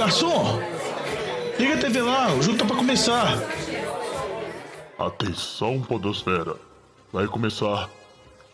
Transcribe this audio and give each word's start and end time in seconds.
garçom! 0.00 0.58
Liga 1.58 1.74
a 1.74 1.78
TV 1.78 2.00
lá, 2.00 2.32
o 2.32 2.40
jogo 2.42 2.56
tá 2.56 2.64
pra 2.64 2.74
começar. 2.74 3.38
Atenção, 4.98 5.82
Podosfera. 5.82 6.56
Vai 7.12 7.26
começar 7.26 7.90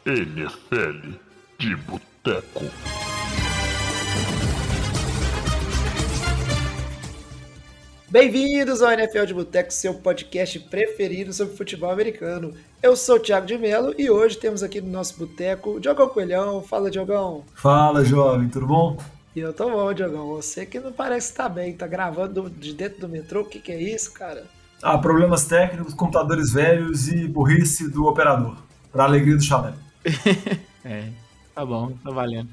NFL 0.04 1.12
de 1.56 1.76
Boteco. 1.76 2.64
Bem-vindos 8.08 8.82
ao 8.82 8.90
NFL 8.90 9.26
de 9.26 9.34
Boteco, 9.34 9.72
seu 9.72 9.94
podcast 9.94 10.58
preferido 10.58 11.32
sobre 11.32 11.56
futebol 11.56 11.92
americano. 11.92 12.54
Eu 12.82 12.96
sou 12.96 13.16
o 13.16 13.20
Thiago 13.20 13.46
de 13.46 13.56
Mello 13.56 13.94
e 13.96 14.10
hoje 14.10 14.36
temos 14.36 14.64
aqui 14.64 14.80
no 14.80 14.90
nosso 14.90 15.16
boteco 15.16 15.76
o 15.76 15.80
Diogão 15.80 16.08
Coelhão. 16.08 16.60
Fala, 16.60 16.90
Diogão. 16.90 17.44
Fala, 17.54 18.04
jovem, 18.04 18.48
tudo 18.48 18.66
bom? 18.66 18.96
E 19.36 19.40
eu 19.40 19.52
tô 19.52 19.68
bom, 19.70 19.92
Diogão. 19.92 20.28
Você 20.28 20.64
que 20.64 20.80
não 20.80 20.90
parece 20.90 21.28
estar 21.28 21.42
tá 21.42 21.48
bem, 21.50 21.76
tá 21.76 21.86
gravando 21.86 22.48
de 22.48 22.72
dentro 22.72 23.00
do 23.00 23.08
metrô. 23.08 23.42
O 23.42 23.44
que, 23.44 23.60
que 23.60 23.70
é 23.70 23.78
isso, 23.78 24.10
cara? 24.14 24.46
Ah, 24.82 24.96
problemas 24.96 25.44
técnicos, 25.44 25.92
computadores 25.92 26.54
velhos 26.54 27.06
e 27.06 27.28
burrice 27.28 27.86
do 27.90 28.06
operador. 28.06 28.56
Pra 28.90 29.04
alegria 29.04 29.36
do 29.36 29.42
chalé. 29.42 29.74
é, 30.82 31.10
tá 31.54 31.66
bom, 31.66 31.92
tá 32.02 32.10
valendo. 32.10 32.48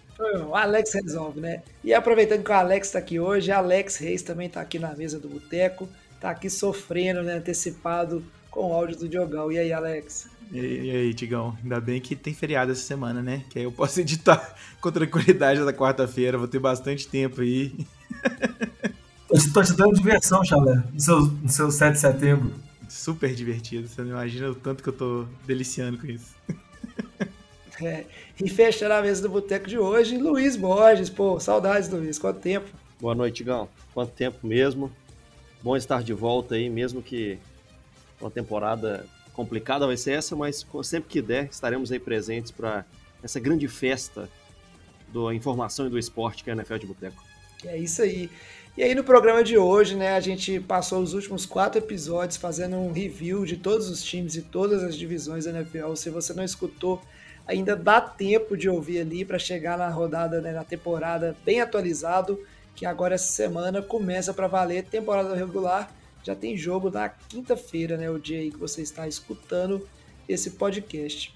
O 0.46 0.54
Alex 0.54 0.94
resolve, 0.94 1.40
né? 1.40 1.64
E 1.82 1.94
aproveitando 1.94 2.44
que 2.44 2.52
o 2.52 2.54
Alex 2.54 2.92
tá 2.92 3.00
aqui 3.00 3.18
hoje, 3.18 3.50
Alex 3.50 3.96
Reis 3.96 4.22
também 4.22 4.50
tá 4.50 4.60
aqui 4.60 4.78
na 4.78 4.94
mesa 4.94 5.18
do 5.18 5.30
boteco. 5.30 5.88
Tá 6.20 6.32
aqui 6.32 6.50
sofrendo, 6.50 7.24
né? 7.24 7.36
Antecipado 7.36 8.22
com 8.52 8.72
o 8.72 8.74
áudio 8.74 8.98
do 8.98 9.08
Diogão. 9.08 9.50
E 9.50 9.58
aí, 9.58 9.72
Alex? 9.72 10.28
E, 10.54 10.60
e 10.60 10.92
aí, 10.92 11.14
Tigão? 11.16 11.58
Ainda 11.64 11.82
bem 11.82 12.00
que 12.00 12.16
tem 12.16 12.32
feriado 12.32 12.72
essa 12.72 12.84
semana, 12.84 13.24
né? 13.24 13.44
Que 13.50 13.58
aí 13.58 13.66
eu 13.66 13.72
posso 13.72 14.00
editar 14.02 14.56
com 14.80 14.92
tranquilidade 14.92 15.60
na 15.60 15.74
quarta-feira. 15.74 16.38
Vou 16.38 16.48
ter 16.48 16.60
bastante 16.60 17.08
tempo 17.08 17.42
aí. 17.42 17.76
Estou 19.34 19.64
te 19.64 19.74
dando 19.74 19.96
diversão, 19.96 20.46
Chalé, 20.46 20.84
no 20.94 21.00
seu, 21.00 21.22
no 21.22 21.50
seu 21.50 21.72
7 21.72 21.94
de 21.94 22.00
setembro. 22.00 22.54
Super 22.88 23.34
divertido. 23.34 23.88
Você 23.88 24.04
não 24.04 24.12
imagina 24.12 24.52
o 24.52 24.56
tanto 24.56 24.84
que 24.84 24.90
eu 24.90 24.94
tô 24.94 25.26
deliciando 25.48 25.98
com 25.98 26.06
isso. 26.06 26.36
É, 27.82 28.06
e 28.40 28.48
fechando 28.48 28.94
a 28.94 29.02
mesa 29.02 29.24
do 29.24 29.30
boteco 29.30 29.68
de 29.68 29.80
hoje, 29.80 30.16
Luiz 30.18 30.56
Borges. 30.56 31.10
Pô, 31.10 31.40
saudades, 31.40 31.90
Luiz. 31.90 32.20
Quanto 32.20 32.40
tempo? 32.40 32.70
Boa 33.02 33.16
noite, 33.16 33.38
Tigão. 33.38 33.68
Quanto 33.96 34.12
tempo 34.12 34.46
mesmo. 34.46 34.92
Bom 35.64 35.76
estar 35.76 36.04
de 36.04 36.14
volta 36.14 36.54
aí, 36.54 36.70
mesmo 36.70 37.02
que 37.02 37.40
uma 38.22 38.30
temporada 38.30 39.04
complicada 39.34 39.86
vai 39.86 39.98
ser 39.98 40.14
essa, 40.14 40.36
mas 40.36 40.66
sempre 40.84 41.10
que 41.10 41.22
der, 41.22 41.50
estaremos 41.52 41.92
aí 41.92 42.00
presentes 42.00 42.52
para 42.52 42.86
essa 43.22 43.40
grande 43.40 43.68
festa 43.68 44.30
da 45.14 45.34
informação 45.34 45.88
e 45.88 45.90
do 45.90 46.00
esporte 46.00 46.44
que 46.44 46.50
é 46.50 46.54
a 46.54 46.56
NFL 46.56 46.78
de 46.78 46.86
Boteco. 46.86 47.24
É 47.66 47.78
isso 47.78 48.02
aí. 48.02 48.30
E 48.76 48.84
aí 48.84 48.96
no 48.96 49.04
programa 49.04 49.44
de 49.44 49.58
hoje, 49.58 49.96
né, 49.96 50.16
a 50.16 50.20
gente 50.20 50.60
passou 50.60 51.02
os 51.02 51.14
últimos 51.14 51.46
quatro 51.46 51.80
episódios 51.80 52.38
fazendo 52.38 52.76
um 52.76 52.92
review 52.92 53.46
de 53.46 53.58
todos 53.58 53.90
os 53.90 54.04
times 54.04 54.36
e 54.36 54.42
todas 54.42 54.84
as 54.84 54.96
divisões 54.96 55.46
da 55.46 55.52
NFL. 55.52 55.94
Se 55.96 56.10
você 56.10 56.34
não 56.34 56.44
escutou, 56.44 57.02
ainda 57.48 57.76
dá 57.76 58.02
tempo 58.02 58.58
de 58.58 58.68
ouvir 58.68 59.00
ali 59.00 59.24
para 59.24 59.38
chegar 59.38 59.78
na 59.78 59.90
rodada, 59.90 60.42
né, 60.42 60.52
na 60.52 60.64
temporada 60.64 61.36
bem 61.46 61.62
atualizado, 61.62 62.40
que 62.76 62.86
agora 62.86 63.16
essa 63.16 63.32
semana 63.32 63.82
começa 63.82 64.34
para 64.34 64.48
valer 64.48 64.84
temporada 64.84 65.36
regular 65.36 65.94
já 66.24 66.34
tem 66.34 66.58
jogo 66.58 66.90
na 66.90 67.10
quinta-feira, 67.10 67.98
né? 67.98 68.10
O 68.10 68.18
dia 68.18 68.40
aí 68.40 68.50
que 68.50 68.58
você 68.58 68.82
está 68.82 69.08
escutando 69.08 69.88
esse 70.28 70.52
podcast. 70.52 71.36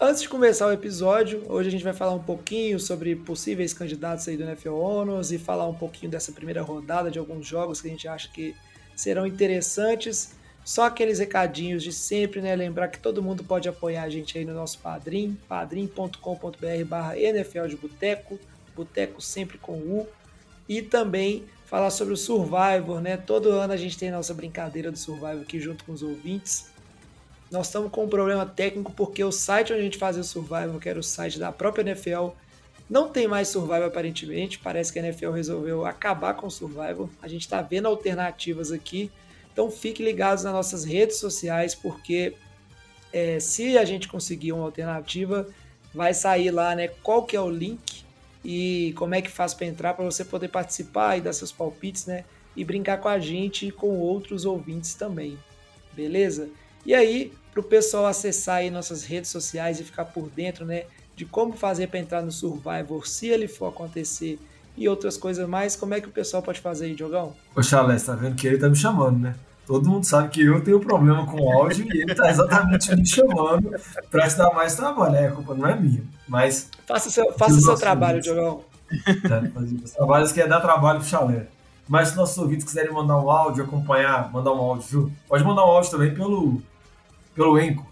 Antes 0.00 0.22
de 0.22 0.28
começar 0.28 0.66
o 0.66 0.72
episódio, 0.72 1.44
hoje 1.48 1.68
a 1.68 1.70
gente 1.70 1.84
vai 1.84 1.92
falar 1.92 2.12
um 2.12 2.22
pouquinho 2.22 2.80
sobre 2.80 3.14
possíveis 3.14 3.72
candidatos 3.72 4.26
aí 4.26 4.36
do 4.36 4.42
NFL 4.42 4.74
Honors 4.74 5.30
e 5.30 5.38
falar 5.38 5.68
um 5.68 5.74
pouquinho 5.74 6.10
dessa 6.10 6.32
primeira 6.32 6.62
rodada 6.62 7.10
de 7.10 7.18
alguns 7.18 7.46
jogos 7.46 7.80
que 7.80 7.86
a 7.86 7.90
gente 7.90 8.08
acha 8.08 8.28
que 8.28 8.54
serão 8.96 9.24
interessantes. 9.24 10.34
Só 10.64 10.86
aqueles 10.86 11.20
recadinhos 11.20 11.82
de 11.82 11.92
sempre, 11.92 12.40
né? 12.40 12.56
Lembrar 12.56 12.88
que 12.88 12.98
todo 12.98 13.22
mundo 13.22 13.44
pode 13.44 13.68
apoiar 13.68 14.02
a 14.02 14.10
gente 14.10 14.36
aí 14.36 14.44
no 14.44 14.52
nosso 14.52 14.78
Padrim, 14.80 15.38
padrim.com.br 15.48 16.84
barra 16.86 17.18
NFL 17.18 17.66
de 17.68 17.76
Boteco, 17.76 18.38
Boteco 18.74 19.22
sempre 19.22 19.58
com 19.58 19.74
U, 19.74 20.08
e 20.68 20.82
também 20.82 21.44
falar 21.66 21.90
sobre 21.90 22.14
o 22.14 22.16
Survivor, 22.16 23.00
né? 23.00 23.16
Todo 23.16 23.50
ano 23.50 23.72
a 23.72 23.76
gente 23.76 23.98
tem 23.98 24.10
nossa 24.10 24.34
brincadeira 24.34 24.90
do 24.90 24.98
Survivor 24.98 25.40
aqui 25.42 25.58
junto 25.58 25.84
com 25.84 25.92
os 25.92 26.02
ouvintes. 26.02 26.66
Nós 27.50 27.66
estamos 27.66 27.90
com 27.90 28.04
um 28.04 28.08
problema 28.08 28.46
técnico 28.46 28.92
porque 28.92 29.22
o 29.22 29.32
site 29.32 29.72
onde 29.72 29.80
a 29.80 29.84
gente 29.84 29.98
fazia 29.98 30.20
o 30.20 30.24
Survivor, 30.24 30.78
que 30.78 30.88
era 30.88 30.98
o 30.98 31.02
site 31.02 31.38
da 31.38 31.52
própria 31.52 31.82
NFL, 31.82 32.30
não 32.88 33.08
tem 33.08 33.26
mais 33.26 33.48
Survivor 33.48 33.84
aparentemente. 33.84 34.58
Parece 34.58 34.92
que 34.92 34.98
a 34.98 35.02
NFL 35.02 35.30
resolveu 35.30 35.86
acabar 35.86 36.34
com 36.34 36.46
o 36.46 36.50
Survivor. 36.50 37.08
A 37.22 37.28
gente 37.28 37.42
está 37.42 37.62
vendo 37.62 37.86
alternativas 37.86 38.70
aqui. 38.70 39.10
Então 39.52 39.70
fiquem 39.70 40.04
ligados 40.04 40.44
nas 40.44 40.52
nossas 40.52 40.84
redes 40.84 41.16
sociais, 41.16 41.74
porque 41.74 42.34
é, 43.12 43.38
se 43.38 43.78
a 43.78 43.84
gente 43.84 44.08
conseguir 44.08 44.52
uma 44.52 44.64
alternativa, 44.64 45.46
vai 45.94 46.12
sair 46.12 46.50
lá, 46.50 46.74
né? 46.74 46.88
Qual 47.02 47.24
que 47.24 47.36
é 47.36 47.40
o 47.40 47.48
link 47.48 48.03
e 48.44 48.92
como 48.96 49.14
é 49.14 49.22
que 49.22 49.30
faz 49.30 49.54
para 49.54 49.66
entrar 49.66 49.94
para 49.94 50.04
você 50.04 50.24
poder 50.24 50.48
participar 50.48 51.16
e 51.16 51.20
dar 51.20 51.32
seus 51.32 51.50
palpites, 51.50 52.06
né? 52.06 52.24
E 52.54 52.64
brincar 52.64 52.98
com 52.98 53.08
a 53.08 53.18
gente 53.18 53.68
e 53.68 53.72
com 53.72 53.98
outros 53.98 54.44
ouvintes 54.44 54.94
também. 54.94 55.38
Beleza? 55.92 56.48
E 56.84 56.94
aí, 56.94 57.32
para 57.50 57.60
o 57.60 57.64
pessoal 57.64 58.06
acessar 58.06 58.56
aí 58.56 58.70
nossas 58.70 59.04
redes 59.04 59.30
sociais 59.30 59.80
e 59.80 59.84
ficar 59.84 60.04
por 60.04 60.28
dentro, 60.28 60.64
né, 60.64 60.84
de 61.16 61.24
como 61.24 61.52
fazer 61.54 61.86
para 61.86 61.98
entrar 61.98 62.22
no 62.22 62.30
Survivor, 62.30 63.06
se 63.06 63.28
ele 63.28 63.48
for 63.48 63.68
acontecer 63.68 64.38
e 64.76 64.88
outras 64.88 65.16
coisas 65.16 65.48
mais, 65.48 65.76
como 65.76 65.94
é 65.94 66.00
que 66.00 66.08
o 66.08 66.10
pessoal 66.10 66.42
pode 66.42 66.60
fazer 66.60 66.86
aí, 66.86 66.94
Diogão? 66.94 67.34
Ô, 67.54 67.62
Chalé, 67.62 67.96
tá 67.96 68.14
vendo 68.14 68.34
que 68.34 68.46
ele 68.46 68.58
tá 68.58 68.68
me 68.68 68.76
chamando, 68.76 69.18
né? 69.18 69.34
Todo 69.66 69.88
mundo 69.88 70.04
sabe 70.04 70.28
que 70.28 70.42
eu 70.42 70.62
tenho 70.62 70.78
problema 70.78 71.24
com 71.26 71.40
o 71.40 71.52
áudio 71.52 71.86
e 71.92 72.02
ele 72.02 72.14
tá 72.14 72.28
exatamente 72.28 72.94
me 72.94 73.06
chamando 73.06 73.74
para 74.10 74.28
te 74.28 74.36
dar 74.36 74.52
mais 74.52 74.74
trabalho. 74.74 75.16
É, 75.16 75.28
a 75.28 75.32
culpa 75.32 75.54
não 75.54 75.66
é 75.66 75.74
minha, 75.74 76.02
mas... 76.28 76.68
Faça 76.86 77.08
seu, 77.08 77.32
faça 77.32 77.58
seu 77.60 77.74
trabalho, 77.74 78.20
Diogão. 78.20 78.62
Os 79.82 79.92
trabalhos 79.92 80.32
que 80.32 80.40
é 80.40 80.46
dar 80.46 80.60
trabalho 80.60 81.00
pro 81.00 81.08
chalé. 81.08 81.46
Mas 81.88 82.08
se 82.08 82.16
nossos 82.16 82.36
ouvintes 82.38 82.64
quiserem 82.64 82.92
mandar 82.92 83.16
um 83.16 83.30
áudio, 83.30 83.64
acompanhar, 83.64 84.30
mandar 84.32 84.52
um 84.52 84.58
áudio, 84.58 84.86
viu? 84.88 85.12
Pode 85.28 85.44
mandar 85.44 85.64
um 85.64 85.68
áudio 85.68 85.90
também 85.90 86.14
pelo, 86.14 86.62
pelo 87.34 87.58
Enco. 87.58 87.86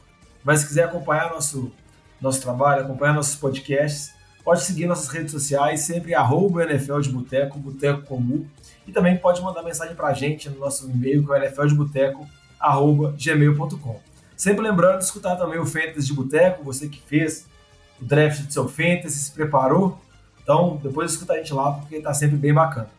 Mas 0.44 0.60
se 0.60 0.66
quiser 0.66 0.84
acompanhar 0.84 1.30
nosso, 1.30 1.70
nosso 2.20 2.40
trabalho, 2.40 2.82
acompanhar 2.82 3.14
nossos 3.14 3.36
podcasts, 3.36 4.12
pode 4.44 4.62
seguir 4.62 4.86
nossas 4.86 5.08
redes 5.08 5.30
sociais, 5.30 5.80
sempre 5.80 6.14
arroba 6.14 6.64
NFL 6.64 7.00
de 7.00 7.10
Boteco, 7.10 7.58
Boteco 7.58 8.02
Comum. 8.02 8.46
E 8.87 8.93
também 8.93 9.16
pode 9.16 9.41
mandar 9.41 9.62
mensagem 9.62 9.94
para 9.94 10.09
a 10.09 10.12
gente 10.12 10.50
no 10.50 10.59
nosso 10.59 10.91
e-mail, 10.91 11.25
que 11.25 11.32
é 11.32 11.48
nfldeboteco.gmail.com. 11.48 14.00
Sempre 14.37 14.62
lembrando 14.62 14.98
de 14.98 15.04
escutar 15.04 15.37
também 15.37 15.59
o 15.59 15.66
Fantasy 15.66 16.06
de 16.06 16.15
Boteco, 16.15 16.65
você 16.65 16.88
que 16.88 17.00
fez 17.00 17.47
o 18.00 18.04
draft 18.04 18.43
do 18.43 18.53
seu 18.53 18.69
Fantasy, 18.69 19.19
se 19.19 19.31
preparou. 19.31 20.00
Então, 20.43 20.81
depois 20.82 21.12
escuta 21.12 21.34
a 21.34 21.37
gente 21.37 21.54
lá, 21.54 21.72
porque 21.72 21.94
está 21.97 22.12
sempre 22.12 22.37
bem 22.37 22.53
bacana. 22.53 22.91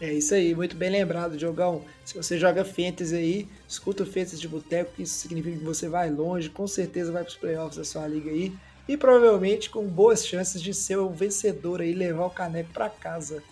É 0.00 0.14
isso 0.14 0.32
aí, 0.32 0.54
muito 0.54 0.76
bem 0.76 0.88
lembrado, 0.88 1.36
Diogão. 1.36 1.82
Se 2.06 2.16
você 2.16 2.38
joga 2.38 2.64
Fantasy 2.64 3.14
aí, 3.14 3.48
escuta 3.68 4.02
o 4.02 4.06
Fantasy 4.06 4.38
de 4.38 4.48
Boteco, 4.48 4.94
que 4.94 5.02
isso 5.02 5.18
significa 5.18 5.58
que 5.58 5.64
você 5.64 5.90
vai 5.90 6.08
longe, 6.08 6.48
com 6.48 6.66
certeza 6.66 7.12
vai 7.12 7.22
para 7.22 7.30
os 7.30 7.36
playoffs 7.36 7.76
da 7.76 7.84
sua 7.84 8.06
liga 8.06 8.30
aí. 8.30 8.50
E 8.88 8.96
provavelmente 8.96 9.68
com 9.68 9.86
boas 9.86 10.26
chances 10.26 10.62
de 10.62 10.72
ser 10.72 10.96
o 10.96 11.10
vencedor 11.10 11.82
aí, 11.82 11.92
levar 11.92 12.24
o 12.24 12.30
caneco 12.30 12.70
para 12.72 12.88
casa. 12.88 13.42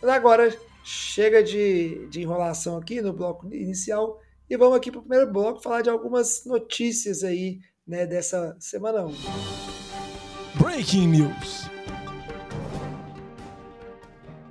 Mas 0.00 0.10
agora 0.10 0.56
chega 0.82 1.42
de, 1.42 2.08
de 2.08 2.22
enrolação 2.22 2.78
aqui 2.78 3.02
no 3.02 3.12
bloco 3.12 3.52
inicial 3.52 4.18
e 4.48 4.56
vamos 4.56 4.76
aqui 4.76 4.90
para 4.90 5.00
o 5.00 5.02
primeiro 5.02 5.30
bloco 5.30 5.62
falar 5.62 5.82
de 5.82 5.90
algumas 5.90 6.44
notícias 6.46 7.22
aí 7.22 7.60
né, 7.86 8.06
dessa 8.06 8.56
semana 8.58 9.04
1. 9.04 9.14
Breaking 10.58 11.08
News. 11.08 11.68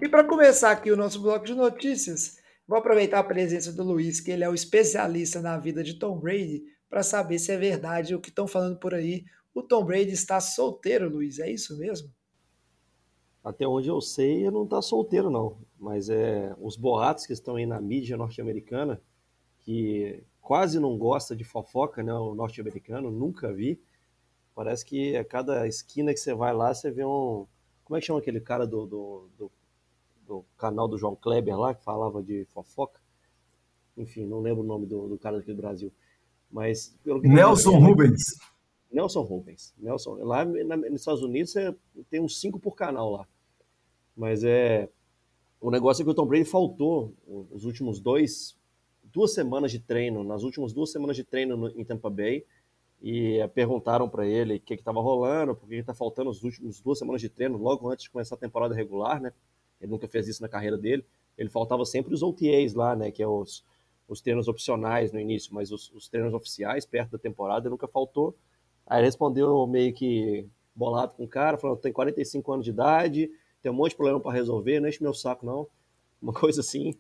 E 0.02 0.08
para 0.08 0.24
começar 0.24 0.72
aqui 0.72 0.92
o 0.92 0.98
nosso 0.98 1.22
bloco 1.22 1.46
de 1.46 1.56
notícias, 1.56 2.38
vou 2.68 2.78
aproveitar 2.78 3.20
a 3.20 3.24
presença 3.24 3.74
do 3.74 3.84
Luiz, 3.84 4.22
que 4.22 4.32
ele 4.32 4.44
é 4.44 4.50
o 4.50 4.54
especialista 4.54 5.42
na 5.42 5.58
vida 5.58 5.84
de 5.84 5.98
Tom 5.98 6.20
Brady, 6.20 6.64
para 6.88 7.02
saber 7.02 7.40
se 7.40 7.52
é 7.52 7.58
verdade 7.58 8.14
o 8.14 8.22
que 8.22 8.30
estão 8.30 8.48
falando 8.48 8.80
por 8.80 8.94
aí. 8.94 9.26
O 9.54 9.64
Tom 9.64 9.84
Brady 9.84 10.12
está 10.12 10.40
solteiro, 10.40 11.10
Luiz, 11.10 11.40
é 11.40 11.52
isso 11.52 11.78
mesmo? 11.78 12.10
Até 13.44 13.68
onde 13.68 13.88
eu 13.88 14.02
sei, 14.02 14.44
ele 14.44 14.52
não 14.52 14.64
está 14.64 14.82
solteiro, 14.82 15.30
não. 15.30 15.58
Mas 15.80 16.10
é 16.10 16.56
os 16.60 16.76
boatos 16.76 17.26
que 17.26 17.34
estão 17.34 17.56
aí 17.56 17.66
na 17.66 17.80
mídia 17.80 18.18
norte-americana, 18.18 19.02
que 19.60 20.24
quase 20.42 20.80
não 20.80 20.98
gosta 20.98 21.36
de 21.36 21.44
fofoca, 21.44 22.04
né? 22.04 22.14
O 22.14 22.36
norte-americano, 22.36 23.10
nunca 23.10 23.54
vi. 23.54 23.82
Parece 24.54 24.86
que 24.86 25.16
a 25.16 25.24
cada 25.24 25.68
esquina 25.68 26.14
que 26.14 26.20
você 26.20 26.34
vai 26.34 26.54
lá, 26.54 26.74
você 26.74 26.92
vê 26.92 27.06
um. 27.06 27.46
Como 27.86 27.98
é 27.98 28.02
que 28.02 28.08
chama 28.08 28.20
aquele 28.20 28.42
cara 28.42 28.68
do, 28.68 28.86
do, 28.86 29.30
do, 29.38 29.52
do 30.28 30.46
canal 30.58 30.88
do 30.88 30.98
João 30.98 31.16
Kleber 31.16 31.58
lá, 31.58 31.74
que 31.74 31.84
falava 31.84 32.22
de 32.22 32.46
fofoca? 32.46 33.00
Enfim, 33.98 34.26
não 34.26 34.42
lembro 34.42 34.64
o 34.64 34.68
nome 34.68 34.86
do, 34.86 35.08
do 35.08 35.18
cara 35.18 35.38
aqui 35.38 35.54
do 35.54 35.62
Brasil. 35.62 35.92
Mas. 36.52 36.98
Nelson 37.06 37.80
Rubens. 37.80 38.38
Nelson 38.92 39.22
Rubens. 39.22 39.74
Nelson, 39.78 40.16
lá 40.24 40.46
na, 40.46 40.78
nos 40.78 41.02
Estados 41.02 41.22
Unidos 41.22 41.52
você 41.52 41.76
tem 42.10 42.22
uns 42.22 42.40
cinco 42.40 42.60
por 42.60 42.76
canal 42.76 43.12
lá. 43.12 43.28
Mas 44.16 44.44
é. 44.44 44.90
O 45.62 45.70
negócio 45.70 46.02
é 46.02 46.06
que 46.06 46.10
o 46.12 46.14
Tom 46.14 46.26
Brady 46.26 46.46
faltou 46.46 47.14
os 47.52 47.66
últimos 47.66 48.00
dois, 48.00 48.58
duas 49.04 49.34
semanas 49.34 49.72
de 49.72 49.80
treino, 49.80 50.24
nas 50.24 50.44
últimas 50.44 50.72
duas 50.72 50.90
semanas 50.90 51.18
de 51.18 51.24
treino 51.26 51.58
no, 51.58 51.68
em 51.78 51.84
Tampa 51.84 52.10
Bay, 52.10 52.46
e 53.02 53.40
perguntaram 53.54 54.10
para 54.10 54.26
ele 54.26 54.56
o 54.56 54.60
que 54.62 54.74
estava 54.74 55.02
rolando, 55.02 55.56
por 55.56 55.68
que 55.68 55.76
está 55.76 55.94
faltando 55.94 56.30
as 56.30 56.44
últimas 56.44 56.80
duas 56.80 56.98
semanas 56.98 57.20
de 57.22 57.28
treino, 57.28 57.58
logo 57.58 57.90
antes 57.90 58.04
de 58.04 58.10
começar 58.10 58.36
a 58.36 58.38
temporada 58.38 58.74
regular, 58.74 59.22
né? 59.22 59.34
Ele 59.82 59.92
nunca 59.92 60.08
fez 60.08 60.28
isso 60.28 60.42
na 60.42 60.50
carreira 60.50 60.78
dele. 60.78 61.06
Ele 61.38 61.50
faltava 61.50 61.86
sempre 61.86 62.14
os 62.14 62.22
OTAs 62.22 62.74
lá, 62.74 62.96
né? 62.96 63.12
Que 63.12 63.24
é 63.24 63.28
os, 63.28 63.64
os 64.08 64.22
treinos 64.22 64.48
opcionais 64.48 65.12
no 65.12 65.20
início, 65.20 65.54
mas 65.54 65.72
os, 65.72 65.92
os 65.92 66.10
treinos 66.10 66.34
oficiais 66.34 66.86
perto 66.86 67.12
da 67.12 67.18
temporada 67.18 67.70
nunca 67.70 67.88
faltou. 67.88 68.36
Aí 68.90 69.04
respondeu 69.04 69.68
meio 69.68 69.94
que 69.94 70.48
bolado 70.76 71.14
com 71.14 71.26
o 71.26 71.28
cara, 71.28 71.58
falando: 71.58 71.78
tem 71.80 71.94
45 71.94 72.52
anos 72.52 72.66
de 72.66 72.72
idade, 72.72 73.30
tem 73.62 73.72
um 73.72 73.76
monte 73.76 73.92
de 73.92 73.98
problema 73.98 74.20
para 74.20 74.34
resolver, 74.34 74.80
não 74.80 74.90
enche 74.90 75.04
meu 75.04 75.14
saco, 75.14 75.46
não. 75.46 75.68
Uma 76.22 76.34
coisa 76.34 76.62
assim. 76.62 76.96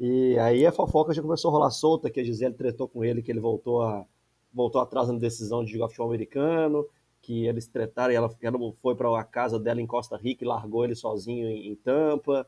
E 0.00 0.38
aí 0.38 0.64
a 0.64 0.72
fofoca 0.72 1.12
já 1.12 1.20
começou 1.20 1.50
a 1.50 1.52
rolar 1.52 1.70
solta, 1.70 2.10
que 2.10 2.20
a 2.20 2.24
Gisele 2.24 2.54
tretou 2.54 2.88
com 2.88 3.04
ele, 3.04 3.22
que 3.22 3.30
ele 3.30 3.40
voltou 3.40 3.82
a 3.82 4.06
voltou 4.54 4.80
atrás 4.80 5.08
na 5.08 5.18
decisão 5.18 5.64
de 5.64 5.72
jogar 5.72 5.88
futebol 5.88 6.08
americano, 6.08 6.86
que 7.22 7.46
eles 7.46 7.66
tretaram 7.66 8.12
e 8.12 8.16
ela, 8.16 8.30
ela 8.42 8.58
foi 8.82 8.94
para 8.94 9.18
a 9.18 9.24
casa 9.24 9.58
dela 9.58 9.80
em 9.80 9.86
Costa 9.86 10.16
Rica 10.16 10.44
e 10.44 10.46
largou 10.46 10.84
ele 10.84 10.94
sozinho 10.94 11.48
em, 11.48 11.68
em 11.68 11.74
Tampa, 11.76 12.46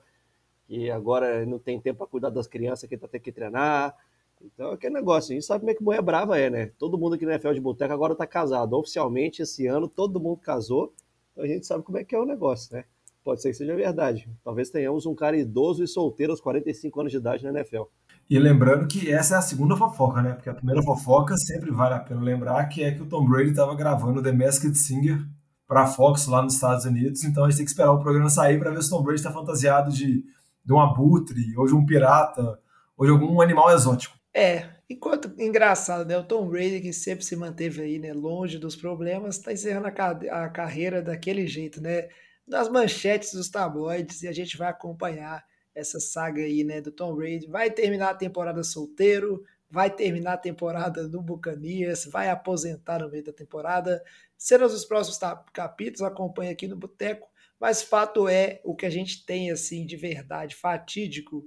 que 0.66 0.90
agora 0.90 1.46
não 1.46 1.58
tem 1.58 1.80
tempo 1.80 1.98
para 1.98 2.06
cuidar 2.06 2.30
das 2.30 2.46
crianças 2.46 2.88
que 2.88 2.96
tá 2.96 3.08
tendo 3.08 3.22
que 3.22 3.32
treinar. 3.32 3.96
Então, 4.44 4.70
é 4.70 4.74
aquele 4.74 4.94
negócio, 4.94 5.32
a 5.32 5.34
gente 5.34 5.46
sabe 5.46 5.60
como 5.60 5.70
é 5.70 5.74
que 5.74 5.82
mulher 5.82 6.02
brava 6.02 6.38
é, 6.38 6.50
né? 6.50 6.66
Todo 6.78 6.98
mundo 6.98 7.14
aqui 7.14 7.24
no 7.24 7.32
NFL 7.32 7.52
de 7.52 7.60
Boteco 7.60 7.92
agora 7.92 8.14
tá 8.14 8.26
casado. 8.26 8.74
Oficialmente, 8.74 9.42
esse 9.42 9.66
ano, 9.66 9.88
todo 9.88 10.20
mundo 10.20 10.36
casou. 10.36 10.92
Então 11.32 11.44
a 11.44 11.46
gente 11.48 11.66
sabe 11.66 11.82
como 11.82 11.98
é 11.98 12.04
que 12.04 12.14
é 12.14 12.18
o 12.18 12.26
negócio, 12.26 12.76
né? 12.76 12.84
Pode 13.24 13.40
ser 13.40 13.50
que 13.50 13.54
seja 13.56 13.74
verdade. 13.74 14.28
Talvez 14.44 14.68
tenhamos 14.68 15.06
um 15.06 15.14
cara 15.14 15.36
idoso 15.36 15.82
e 15.82 15.88
solteiro 15.88 16.32
aos 16.32 16.40
45 16.42 17.00
anos 17.00 17.12
de 17.12 17.18
idade 17.18 17.42
na 17.42 17.50
NFL. 17.50 17.84
E 18.28 18.38
lembrando 18.38 18.86
que 18.86 19.10
essa 19.10 19.34
é 19.34 19.38
a 19.38 19.42
segunda 19.42 19.76
fofoca, 19.76 20.22
né? 20.22 20.34
Porque 20.34 20.50
a 20.50 20.54
primeira 20.54 20.82
fofoca 20.82 21.36
sempre 21.36 21.70
vale 21.70 21.94
a 21.94 22.00
pena 22.00 22.20
lembrar 22.20 22.66
que 22.66 22.82
é 22.84 22.92
que 22.92 23.02
o 23.02 23.06
Tom 23.06 23.26
Brady 23.26 23.50
estava 23.50 23.74
gravando 23.74 24.22
The 24.22 24.32
Masked 24.32 24.76
Singer 24.76 25.24
para 25.66 25.84
a 25.84 25.86
Fox 25.86 26.26
lá 26.26 26.42
nos 26.42 26.54
Estados 26.54 26.84
Unidos. 26.84 27.24
Então 27.24 27.44
a 27.44 27.48
gente 27.48 27.56
tem 27.56 27.64
que 27.64 27.70
esperar 27.70 27.92
o 27.92 28.00
programa 28.00 28.28
sair 28.28 28.58
para 28.58 28.70
ver 28.70 28.82
se 28.82 28.88
o 28.88 28.96
Tom 28.96 29.02
Brady 29.02 29.20
está 29.20 29.32
fantasiado 29.32 29.90
de, 29.90 30.22
de 30.64 30.72
um 30.72 30.78
abutre, 30.78 31.56
ou 31.56 31.66
de 31.66 31.74
um 31.74 31.84
pirata, 31.84 32.58
ou 32.96 33.06
de 33.06 33.12
algum 33.12 33.40
animal 33.40 33.70
exótico. 33.70 34.16
É, 34.36 34.68
enquanto 34.90 35.32
engraçado, 35.40 36.04
né? 36.06 36.18
O 36.18 36.24
Tom 36.24 36.48
Brady, 36.48 36.80
que 36.80 36.92
sempre 36.92 37.24
se 37.24 37.36
manteve 37.36 37.82
aí, 37.82 37.98
né, 38.00 38.12
longe 38.12 38.58
dos 38.58 38.74
problemas, 38.74 39.36
está 39.36 39.52
encerrando 39.52 39.86
a, 39.86 40.44
a 40.44 40.50
carreira 40.50 41.00
daquele 41.00 41.46
jeito, 41.46 41.80
né? 41.80 42.08
Nas 42.46 42.68
manchetes 42.68 43.32
dos 43.32 43.48
tabloides, 43.48 44.22
e 44.22 44.28
a 44.28 44.32
gente 44.32 44.56
vai 44.56 44.68
acompanhar 44.68 45.44
essa 45.74 46.00
saga 46.00 46.42
aí, 46.42 46.64
né, 46.64 46.80
do 46.80 46.90
Tom 46.90 47.14
Brady. 47.14 47.46
Vai 47.46 47.70
terminar 47.70 48.10
a 48.10 48.14
temporada 48.14 48.62
solteiro, 48.64 49.44
vai 49.70 49.88
terminar 49.90 50.34
a 50.34 50.38
temporada 50.38 51.06
no 51.08 51.22
Buccaneers, 51.22 52.04
vai 52.06 52.28
aposentar 52.28 53.00
no 53.00 53.10
meio 53.10 53.24
da 53.24 53.32
temporada. 53.32 54.02
Cenas 54.36 54.72
dos 54.72 54.84
próximos 54.84 55.18
capítulos, 55.52 56.02
acompanha 56.02 56.52
aqui 56.52 56.66
no 56.66 56.76
Boteco. 56.76 57.28
Mas 57.58 57.82
fato 57.82 58.28
é, 58.28 58.60
o 58.64 58.74
que 58.74 58.84
a 58.84 58.90
gente 58.90 59.24
tem 59.24 59.50
assim 59.50 59.86
de 59.86 59.96
verdade 59.96 60.54
fatídico 60.56 61.44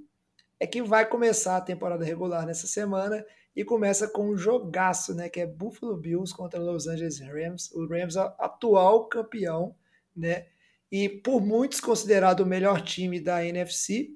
é 0.60 0.66
que 0.66 0.82
vai 0.82 1.08
começar 1.08 1.56
a 1.56 1.60
temporada 1.60 2.04
regular 2.04 2.46
nessa 2.46 2.66
semana 2.66 3.24
e 3.54 3.64
começa 3.64 4.08
com 4.08 4.30
um 4.30 4.36
jogaço, 4.36 5.14
né, 5.14 5.28
que 5.28 5.40
é 5.40 5.46
Buffalo 5.46 5.96
Bills 5.96 6.34
contra 6.34 6.60
Los 6.60 6.86
Angeles 6.86 7.20
Rams. 7.20 7.72
O 7.72 7.86
Rams 7.86 8.16
atual 8.16 9.08
campeão, 9.08 9.74
né? 10.14 10.46
E 10.90 11.08
por 11.08 11.40
muitos 11.40 11.80
considerado 11.80 12.40
o 12.40 12.46
melhor 12.46 12.80
time 12.80 13.20
da 13.20 13.44
NFC, 13.44 14.10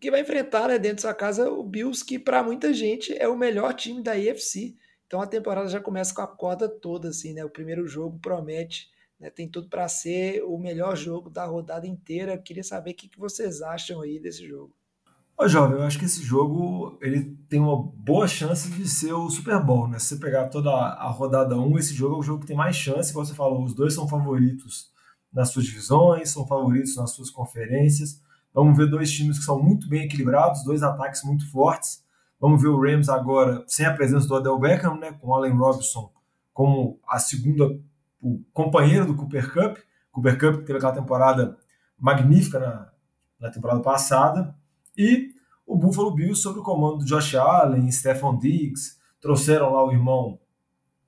que 0.00 0.10
vai 0.10 0.20
enfrentar 0.20 0.68
né, 0.68 0.78
dentro 0.78 0.96
da 0.96 1.02
sua 1.02 1.14
casa 1.14 1.50
o 1.50 1.62
Bills, 1.62 2.04
que 2.04 2.18
para 2.18 2.42
muita 2.42 2.72
gente 2.72 3.16
é 3.16 3.28
o 3.28 3.36
melhor 3.36 3.74
time 3.74 4.02
da 4.02 4.12
AFC. 4.12 4.74
Então 5.06 5.20
a 5.20 5.26
temporada 5.26 5.68
já 5.68 5.80
começa 5.80 6.14
com 6.14 6.22
a 6.22 6.26
corda 6.26 6.68
toda, 6.68 7.08
assim, 7.08 7.34
né? 7.34 7.44
O 7.44 7.50
primeiro 7.50 7.86
jogo 7.86 8.18
promete, 8.18 8.88
né? 9.18 9.28
Tem 9.28 9.48
tudo 9.48 9.68
para 9.68 9.86
ser 9.88 10.42
o 10.42 10.58
melhor 10.58 10.96
jogo 10.96 11.28
da 11.28 11.44
rodada 11.44 11.86
inteira. 11.86 12.38
queria 12.38 12.64
saber 12.64 12.92
o 12.92 12.94
que 12.94 13.10
vocês 13.18 13.60
acham 13.60 14.00
aí 14.00 14.18
desse 14.18 14.46
jogo. 14.46 14.74
Ô, 15.42 15.48
jovem, 15.48 15.78
eu 15.78 15.84
acho 15.84 15.98
que 15.98 16.04
esse 16.04 16.22
jogo 16.22 16.98
ele 17.00 17.34
tem 17.48 17.58
uma 17.58 17.74
boa 17.74 18.28
chance 18.28 18.70
de 18.70 18.86
ser 18.86 19.14
o 19.14 19.30
Super 19.30 19.58
Bowl, 19.58 19.88
né? 19.88 19.98
Se 19.98 20.08
você 20.08 20.16
pegar 20.16 20.48
toda 20.48 20.70
a 20.70 21.08
rodada 21.08 21.56
1, 21.56 21.78
esse 21.78 21.94
jogo 21.94 22.16
é 22.16 22.18
o 22.18 22.22
jogo 22.22 22.40
que 22.42 22.48
tem 22.48 22.56
mais 22.56 22.76
chance, 22.76 23.10
como 23.10 23.24
você 23.24 23.32
falou, 23.32 23.64
os 23.64 23.72
dois 23.72 23.94
são 23.94 24.06
favoritos 24.06 24.90
nas 25.32 25.48
suas 25.48 25.64
divisões, 25.64 26.28
são 26.28 26.46
favoritos 26.46 26.94
nas 26.94 27.12
suas 27.12 27.30
conferências. 27.30 28.20
Vamos 28.52 28.76
ver 28.76 28.90
dois 28.90 29.10
times 29.10 29.38
que 29.38 29.44
são 29.46 29.58
muito 29.58 29.88
bem 29.88 30.04
equilibrados, 30.04 30.62
dois 30.62 30.82
ataques 30.82 31.24
muito 31.24 31.50
fortes. 31.50 32.04
Vamos 32.38 32.60
ver 32.60 32.68
o 32.68 32.78
Rams 32.78 33.08
agora 33.08 33.64
sem 33.66 33.86
a 33.86 33.94
presença 33.94 34.28
do 34.28 34.34
Odell 34.34 34.58
Beckham, 34.58 34.98
né, 34.98 35.12
com 35.12 35.28
o 35.28 35.34
Allen 35.34 35.56
Robinson 35.56 36.12
como 36.52 37.00
a 37.08 37.18
segunda, 37.18 37.80
o 38.20 38.44
companheiro 38.52 39.06
do 39.06 39.16
Cooper 39.16 39.50
Cup. 39.50 39.78
Cooper 40.12 40.38
Cup 40.38 40.66
teve 40.66 40.76
aquela 40.76 40.92
temporada 40.92 41.56
magnífica 41.98 42.58
na, 42.58 42.92
na 43.40 43.50
temporada 43.50 43.80
passada. 43.80 44.54
E 45.00 45.30
o 45.66 45.78
Buffalo 45.78 46.14
Bills 46.14 46.42
sob 46.42 46.58
o 46.58 46.62
comando 46.62 46.98
do 46.98 47.06
Josh 47.06 47.34
Allen, 47.34 47.90
Stephon 47.90 48.36
Diggs, 48.36 48.98
trouxeram 49.18 49.72
lá 49.72 49.82
o 49.82 49.90
irmão 49.90 50.38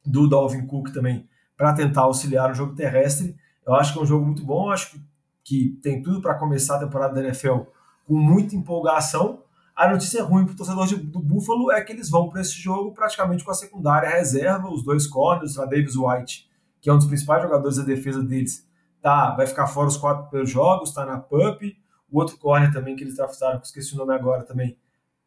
do 0.02 0.26
Dalvin 0.26 0.66
Cook 0.66 0.90
também 0.94 1.28
para 1.58 1.74
tentar 1.74 2.02
auxiliar 2.02 2.48
no 2.48 2.54
jogo 2.54 2.74
terrestre. 2.74 3.36
Eu 3.66 3.74
acho 3.74 3.92
que 3.92 3.98
é 3.98 4.02
um 4.02 4.06
jogo 4.06 4.24
muito 4.24 4.46
bom, 4.46 4.70
acho 4.70 4.98
que 5.44 5.78
tem 5.82 6.02
tudo 6.02 6.22
para 6.22 6.36
começar 6.36 6.76
a 6.76 6.78
temporada 6.78 7.12
da 7.12 7.20
NFL 7.20 7.64
com 8.06 8.14
muita 8.14 8.56
empolgação. 8.56 9.42
A 9.76 9.90
notícia 9.90 10.24
ruim 10.24 10.46
para 10.46 10.54
o 10.54 10.56
torcedor 10.56 10.86
de, 10.86 10.96
do 10.96 11.20
Buffalo 11.20 11.70
é 11.70 11.82
que 11.82 11.92
eles 11.92 12.08
vão 12.08 12.30
para 12.30 12.40
esse 12.40 12.54
jogo 12.54 12.94
praticamente 12.94 13.44
com 13.44 13.50
a 13.50 13.54
secundária 13.54 14.08
reserva, 14.08 14.70
os 14.70 14.82
dois 14.82 15.06
corners, 15.06 15.58
a 15.58 15.66
Davis 15.66 15.96
White, 15.96 16.48
que 16.80 16.88
é 16.88 16.92
um 16.94 16.96
dos 16.96 17.06
principais 17.06 17.42
jogadores 17.42 17.76
da 17.76 17.82
defesa 17.82 18.22
deles, 18.22 18.66
tá, 19.02 19.34
vai 19.34 19.46
ficar 19.46 19.66
fora 19.66 19.88
os 19.88 19.98
quatro 19.98 20.24
primeiros 20.28 20.50
jogos, 20.50 20.88
está 20.88 21.04
na 21.04 21.18
PUP. 21.18 21.76
O 22.12 22.20
outro 22.20 22.36
corner 22.36 22.70
também 22.70 22.94
que 22.94 23.02
eles 23.02 23.16
draftaram, 23.16 23.58
que 23.58 23.66
esqueci 23.66 23.94
o 23.94 23.96
nome 23.96 24.14
agora 24.14 24.44
também, 24.44 24.76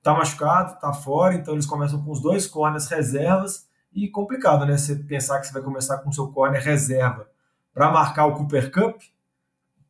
tá 0.04 0.14
machucado, 0.14 0.80
tá 0.80 0.94
fora, 0.94 1.34
então 1.34 1.56
eles 1.56 1.66
começam 1.66 2.00
com 2.04 2.12
os 2.12 2.22
dois 2.22 2.46
corners 2.46 2.88
reservas 2.88 3.68
e 3.92 4.08
complicado, 4.08 4.64
né? 4.64 4.78
Você 4.78 4.96
pensar 4.96 5.40
que 5.40 5.48
você 5.48 5.54
vai 5.54 5.64
começar 5.64 5.98
com 5.98 6.10
o 6.10 6.14
seu 6.14 6.28
corner 6.28 6.62
reserva 6.62 7.28
para 7.74 7.92
marcar 7.92 8.28
o 8.28 8.36
Cooper 8.36 8.72
Cup, 8.72 9.02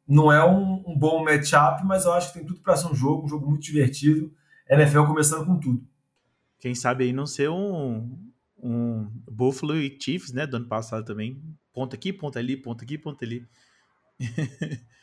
não 0.07 0.31
é 0.31 0.43
um, 0.45 0.83
um 0.87 0.97
bom 0.97 1.21
matchup, 1.21 1.83
mas 1.83 2.05
eu 2.05 2.13
acho 2.13 2.31
que 2.31 2.39
tem 2.39 2.47
tudo 2.47 2.61
para 2.61 2.77
ser 2.77 2.87
um 2.87 2.95
jogo, 2.95 3.25
um 3.25 3.27
jogo 3.27 3.49
muito 3.49 3.63
divertido. 3.63 4.31
NFL 4.69 5.03
começando 5.03 5.45
com 5.45 5.59
tudo. 5.59 5.85
Quem 6.59 6.73
sabe 6.73 7.03
aí 7.03 7.13
não 7.13 7.27
ser 7.27 7.49
um, 7.49 8.17
um 8.57 9.11
Buffalo 9.29 9.75
e 9.75 9.97
Chiefs, 9.99 10.31
né, 10.31 10.47
do 10.47 10.57
ano 10.57 10.67
passado 10.67 11.03
também. 11.03 11.43
Ponta 11.73 11.95
aqui, 11.95 12.13
ponta 12.13 12.39
ali, 12.39 12.55
ponta 12.55 12.83
aqui, 12.83 12.97
ponta 12.97 13.25
ali. 13.25 13.45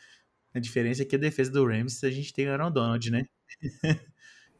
a 0.54 0.58
diferença 0.58 1.02
é 1.02 1.04
que 1.04 1.16
a 1.16 1.18
defesa 1.18 1.50
do 1.50 1.66
Rams 1.66 2.02
a 2.04 2.10
gente 2.10 2.32
tem 2.32 2.48
o 2.48 2.52
Aaron 2.52 2.70
Donald, 2.70 3.10
né? 3.10 3.24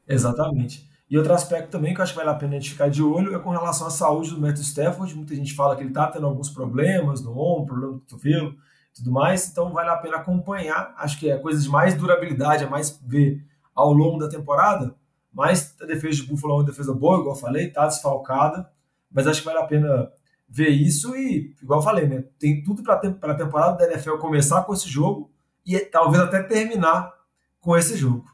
Exatamente. 0.06 0.90
E 1.08 1.18
outro 1.18 1.34
aspecto 1.34 1.70
também 1.70 1.94
que 1.94 2.00
eu 2.00 2.04
acho 2.04 2.12
que 2.12 2.18
vale 2.18 2.30
a 2.30 2.34
pena 2.34 2.52
a 2.52 2.58
gente 2.58 2.70
ficar 2.70 2.88
de 2.88 3.02
olho 3.02 3.34
é 3.34 3.38
com 3.38 3.50
relação 3.50 3.86
à 3.86 3.90
saúde 3.90 4.30
do 4.30 4.40
Matthew 4.40 4.62
Stafford. 4.62 5.14
Muita 5.14 5.34
gente 5.34 5.54
fala 5.54 5.76
que 5.76 5.82
ele 5.82 5.90
está 5.90 6.06
tendo 6.06 6.26
alguns 6.26 6.48
problemas 6.48 7.22
no 7.22 7.38
ombro, 7.38 7.66
problema 7.66 7.92
do 7.92 8.00
cotovelo 8.00 8.56
tudo 8.94 9.10
mais, 9.10 9.48
então 9.48 9.72
vale 9.72 9.88
a 9.88 9.96
pena 9.96 10.16
acompanhar. 10.18 10.94
Acho 10.98 11.18
que 11.18 11.30
é 11.30 11.38
coisa 11.38 11.60
de 11.60 11.68
mais 11.68 11.94
durabilidade, 11.94 12.64
é 12.64 12.68
mais 12.68 13.00
ver 13.04 13.44
ao 13.74 13.92
longo 13.92 14.18
da 14.18 14.28
temporada. 14.28 14.94
Mas 15.32 15.74
a 15.80 15.86
defesa 15.86 16.16
de 16.16 16.24
Buffalo 16.24 16.54
é 16.54 16.56
uma 16.58 16.64
defesa 16.64 16.92
boa, 16.92 17.18
igual 17.18 17.34
eu 17.34 17.40
falei, 17.40 17.70
tá 17.70 17.86
desfalcada, 17.86 18.70
mas 19.10 19.26
acho 19.26 19.40
que 19.40 19.46
vale 19.46 19.60
a 19.60 19.66
pena 19.66 20.10
ver 20.46 20.68
isso 20.68 21.16
e, 21.16 21.54
igual 21.62 21.80
eu 21.80 21.84
falei, 21.84 22.06
né, 22.06 22.24
tem 22.38 22.62
tudo 22.62 22.82
para 22.82 22.96
a 22.96 23.34
temporada 23.34 23.78
da 23.78 23.90
NFL 23.90 24.16
começar 24.18 24.62
com 24.64 24.74
esse 24.74 24.86
jogo 24.86 25.30
e 25.66 25.78
talvez 25.80 26.22
até 26.22 26.42
terminar 26.42 27.12
com 27.60 27.76
esse 27.76 27.96
jogo. 27.96 28.24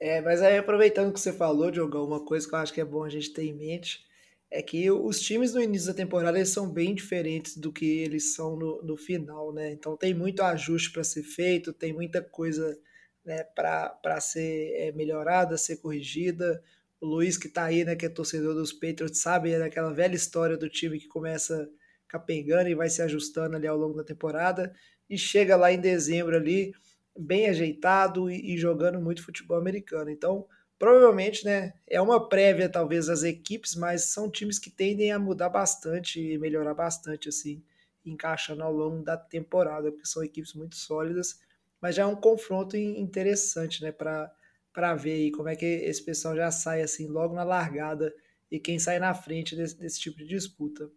É, 0.00 0.20
mas 0.20 0.40
aí 0.42 0.56
aproveitando 0.56 1.12
que 1.12 1.20
você 1.20 1.32
falou, 1.32 1.70
Diogão, 1.70 2.04
uma 2.04 2.24
coisa 2.24 2.48
que 2.48 2.54
eu 2.54 2.58
acho 2.58 2.72
que 2.72 2.80
é 2.80 2.84
bom 2.84 3.02
a 3.02 3.08
gente 3.08 3.32
ter 3.32 3.44
em 3.44 3.54
mente 3.54 4.06
é 4.50 4.62
que 4.62 4.90
os 4.90 5.20
times 5.20 5.52
no 5.52 5.60
início 5.60 5.88
da 5.88 5.94
temporada 5.94 6.38
eles 6.38 6.48
são 6.50 6.70
bem 6.70 6.94
diferentes 6.94 7.56
do 7.56 7.70
que 7.70 7.84
eles 7.84 8.34
são 8.34 8.56
no, 8.56 8.82
no 8.82 8.96
final, 8.96 9.52
né? 9.52 9.70
Então 9.72 9.96
tem 9.96 10.14
muito 10.14 10.42
ajuste 10.42 10.90
para 10.90 11.04
ser 11.04 11.22
feito, 11.22 11.72
tem 11.72 11.92
muita 11.92 12.22
coisa 12.22 12.78
né, 13.24 13.44
para 13.44 14.20
ser 14.20 14.72
é, 14.74 14.92
melhorada, 14.92 15.58
ser 15.58 15.76
corrigida. 15.76 16.62
O 17.00 17.06
Luiz 17.06 17.36
que 17.36 17.48
está 17.48 17.64
aí, 17.64 17.84
né, 17.84 17.94
que 17.94 18.06
é 18.06 18.08
torcedor 18.08 18.54
dos 18.54 18.72
Patriots, 18.72 19.20
sabe 19.20 19.52
é 19.52 19.58
daquela 19.58 19.92
velha 19.92 20.14
história 20.14 20.56
do 20.56 20.68
time 20.68 20.98
que 20.98 21.08
começa 21.08 21.68
capengando 22.08 22.70
e 22.70 22.74
vai 22.74 22.88
se 22.88 23.02
ajustando 23.02 23.54
ali 23.54 23.66
ao 23.66 23.76
longo 23.76 23.98
da 23.98 24.04
temporada 24.04 24.72
e 25.08 25.16
chega 25.18 25.56
lá 25.56 25.72
em 25.72 25.80
dezembro 25.80 26.36
ali 26.36 26.72
bem 27.18 27.48
ajeitado 27.48 28.30
e, 28.30 28.54
e 28.54 28.58
jogando 28.58 29.00
muito 29.00 29.24
futebol 29.24 29.56
americano. 29.58 30.10
Então 30.10 30.46
Provavelmente, 30.78 31.44
né, 31.44 31.74
é 31.88 32.00
uma 32.00 32.28
prévia 32.28 32.68
talvez 32.68 33.06
das 33.06 33.24
equipes, 33.24 33.74
mas 33.74 34.04
são 34.12 34.30
times 34.30 34.60
que 34.60 34.70
tendem 34.70 35.10
a 35.10 35.18
mudar 35.18 35.48
bastante 35.48 36.20
e 36.20 36.38
melhorar 36.38 36.72
bastante 36.72 37.28
assim, 37.28 37.60
encaixando 38.06 38.62
ao 38.62 38.72
longo 38.72 39.02
da 39.02 39.16
temporada, 39.16 39.90
porque 39.90 40.06
são 40.06 40.22
equipes 40.22 40.54
muito 40.54 40.76
sólidas 40.76 41.40
mas 41.80 41.94
já 41.94 42.02
é 42.02 42.06
um 42.06 42.16
confronto 42.16 42.76
interessante, 42.76 43.82
né, 43.82 43.92
para 43.92 44.94
ver 44.96 45.12
aí 45.12 45.30
como 45.30 45.48
é 45.48 45.56
que 45.56 45.64
esse 45.64 46.02
pessoal 46.04 46.34
já 46.36 46.50
sai 46.50 46.82
assim 46.82 47.06
logo 47.06 47.34
na 47.34 47.44
largada 47.44 48.12
e 48.50 48.58
quem 48.58 48.78
sai 48.78 48.98
na 48.98 49.14
frente 49.14 49.54
desse, 49.54 49.78
desse 49.78 50.00
tipo 50.00 50.18
de 50.18 50.26
disputa. 50.26 50.90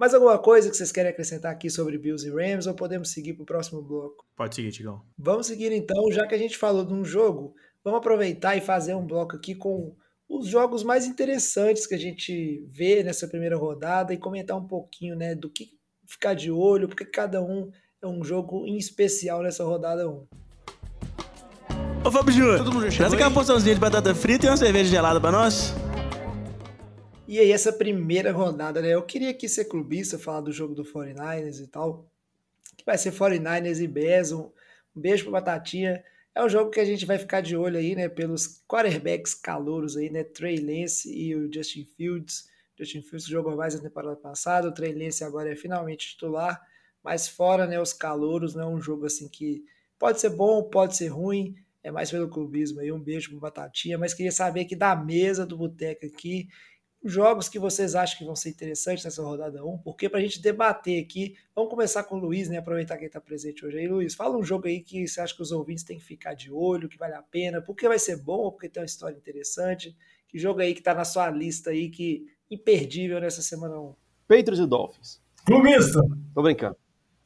Mais 0.00 0.14
alguma 0.14 0.38
coisa 0.38 0.70
que 0.70 0.76
vocês 0.78 0.90
querem 0.90 1.10
acrescentar 1.10 1.52
aqui 1.52 1.68
sobre 1.68 1.98
Bills 1.98 2.26
e 2.26 2.30
Rams 2.30 2.66
ou 2.66 2.72
podemos 2.72 3.10
seguir 3.10 3.34
para 3.34 3.42
o 3.42 3.46
próximo 3.46 3.82
bloco? 3.82 4.24
Pode 4.34 4.54
seguir, 4.54 4.72
Tigão. 4.72 5.02
Vamos 5.18 5.46
seguir 5.46 5.70
então, 5.72 6.10
já 6.10 6.26
que 6.26 6.34
a 6.34 6.38
gente 6.38 6.56
falou 6.56 6.86
de 6.86 6.94
um 6.94 7.04
jogo, 7.04 7.54
vamos 7.84 7.98
aproveitar 7.98 8.56
e 8.56 8.62
fazer 8.62 8.94
um 8.94 9.06
bloco 9.06 9.36
aqui 9.36 9.54
com 9.54 9.94
os 10.26 10.46
jogos 10.46 10.82
mais 10.82 11.04
interessantes 11.04 11.86
que 11.86 11.94
a 11.94 11.98
gente 11.98 12.66
vê 12.70 13.02
nessa 13.02 13.28
primeira 13.28 13.58
rodada 13.58 14.14
e 14.14 14.16
comentar 14.16 14.56
um 14.56 14.66
pouquinho 14.66 15.14
né, 15.14 15.34
do 15.34 15.50
que 15.50 15.68
ficar 16.06 16.32
de 16.32 16.50
olho, 16.50 16.88
porque 16.88 17.04
cada 17.04 17.42
um 17.42 17.70
é 18.02 18.06
um 18.06 18.24
jogo 18.24 18.64
em 18.66 18.78
especial 18.78 19.42
nessa 19.42 19.64
rodada 19.64 20.08
1. 20.08 20.26
Ô 22.06 22.10
Fábio 22.10 22.32
Júnior, 22.32 22.90
traz 22.96 23.12
aquela 23.12 23.30
porçãozinha 23.30 23.74
de 23.74 23.80
batata 23.82 24.14
frita 24.14 24.46
e 24.46 24.48
uma 24.48 24.56
cerveja 24.56 24.88
gelada 24.88 25.20
pra 25.20 25.30
nós. 25.30 25.74
E 27.30 27.38
aí, 27.38 27.52
essa 27.52 27.72
primeira 27.72 28.32
rodada, 28.32 28.82
né? 28.82 28.88
Eu 28.88 29.04
queria 29.04 29.30
aqui 29.30 29.48
ser 29.48 29.66
clubista, 29.66 30.18
falar 30.18 30.40
do 30.40 30.50
jogo 30.50 30.74
do 30.74 30.82
49ers 30.82 31.62
e 31.62 31.68
tal. 31.68 32.10
Que 32.76 32.84
vai 32.84 32.98
ser 32.98 33.12
49ers 33.12 33.80
e 33.80 33.86
Bears. 33.86 34.32
Um, 34.32 34.50
beijo 34.92 35.22
pro 35.22 35.34
Batatinha. 35.34 36.02
É 36.34 36.42
um 36.42 36.48
jogo 36.48 36.72
que 36.72 36.80
a 36.80 36.84
gente 36.84 37.06
vai 37.06 37.18
ficar 37.18 37.40
de 37.40 37.56
olho 37.56 37.78
aí, 37.78 37.94
né? 37.94 38.08
Pelos 38.08 38.60
quarterbacks 38.66 39.32
calouros 39.32 39.96
aí, 39.96 40.10
né? 40.10 40.24
Trey 40.24 40.56
Lance 40.56 41.08
e 41.08 41.32
o 41.36 41.48
Justin 41.54 41.84
Fields. 41.96 42.48
Justin 42.76 43.00
Fields 43.00 43.28
jogou 43.28 43.54
mais 43.54 43.76
na 43.76 43.80
temporada 43.80 44.16
passada. 44.16 44.66
O 44.66 44.74
Trey 44.74 44.92
Lance 44.92 45.22
agora 45.22 45.52
é 45.52 45.54
finalmente 45.54 46.08
titular. 46.08 46.60
Mas 47.00 47.28
fora, 47.28 47.64
né? 47.64 47.80
Os 47.80 47.92
calouros, 47.92 48.56
não 48.56 48.62
é 48.62 48.74
um 48.74 48.82
jogo 48.82 49.06
assim 49.06 49.28
que 49.28 49.64
pode 50.00 50.20
ser 50.20 50.30
bom, 50.30 50.64
pode 50.64 50.96
ser 50.96 51.06
ruim. 51.06 51.54
É 51.80 51.92
mais 51.92 52.10
pelo 52.10 52.28
clubismo 52.28 52.80
aí. 52.80 52.90
Um 52.90 52.98
beijo 52.98 53.30
pro 53.30 53.38
Batatinha. 53.38 53.96
Mas 53.96 54.14
queria 54.14 54.32
saber 54.32 54.62
aqui 54.62 54.74
da 54.74 54.96
mesa 54.96 55.46
do 55.46 55.56
Boteco 55.56 56.04
aqui 56.04 56.48
jogos 57.02 57.48
que 57.48 57.58
vocês 57.58 57.94
acham 57.94 58.18
que 58.18 58.24
vão 58.24 58.36
ser 58.36 58.50
interessantes 58.50 59.04
nessa 59.04 59.22
rodada 59.22 59.64
1, 59.64 59.78
porque 59.78 60.08
para 60.08 60.18
a 60.18 60.22
gente 60.22 60.40
debater 60.40 61.02
aqui, 61.02 61.34
vamos 61.54 61.70
começar 61.70 62.04
com 62.04 62.16
o 62.16 62.18
Luiz, 62.18 62.48
né? 62.48 62.58
Aproveitar 62.58 62.96
que 62.96 63.02
ele 63.02 63.08
está 63.08 63.20
presente 63.20 63.64
hoje 63.64 63.78
aí. 63.78 63.88
Luiz, 63.88 64.14
fala 64.14 64.36
um 64.36 64.44
jogo 64.44 64.66
aí 64.66 64.80
que 64.80 65.06
você 65.08 65.20
acha 65.20 65.34
que 65.34 65.42
os 65.42 65.50
ouvintes 65.50 65.84
têm 65.84 65.98
que 65.98 66.04
ficar 66.04 66.34
de 66.34 66.52
olho, 66.52 66.88
que 66.88 66.98
vale 66.98 67.14
a 67.14 67.22
pena, 67.22 67.62
porque 67.62 67.88
vai 67.88 67.98
ser 67.98 68.16
bom, 68.16 68.38
ou 68.38 68.52
porque 68.52 68.68
tem 68.68 68.82
uma 68.82 68.86
história 68.86 69.16
interessante. 69.16 69.96
Que 70.28 70.38
jogo 70.38 70.60
aí 70.60 70.74
que 70.74 70.80
está 70.80 70.94
na 70.94 71.04
sua 71.04 71.30
lista 71.30 71.70
aí, 71.70 71.88
que 71.88 72.26
imperdível 72.50 73.18
nessa 73.20 73.42
semana 73.42 73.80
1? 73.80 73.94
Patriots 74.28 74.60
e 74.60 74.66
Dolphins. 74.66 75.22
Clubista! 75.44 76.00
Tô 76.34 76.42
brincando. 76.42 76.76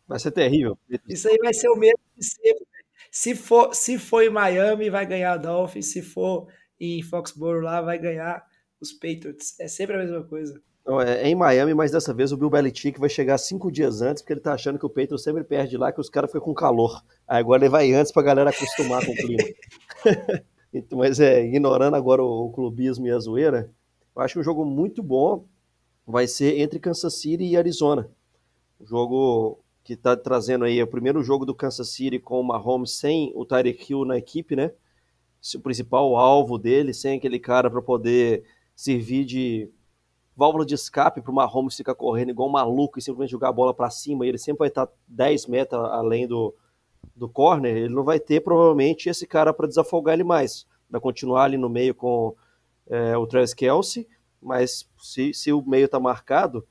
Vai 0.07 0.19
ser 0.19 0.31
terrível. 0.31 0.79
Isso 1.09 1.29
aí 1.29 1.37
vai 1.39 1.53
ser 1.53 1.69
o 1.69 1.77
mesmo 1.77 1.99
de 2.17 2.25
sempre. 2.25 2.65
Se 3.11 3.35
for, 3.35 3.75
se 3.75 3.99
for 3.99 4.23
em 4.23 4.31
Miami, 4.31 4.89
vai 4.91 5.07
ganhar 5.07 5.37
Dolphins. 5.37 5.87
Se 5.87 6.03
for 6.03 6.49
em 6.79 7.03
Foxborough 7.03 7.63
lá, 7.63 7.81
vai 7.81 7.99
ganhar 7.99 8.45
os 8.85 8.93
Patriots. 8.93 9.59
É 9.59 9.67
sempre 9.67 9.97
a 9.97 9.99
mesma 9.99 10.23
coisa. 10.23 10.61
É, 10.87 11.23
é, 11.23 11.29
em 11.29 11.35
Miami, 11.35 11.73
mas 11.73 11.91
dessa 11.91 12.13
vez 12.13 12.31
o 12.31 12.37
Bill 12.37 12.51
Belichick 12.51 13.01
vai 13.01 13.09
chegar 13.09 13.39
cinco 13.39 13.73
dias 13.73 14.03
antes, 14.03 14.23
porque 14.23 14.35
ele 14.35 14.41
tá 14.41 14.53
achando 14.53 14.79
que 14.79 14.85
o 14.85 14.91
Patriots 14.91 15.23
sempre 15.23 15.43
perde 15.43 15.77
lá, 15.79 15.91
que 15.91 16.01
os 16.01 16.11
caras 16.11 16.31
ficam 16.31 16.45
com 16.45 16.55
calor. 16.55 17.03
Aí 17.27 17.41
agora 17.41 17.63
ele 17.63 17.71
vai 17.71 17.91
antes 17.93 18.13
pra 18.13 18.23
galera 18.23 18.51
acostumar 18.51 19.05
com 19.05 19.13
o 19.13 19.17
clima. 19.17 19.43
então, 20.73 20.99
mas 20.99 21.19
é, 21.21 21.45
ignorando 21.45 21.95
agora 21.95 22.23
o, 22.23 22.47
o, 22.47 22.53
clubismo 22.53 23.07
e 23.07 23.11
a 23.11 23.19
zoeira, 23.19 23.71
eu 24.15 24.23
acho 24.23 24.35
que 24.35 24.41
um 24.41 24.45
jogo 24.45 24.65
muito 24.65 25.03
bom 25.03 25.47
vai 26.07 26.27
ser 26.27 26.61
entre 26.61 26.79
Kansas 26.79 27.15
City 27.15 27.45
e 27.45 27.57
Arizona. 27.57 28.11
Jogo 28.85 29.65
que 29.83 29.97
tá 29.97 30.17
trazendo 30.17 30.65
aí, 30.65 30.79
é 30.79 30.85
o 30.85 30.89
primeiro 30.89 31.23
jogo 31.23 31.45
do 31.45 31.55
Kansas 31.55 31.91
City 31.91 32.19
com 32.19 32.41
o 32.41 32.45
Mahomes 32.45 32.93
sem 32.93 33.33
o 33.35 33.45
Tyreek 33.45 33.91
Hill 33.91 34.05
na 34.05 34.17
equipe, 34.17 34.57
né? 34.57 34.73
O 35.55 35.61
principal 35.61 36.17
alvo 36.17 36.59
dele, 36.59 36.95
sem 36.95 37.19
aquele 37.19 37.39
cara 37.39 37.71
para 37.71 37.83
poder 37.83 38.45
servir 38.75 39.25
de 39.25 39.71
válvula 40.37 40.67
de 40.67 40.75
escape 40.75 41.21
para 41.21 41.31
o 41.31 41.35
Mahomes 41.35 41.77
ficar 41.77 41.95
correndo 41.95 42.31
igual 42.31 42.49
um 42.49 42.53
maluco 42.53 42.99
e 42.99 43.03
simplesmente 43.03 43.31
jogar 43.31 43.51
a 43.51 43.53
bola 43.53 43.73
para 43.73 43.89
cima 43.91 44.27
e 44.27 44.29
ele 44.29 44.39
sempre 44.39 44.61
vai 44.61 44.69
estar 44.69 44.89
10 45.07 45.47
metros 45.47 45.85
além 45.85 46.27
do, 46.27 46.55
do 47.15 47.29
corner, 47.29 47.77
ele 47.77 47.95
não 47.95 48.03
vai 48.03 48.19
ter 48.19 48.41
provavelmente 48.41 49.09
esse 49.09 49.27
cara 49.27 49.53
para 49.53 49.69
desafogar 49.69 50.15
ele 50.15 50.25
mais. 50.25 50.67
Vai 50.91 51.01
continuar 51.01 51.45
ali 51.45 51.57
no 51.57 51.69
meio 51.69 51.95
com 51.95 52.35
é, 52.89 53.17
o 53.17 53.27
Travis 53.27 53.55
Kelsey, 53.55 54.09
mas 54.43 54.89
se, 54.99 55.33
se 55.33 55.53
o 55.53 55.63
meio 55.63 55.87
está 55.87 56.01
marcado, 56.01 56.67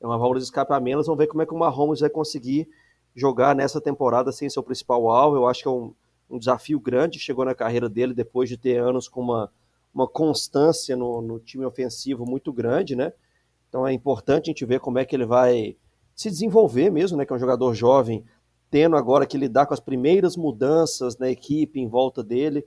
é 0.00 0.06
uma 0.06 0.18
válvula 0.18 0.38
de 0.38 0.44
escape 0.44 0.72
a 0.72 0.80
menos, 0.80 1.06
vamos 1.06 1.18
ver 1.18 1.26
como 1.26 1.42
é 1.42 1.46
que 1.46 1.54
o 1.54 1.58
Mahomes 1.58 2.00
vai 2.00 2.10
conseguir 2.10 2.68
jogar 3.14 3.56
nessa 3.56 3.80
temporada 3.80 4.30
sem 4.30 4.48
seu 4.50 4.62
principal 4.62 5.08
alvo. 5.10 5.36
Eu 5.36 5.46
acho 5.46 5.62
que 5.62 5.68
é 5.68 5.70
um, 5.70 5.94
um 6.28 6.38
desafio 6.38 6.78
grande, 6.78 7.18
chegou 7.18 7.44
na 7.44 7.54
carreira 7.54 7.88
dele 7.88 8.12
depois 8.12 8.48
de 8.48 8.58
ter 8.58 8.76
anos 8.76 9.08
com 9.08 9.22
uma 9.22 9.50
uma 9.96 10.06
constância 10.06 10.94
no, 10.94 11.22
no, 11.22 11.40
time 11.40 11.64
ofensivo 11.64 12.26
muito 12.26 12.52
grande, 12.52 12.94
né? 12.94 13.14
Então 13.66 13.86
é 13.86 13.94
importante 13.94 14.50
a 14.50 14.52
gente 14.52 14.66
ver 14.66 14.78
como 14.78 14.98
é 14.98 15.06
que 15.06 15.16
ele 15.16 15.24
vai 15.24 15.74
se 16.14 16.28
desenvolver 16.28 16.90
mesmo, 16.90 17.16
né? 17.16 17.24
Que 17.24 17.32
é 17.32 17.36
um 17.36 17.38
jogador 17.38 17.74
jovem, 17.74 18.22
tendo 18.70 18.94
agora 18.94 19.26
que 19.26 19.38
lidar 19.38 19.64
com 19.64 19.72
as 19.72 19.80
primeiras 19.80 20.36
mudanças 20.36 21.16
na 21.16 21.30
equipe 21.30 21.80
em 21.80 21.88
volta 21.88 22.22
dele, 22.22 22.62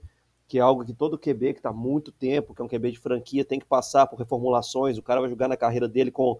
que 0.48 0.58
é 0.58 0.60
algo 0.60 0.84
que 0.84 0.92
todo 0.92 1.16
QB 1.16 1.52
que 1.52 1.60
está 1.60 1.72
muito 1.72 2.10
tempo, 2.10 2.52
que 2.52 2.60
é 2.60 2.64
um 2.64 2.68
QB 2.68 2.90
de 2.90 2.98
franquia, 2.98 3.44
tem 3.44 3.60
que 3.60 3.66
passar 3.66 4.08
por 4.08 4.18
reformulações. 4.18 4.98
O 4.98 5.02
cara 5.02 5.20
vai 5.20 5.30
jogar 5.30 5.46
na 5.46 5.56
carreira 5.56 5.88
dele 5.88 6.10
com 6.10 6.36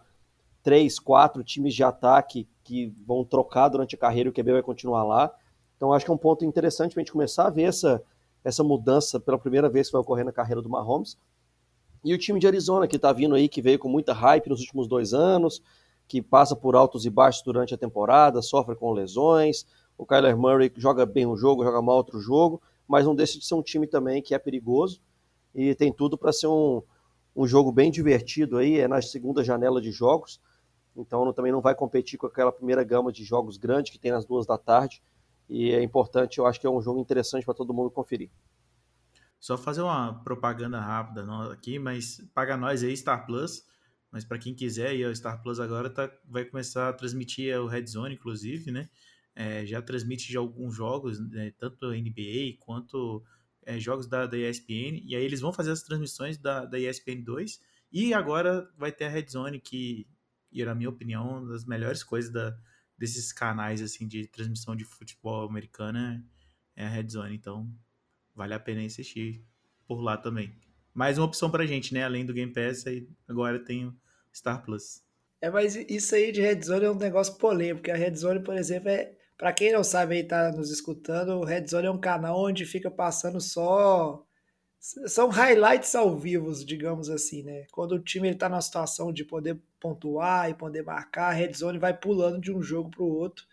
três, 0.60 0.98
quatro 0.98 1.44
times 1.44 1.72
de 1.72 1.84
ataque 1.84 2.48
que 2.64 2.92
vão 3.06 3.24
trocar 3.24 3.68
durante 3.68 3.94
a 3.94 3.98
carreira 3.98 4.28
e 4.28 4.30
o 4.30 4.34
QB 4.34 4.54
vai 4.54 4.62
continuar 4.62 5.04
lá. 5.04 5.32
Então 5.76 5.92
acho 5.92 6.04
que 6.04 6.10
é 6.10 6.14
um 6.14 6.18
ponto 6.18 6.44
interessante 6.44 6.94
para 6.94 7.00
a 7.00 7.04
gente 7.04 7.12
começar 7.12 7.46
a 7.46 7.50
ver 7.50 7.62
essa 7.62 8.02
essa 8.44 8.64
mudança 8.64 9.20
pela 9.20 9.38
primeira 9.38 9.68
vez 9.68 9.88
que 9.88 9.92
vai 9.92 10.00
ocorrer 10.00 10.24
na 10.24 10.32
carreira 10.32 10.62
do 10.62 10.68
Mahomes. 10.68 11.16
E 12.04 12.14
o 12.14 12.18
time 12.18 12.40
de 12.40 12.46
Arizona, 12.46 12.86
que 12.86 12.96
está 12.96 13.12
vindo 13.12 13.34
aí, 13.34 13.48
que 13.48 13.60
veio 13.60 13.78
com 13.78 13.88
muita 13.88 14.12
hype 14.12 14.48
nos 14.48 14.60
últimos 14.60 14.88
dois 14.88 15.12
anos, 15.12 15.62
que 16.08 16.22
passa 16.22 16.56
por 16.56 16.74
altos 16.74 17.04
e 17.04 17.10
baixos 17.10 17.42
durante 17.42 17.74
a 17.74 17.78
temporada, 17.78 18.40
sofre 18.42 18.74
com 18.74 18.92
lesões. 18.92 19.66
O 19.98 20.06
Kyler 20.06 20.36
Murray 20.36 20.72
joga 20.76 21.04
bem 21.04 21.26
um 21.26 21.36
jogo, 21.36 21.62
joga 21.62 21.82
mal 21.82 21.96
outro 21.96 22.18
jogo, 22.20 22.60
mas 22.88 23.04
não 23.04 23.14
deixa 23.14 23.38
de 23.38 23.44
ser 23.44 23.54
um 23.54 23.62
time 23.62 23.86
também 23.86 24.22
que 24.22 24.34
é 24.34 24.38
perigoso 24.38 25.00
e 25.54 25.74
tem 25.74 25.92
tudo 25.92 26.16
para 26.16 26.32
ser 26.32 26.46
um, 26.46 26.82
um 27.34 27.46
jogo 27.46 27.72
bem 27.72 27.90
divertido 27.90 28.58
aí, 28.58 28.78
é 28.78 28.88
na 28.88 29.00
segunda 29.02 29.42
janela 29.42 29.80
de 29.80 29.90
jogos. 29.90 30.40
Então 30.96 31.32
também 31.32 31.52
não 31.52 31.60
vai 31.60 31.74
competir 31.74 32.18
com 32.18 32.26
aquela 32.26 32.52
primeira 32.52 32.82
gama 32.82 33.12
de 33.12 33.24
jogos 33.24 33.56
grandes 33.56 33.92
que 33.92 33.98
tem 33.98 34.10
nas 34.10 34.24
duas 34.24 34.46
da 34.46 34.58
tarde. 34.58 35.02
E 35.50 35.72
é 35.72 35.82
importante, 35.82 36.38
eu 36.38 36.46
acho 36.46 36.60
que 36.60 36.66
é 36.66 36.70
um 36.70 36.80
jogo 36.80 37.00
interessante 37.00 37.44
para 37.44 37.52
todo 37.54 37.74
mundo 37.74 37.90
conferir. 37.90 38.30
Só 39.40 39.58
fazer 39.58 39.82
uma 39.82 40.22
propaganda 40.22 40.78
rápida 40.78 41.24
aqui, 41.50 41.76
mas 41.76 42.24
paga 42.32 42.56
nós 42.56 42.84
aí, 42.84 42.96
Star 42.96 43.26
Plus. 43.26 43.64
Mas 44.12 44.24
para 44.24 44.38
quem 44.38 44.54
quiser, 44.54 44.94
e 44.94 45.04
o 45.04 45.14
Star 45.14 45.42
Plus 45.42 45.58
agora 45.58 45.90
tá, 45.90 46.08
vai 46.24 46.44
começar 46.44 46.88
a 46.88 46.92
transmitir 46.92 47.58
o 47.58 47.66
Red 47.66 47.86
Zone, 47.86 48.14
inclusive, 48.14 48.70
né? 48.70 48.88
É, 49.34 49.66
já 49.66 49.82
transmite 49.82 50.28
de 50.28 50.36
alguns 50.36 50.74
jogos, 50.74 51.18
né, 51.30 51.52
tanto 51.56 51.90
NBA 51.90 52.58
quanto 52.58 53.24
é, 53.64 53.78
jogos 53.78 54.06
da, 54.06 54.26
da 54.26 54.36
ESPN. 54.36 55.02
E 55.04 55.16
aí 55.16 55.24
eles 55.24 55.40
vão 55.40 55.52
fazer 55.52 55.72
as 55.72 55.82
transmissões 55.82 56.38
da, 56.38 56.64
da 56.64 56.78
ESPN 56.78 57.22
2. 57.22 57.60
E 57.92 58.14
agora 58.14 58.68
vai 58.76 58.92
ter 58.92 59.06
a 59.06 59.08
Red 59.08 59.26
Zone, 59.28 59.60
que, 59.60 60.06
e 60.52 60.64
na 60.64 60.74
minha 60.76 60.90
opinião, 60.90 61.38
uma 61.38 61.52
das 61.52 61.64
melhores 61.64 62.04
coisas 62.04 62.30
da, 62.30 62.56
desses 63.00 63.32
canais 63.32 63.80
assim 63.80 64.06
de 64.06 64.26
transmissão 64.26 64.76
de 64.76 64.84
futebol 64.84 65.48
americana 65.48 66.22
é 66.76 66.84
a 66.84 66.88
Red 66.88 67.08
Zone, 67.08 67.34
então 67.34 67.66
vale 68.34 68.52
a 68.52 68.60
pena 68.60 68.84
assistir 68.84 69.42
por 69.86 70.02
lá 70.02 70.18
também. 70.18 70.54
Mais 70.92 71.16
uma 71.16 71.26
opção 71.26 71.50
pra 71.50 71.64
gente, 71.64 71.94
né? 71.94 72.04
Além 72.04 72.26
do 72.26 72.34
Game 72.34 72.52
Pass, 72.52 72.86
aí 72.86 73.08
agora 73.26 73.58
tem 73.58 73.86
o 73.86 73.96
Star 74.34 74.62
Plus. 74.62 75.02
É, 75.40 75.48
mas 75.48 75.74
isso 75.74 76.14
aí 76.14 76.30
de 76.30 76.42
Red 76.42 76.60
Zone 76.60 76.84
é 76.84 76.90
um 76.90 76.94
negócio 76.94 77.36
polêmico, 77.38 77.78
porque 77.78 77.90
a 77.90 77.96
Red 77.96 78.16
Zone, 78.16 78.44
por 78.44 78.54
exemplo, 78.54 78.90
é 78.90 79.16
para 79.38 79.54
quem 79.54 79.72
não 79.72 79.82
sabe 79.82 80.16
aí 80.16 80.24
tá 80.24 80.52
nos 80.52 80.70
escutando, 80.70 81.30
o 81.30 81.44
Red 81.44 81.66
Zone 81.68 81.86
é 81.86 81.90
um 81.90 81.98
canal 81.98 82.38
onde 82.38 82.66
fica 82.66 82.90
passando 82.90 83.40
só 83.40 84.22
são 84.80 85.28
highlights 85.28 85.94
ao 85.94 86.16
vivo, 86.16 86.52
digamos 86.64 87.10
assim, 87.10 87.42
né? 87.42 87.66
Quando 87.70 87.92
o 87.92 87.98
time 87.98 88.30
está 88.30 88.48
numa 88.48 88.62
situação 88.62 89.12
de 89.12 89.24
poder 89.24 89.58
pontuar 89.78 90.48
e 90.48 90.54
poder 90.54 90.82
marcar, 90.82 91.28
a 91.28 91.32
red 91.32 91.52
zone 91.52 91.78
vai 91.78 91.92
pulando 91.92 92.40
de 92.40 92.50
um 92.50 92.62
jogo 92.62 92.90
para 92.90 93.02
o 93.02 93.12
outro 93.12 93.44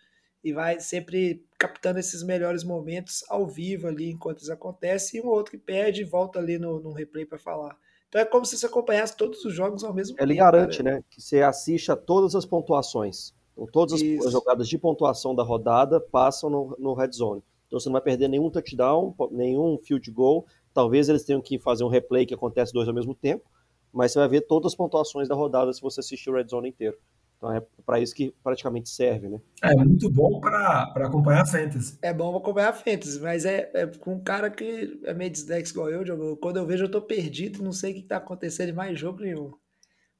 e 0.42 0.54
vai 0.54 0.80
sempre 0.80 1.44
captando 1.58 1.98
esses 1.98 2.22
melhores 2.22 2.64
momentos 2.64 3.22
ao 3.28 3.46
vivo 3.46 3.88
ali 3.88 4.10
enquanto 4.10 4.40
isso 4.40 4.52
acontece 4.52 5.18
e 5.18 5.20
um 5.20 5.26
outro 5.26 5.50
que 5.50 5.58
perde 5.58 6.00
e 6.00 6.04
volta 6.04 6.38
ali 6.38 6.58
no, 6.58 6.80
no 6.80 6.92
replay 6.92 7.26
para 7.26 7.38
falar. 7.38 7.76
Então 8.08 8.20
é 8.22 8.24
como 8.24 8.46
se 8.46 8.56
você 8.56 8.64
acompanhasse 8.64 9.14
todos 9.14 9.44
os 9.44 9.52
jogos 9.52 9.84
ao 9.84 9.92
mesmo 9.92 10.16
tempo. 10.16 10.24
Ele 10.24 10.38
garante, 10.38 10.82
né? 10.82 11.04
Que 11.10 11.20
você 11.20 11.42
assista 11.42 11.94
todas 11.94 12.34
as 12.34 12.46
pontuações. 12.46 13.34
Então, 13.52 13.66
todas 13.66 14.00
as 14.00 14.32
jogadas 14.32 14.66
de 14.66 14.78
pontuação 14.78 15.34
da 15.34 15.42
rodada 15.42 16.00
passam 16.00 16.48
no, 16.48 16.76
no 16.78 16.94
red 16.94 17.10
zone. 17.12 17.42
Então 17.66 17.78
você 17.78 17.88
não 17.88 17.94
vai 17.94 18.02
perder 18.02 18.28
nenhum 18.28 18.48
touchdown, 18.48 19.14
nenhum 19.30 19.78
field 19.78 20.10
goal 20.10 20.46
Talvez 20.78 21.08
eles 21.08 21.24
tenham 21.24 21.42
que 21.42 21.58
fazer 21.58 21.82
um 21.82 21.88
replay 21.88 22.24
que 22.24 22.32
acontece 22.32 22.72
dois 22.72 22.86
ao 22.86 22.94
mesmo 22.94 23.12
tempo, 23.12 23.50
mas 23.92 24.12
você 24.12 24.20
vai 24.20 24.28
ver 24.28 24.42
todas 24.42 24.70
as 24.70 24.76
pontuações 24.76 25.26
da 25.26 25.34
rodada 25.34 25.72
se 25.72 25.80
você 25.80 25.98
assistir 25.98 26.30
o 26.30 26.34
Red 26.34 26.46
Zone 26.46 26.68
inteiro. 26.68 26.96
Então 27.36 27.52
é 27.52 27.60
para 27.84 27.98
isso 27.98 28.14
que 28.14 28.32
praticamente 28.44 28.88
serve, 28.88 29.28
né? 29.28 29.40
É 29.60 29.74
muito 29.74 30.08
bom 30.08 30.38
para 30.38 30.92
acompanhar 30.94 31.42
a 31.42 31.46
Fantasy. 31.46 31.98
É 32.00 32.14
bom 32.14 32.36
acompanhar 32.36 32.68
a 32.68 32.72
Fantasy, 32.72 33.18
mas 33.18 33.44
é, 33.44 33.68
é 33.74 33.86
com 33.88 34.14
um 34.14 34.22
cara 34.22 34.48
que 34.52 35.00
é 35.02 35.12
meio 35.12 35.32
dislexo 35.32 35.72
igual 35.72 35.90
eu, 35.90 36.04
Diogo. 36.04 36.36
Quando 36.36 36.58
eu 36.58 36.64
vejo, 36.64 36.84
eu 36.84 36.90
tô 36.92 37.02
perdido, 37.02 37.60
não 37.60 37.72
sei 37.72 37.90
o 37.90 37.94
que 37.96 38.02
tá 38.02 38.18
acontecendo 38.18 38.68
em 38.68 38.72
mais 38.72 38.96
jogo 38.96 39.20
nenhum. 39.20 39.50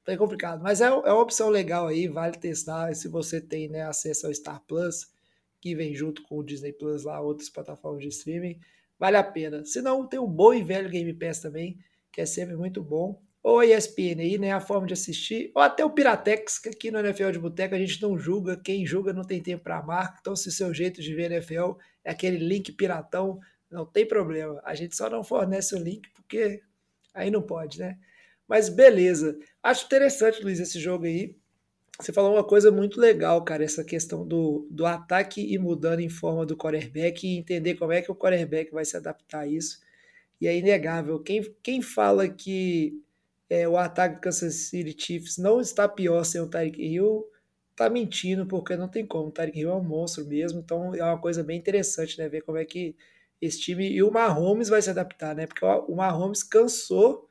Tá 0.03 0.17
complicado. 0.17 0.61
Mas 0.61 0.81
é, 0.81 0.87
é 0.87 0.89
uma 0.89 1.21
opção 1.21 1.47
legal 1.47 1.87
aí, 1.87 2.09
vale 2.09 2.37
testar. 2.37 2.93
Se 2.95 3.07
você 3.07 3.39
tem 3.39 3.69
né, 3.69 3.83
acesso 3.83 4.27
ao 4.27 4.33
Star 4.33 4.61
Plus, 4.67 5.07
que 5.61 5.73
vem 5.73 5.95
junto 5.95 6.21
com 6.23 6.37
o 6.37 6.43
Disney 6.43 6.73
Plus 6.73 7.05
lá, 7.05 7.21
outras 7.21 7.49
plataformas 7.49 8.01
de 8.01 8.09
streaming, 8.09 8.59
vale 8.99 9.17
a 9.17 9.23
pena. 9.23 9.63
Se 9.63 9.81
não, 9.81 10.05
tem 10.05 10.19
o 10.19 10.27
bom 10.27 10.53
e 10.53 10.61
velho 10.61 10.89
Game 10.89 11.13
Pass 11.13 11.39
também, 11.39 11.79
que 12.11 12.21
é 12.21 12.25
sempre 12.25 12.55
muito 12.55 12.83
bom. 12.83 13.21
Ou 13.41 13.59
a 13.59 13.65
ESPN 13.65 14.19
aí, 14.19 14.37
né, 14.37 14.51
a 14.51 14.59
forma 14.59 14.85
de 14.85 14.93
assistir, 14.93 15.49
ou 15.55 15.61
até 15.61 15.83
o 15.85 15.89
Piratex, 15.89 16.59
que 16.59 16.67
aqui 16.67 16.91
no 16.91 16.99
NFL 16.99 17.31
de 17.31 17.39
Boteco 17.39 17.73
a 17.73 17.79
gente 17.79 18.01
não 18.01 18.17
julga, 18.17 18.57
quem 18.57 18.85
julga 18.85 19.13
não 19.13 19.23
tem 19.23 19.41
tempo 19.41 19.63
para 19.63 19.77
amar, 19.77 20.17
então 20.19 20.35
se 20.35 20.51
seu 20.51 20.73
jeito 20.73 21.01
de 21.01 21.15
ver 21.15 21.31
NFL 21.31 21.77
é 22.03 22.11
aquele 22.11 22.37
link 22.37 22.73
piratão, 22.73 23.39
não 23.71 23.85
tem 23.85 24.05
problema, 24.05 24.61
a 24.65 24.75
gente 24.75 24.93
só 24.93 25.09
não 25.09 25.23
fornece 25.23 25.73
o 25.73 25.79
link 25.79 26.09
porque 26.13 26.61
aí 27.13 27.31
não 27.31 27.41
pode, 27.41 27.79
né? 27.79 27.97
Mas 28.45 28.67
beleza, 28.67 29.39
acho 29.63 29.85
interessante, 29.85 30.43
Luiz, 30.43 30.59
esse 30.59 30.77
jogo 30.77 31.05
aí, 31.05 31.37
você 31.99 32.13
falou 32.13 32.33
uma 32.33 32.43
coisa 32.43 32.71
muito 32.71 32.99
legal, 32.99 33.43
cara, 33.43 33.63
essa 33.63 33.83
questão 33.83 34.25
do, 34.25 34.67
do 34.71 34.85
ataque 34.85 35.41
e 35.41 35.57
mudando 35.57 35.99
em 35.99 36.09
forma 36.09 36.45
do 36.45 36.55
quarterback 36.55 37.27
e 37.27 37.37
entender 37.37 37.75
como 37.75 37.91
é 37.91 38.01
que 38.01 38.11
o 38.11 38.15
quarterback 38.15 38.71
vai 38.71 38.85
se 38.85 38.95
adaptar 38.95 39.41
a 39.41 39.47
isso, 39.47 39.81
e 40.39 40.47
é 40.47 40.57
inegável, 40.57 41.19
quem, 41.19 41.43
quem 41.61 41.81
fala 41.81 42.27
que 42.29 43.01
é, 43.49 43.67
o 43.67 43.77
ataque 43.77 44.15
do 44.15 44.21
Kansas 44.21 44.55
City 44.55 44.95
Chiefs 44.97 45.37
não 45.37 45.59
está 45.59 45.87
pior 45.89 46.23
sem 46.23 46.39
o 46.39 46.47
Tyreek 46.47 46.81
Hill, 46.81 47.25
tá 47.75 47.89
mentindo, 47.89 48.45
porque 48.45 48.75
não 48.75 48.87
tem 48.87 49.05
como. 49.05 49.29
O 49.29 49.31
Tyreek 49.31 49.59
Hill 49.59 49.69
é 49.69 49.75
um 49.75 49.83
monstro 49.83 50.25
mesmo, 50.25 50.59
então 50.59 50.93
é 50.93 51.03
uma 51.03 51.17
coisa 51.19 51.43
bem 51.43 51.57
interessante, 51.57 52.17
né? 52.17 52.29
Ver 52.29 52.41
como 52.41 52.57
é 52.57 52.65
que 52.65 52.95
esse 53.41 53.59
time 53.59 53.89
e 53.89 54.03
o 54.03 54.11
Mahomes 54.11 54.69
vai 54.69 54.81
se 54.81 54.89
adaptar, 54.89 55.33
né? 55.35 55.47
Porque 55.47 55.65
o 55.65 55.95
Mahomes 55.95 56.43
cansou 56.43 57.28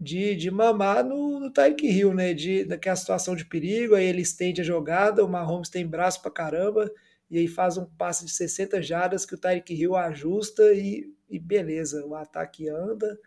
de, 0.00 0.36
de 0.36 0.50
mamar 0.50 1.04
no, 1.04 1.40
no 1.40 1.50
Tyreek 1.50 1.86
Hill, 1.86 2.14
né? 2.14 2.32
De, 2.32 2.64
daquela 2.64 2.96
situação 2.96 3.34
de 3.34 3.44
perigo, 3.44 3.94
aí 3.94 4.06
ele 4.06 4.22
estende 4.22 4.60
a 4.60 4.64
jogada, 4.64 5.24
o 5.24 5.28
Mahomes 5.28 5.68
tem 5.68 5.86
braço 5.86 6.22
pra 6.22 6.30
caramba, 6.30 6.90
e 7.30 7.38
aí 7.38 7.48
faz 7.48 7.76
um 7.76 7.84
passe 7.84 8.24
de 8.24 8.30
60 8.30 8.80
jardas 8.80 9.26
que 9.26 9.34
o 9.34 9.38
Tyreek 9.38 9.74
Hill 9.74 9.96
ajusta 9.96 10.72
e, 10.72 11.12
e 11.28 11.38
beleza, 11.38 12.04
o 12.06 12.14
ataque 12.14 12.68
anda 12.68 13.18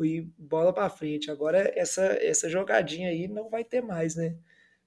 e 0.00 0.22
bola 0.38 0.72
para 0.72 0.88
frente. 0.88 1.30
Agora 1.30 1.72
essa 1.76 2.02
essa 2.02 2.48
jogadinha 2.48 3.10
aí 3.10 3.28
não 3.28 3.48
vai 3.48 3.64
ter 3.64 3.80
mais, 3.80 4.14
né? 4.14 4.36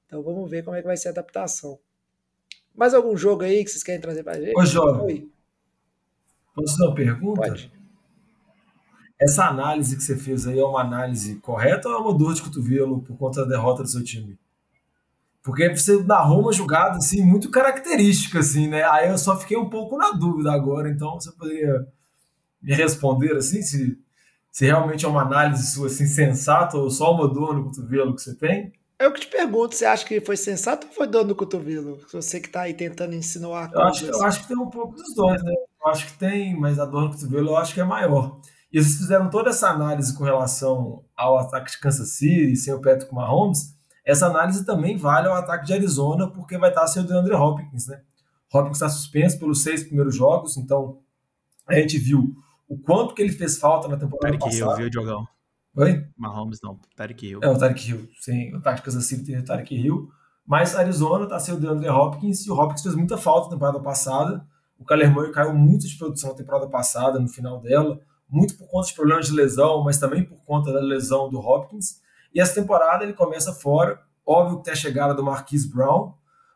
Então 0.06 0.24
vamos 0.24 0.50
ver 0.50 0.64
como 0.64 0.76
é 0.76 0.82
que 0.82 0.88
vai 0.88 0.98
ser 0.98 1.10
a 1.10 1.12
adaptação. 1.12 1.80
Mais 2.74 2.94
algum 2.94 3.16
jogo 3.16 3.44
aí 3.44 3.64
que 3.64 3.70
vocês 3.70 3.84
querem 3.84 4.02
trazer 4.02 4.24
para 4.24 4.40
gente? 4.40 4.58
Ô, 4.58 4.66
Jovem, 4.66 5.30
posso 6.56 6.78
dar 6.78 6.88
uma 6.88 6.96
pergunta? 6.96 7.42
Pode. 7.42 7.81
Essa 9.22 9.46
análise 9.46 9.96
que 9.96 10.04
você 10.04 10.18
fez 10.18 10.48
aí 10.48 10.60
é 10.60 10.66
uma 10.66 10.82
análise 10.82 11.36
correta 11.36 11.88
ou 11.88 11.96
é 11.96 11.98
uma 12.00 12.18
dor 12.18 12.34
de 12.34 12.42
cotovelo 12.42 13.02
por 13.02 13.16
conta 13.18 13.42
da 13.42 13.50
derrota 13.50 13.84
do 13.84 13.90
seu 13.90 14.04
time? 14.04 14.38
Porque 15.44 15.70
você 15.70 16.02
narrou 16.04 16.42
uma 16.42 16.54
jogada 16.54 16.98
assim, 16.98 17.24
muito 17.24 17.50
característica, 17.50 18.40
assim, 18.40 18.68
né? 18.68 18.84
Aí 18.84 19.10
eu 19.10 19.18
só 19.18 19.38
fiquei 19.40 19.58
um 19.58 19.70
pouco 19.70 19.98
na 19.98 20.12
dúvida 20.12 20.52
agora, 20.52 20.90
então 20.90 21.20
você 21.20 21.32
poderia 21.32 21.88
me 22.62 22.74
responder 22.74 23.36
assim, 23.36 23.62
se 23.62 23.98
se 24.52 24.66
realmente 24.66 25.06
é 25.06 25.08
uma 25.08 25.22
análise 25.22 25.72
sua 25.72 25.88
assim, 25.88 26.06
sensata 26.06 26.78
ou 26.78 26.90
só 26.90 27.14
uma 27.14 27.28
dor 27.28 27.56
no 27.56 27.66
cotovelo 27.66 28.14
que 28.14 28.22
você 28.22 28.36
tem? 28.36 28.74
Eu 29.00 29.12
que 29.14 29.22
te 29.22 29.28
pergunto, 29.28 29.76
você 29.76 29.86
acha 29.86 30.06
que 30.06 30.20
foi 30.20 30.36
sensato 30.36 30.88
ou 30.88 30.94
foi 30.94 31.08
dor 31.08 31.26
no 31.26 31.34
cotovelo? 31.34 32.00
Você 32.12 32.40
que 32.40 32.48
está 32.48 32.62
aí 32.64 32.74
tentando 32.74 33.16
insinuar 33.16 33.72
eu 33.74 33.82
acho, 33.82 34.06
eu 34.06 34.24
acho 34.24 34.42
que 34.42 34.48
tem 34.50 34.58
um 34.58 34.70
pouco 34.70 34.96
dos 34.96 35.16
dois, 35.16 35.42
né? 35.42 35.54
Eu 35.54 35.88
acho 35.90 36.06
que 36.06 36.20
tem, 36.20 36.56
mas 36.60 36.78
a 36.78 36.86
dor 36.86 37.04
no 37.04 37.12
cotovelo 37.12 37.50
eu 37.50 37.58
acho 37.58 37.74
que 37.74 37.80
é 37.80 37.84
maior. 37.84 38.40
E 38.72 38.78
eles 38.78 38.98
fizeram 38.98 39.30
toda 39.30 39.50
essa 39.50 39.70
análise 39.70 40.16
com 40.16 40.24
relação 40.24 41.04
ao 41.16 41.38
ataque 41.38 41.72
de 41.72 41.80
Kansas 41.80 42.10
City 42.12 42.56
sem 42.56 42.74
o 42.74 42.82
Patrick 42.82 43.14
Mahomes. 43.14 43.76
Essa 44.06 44.28
análise 44.28 44.66
também 44.66 44.98
vale 44.98 45.28
ao 45.28 45.36
ataque 45.36 45.66
de 45.66 45.74
Arizona, 45.74 46.28
porque 46.28 46.58
vai 46.58 46.70
estar 46.70 46.88
sem 46.88 47.04
o 47.04 47.06
DeAndre 47.06 47.34
Hopkins, 47.34 47.88
né? 47.88 48.02
Hopkins 48.54 48.78
está 48.78 48.90
suspenso 48.90 49.40
pelos 49.40 49.62
seis 49.62 49.84
primeiros 49.84 50.16
jogos, 50.16 50.58
então 50.58 51.00
a 51.68 51.76
gente 51.76 51.98
viu 51.98 52.36
o 52.68 52.78
quanto 52.78 53.14
que 53.14 53.22
ele 53.22 53.32
fez 53.32 53.58
falta 53.58 53.88
na 53.88 53.98
temporada 53.98 54.38
Tarek 54.38 54.44
passada. 54.44 54.72
Hill, 54.72 54.78
viu, 54.78 54.90
Diogão? 54.90 55.28
Oi? 55.76 56.06
Mahomes 56.18 56.60
não, 56.62 56.80
Tarek 56.96 57.26
Hill. 57.26 57.40
É, 57.42 57.50
o 57.50 57.58
Tarek 57.58 57.90
Hill, 57.90 58.10
sim. 58.20 58.54
O 58.54 58.62
Táticas 58.62 58.96
assim 58.96 59.24
tem 59.24 59.38
o 59.38 59.46
Tarek 59.46 59.74
Hill. 59.76 60.10
Mas 60.46 60.76
Arizona 60.76 61.28
tá 61.28 61.40
sem 61.40 61.54
o 61.54 61.60
DeAndre 61.60 61.90
Hopkins, 61.90 62.46
e 62.46 62.52
o 62.52 62.60
Hopkins 62.60 62.82
fez 62.82 62.96
muita 62.96 63.18
falta 63.18 63.48
na 63.48 63.54
temporada 63.54 63.80
passada. 63.80 64.46
O 64.78 64.86
Kyler 64.86 65.12
Murray 65.12 65.32
caiu 65.32 65.54
muito 65.54 65.88
de 65.88 65.96
produção 65.96 66.32
na 66.32 66.36
temporada 66.36 66.68
passada, 66.68 67.20
no 67.20 67.28
final 67.28 67.62
dela, 67.62 68.02
muito 68.32 68.56
por 68.58 68.68
conta 68.68 68.88
de 68.88 68.94
problemas 68.94 69.28
de 69.28 69.34
lesão, 69.34 69.84
mas 69.84 70.00
também 70.00 70.24
por 70.24 70.38
conta 70.46 70.72
da 70.72 70.80
lesão 70.80 71.30
do 71.30 71.40
Hopkins. 71.40 72.00
E 72.34 72.40
essa 72.40 72.56
temporada 72.56 73.04
ele 73.04 73.14
começa 73.14 73.52
fora. 73.52 74.00
Óbvio 74.26 74.60
que 74.60 74.64
tem 74.64 74.74
a 74.74 74.78
chegada 74.78 75.14
do 75.14 75.24
Marquise 75.24 75.70
Brown. 75.70 76.14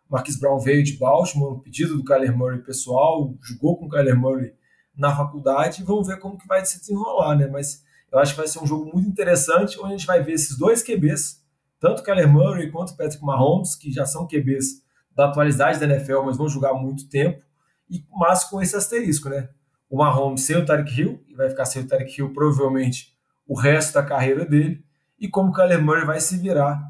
Marquise 0.10 0.40
Brown 0.40 0.58
veio 0.60 0.84
de 0.84 0.98
Baltimore, 0.98 1.60
pedido 1.62 1.98
do 1.98 2.04
Kyler 2.06 2.36
Murray 2.36 2.62
pessoal, 2.62 3.34
jogou 3.42 3.78
com 3.78 3.88
o 3.88 3.90
Kyler 3.90 4.18
Murray 4.18 4.54
na 4.96 5.14
faculdade 5.14 5.82
e 5.82 5.86
vamos 5.86 6.08
ver 6.08 6.20
como 6.20 6.38
que 6.38 6.48
vai 6.48 6.66
se 6.66 6.80
desenrolar, 6.80 7.36
né? 7.36 7.48
Mas 7.48 7.84
eu 8.12 8.20
acho 8.20 8.34
que 8.34 8.38
vai 8.38 8.48
ser 8.48 8.64
um 8.64 8.68
jogo 8.68 8.90
muito 8.94 9.10
interessante, 9.10 9.78
onde 9.80 9.94
a 9.94 9.98
gente 9.98 10.08
vai 10.08 10.24
ver 10.24 10.34
esses 10.34 10.58
dois 10.58 10.82
QBs, 10.82 11.44
tanto 11.80 12.00
o 12.00 12.04
Kyler 12.04 12.32
Murray 12.32 12.72
quanto 12.72 12.92
o 12.92 12.98
Patrick 12.98 13.24
Mahomes, 13.24 13.76
que 13.76 13.92
já 13.92 14.06
são 14.06 14.28
QBs 14.28 14.84
da 15.14 15.26
atualidade 15.26 15.80
da 15.80 15.86
NFL, 15.86 16.22
mas 16.24 16.38
vão 16.38 16.48
jogar 16.48 16.74
muito 16.74 17.10
tempo, 17.10 17.44
e 17.90 18.06
mas 18.12 18.46
com 18.46 18.62
esse 18.62 18.76
asterisco, 18.76 19.28
né? 19.28 19.50
O 19.90 19.98
Mahomes 19.98 20.42
sem 20.42 20.58
o 20.58 20.66
Tarek 20.66 21.00
Hill, 21.00 21.24
e 21.28 21.36
vai 21.36 21.50
ficar 21.50 21.66
sem 21.66 21.82
o 21.82 21.88
Tarek 21.88 22.20
Hill 22.20 22.34
provavelmente 22.34 23.16
o 23.48 23.58
resto 23.58 23.94
da 23.94 24.04
carreira 24.04 24.46
dele, 24.46 24.84
e 25.20 25.28
como 25.28 25.50
o 25.50 25.54
Kyler 25.54 25.82
Murray 25.82 26.06
vai 26.06 26.20
se 26.20 26.38
virar 26.38 26.82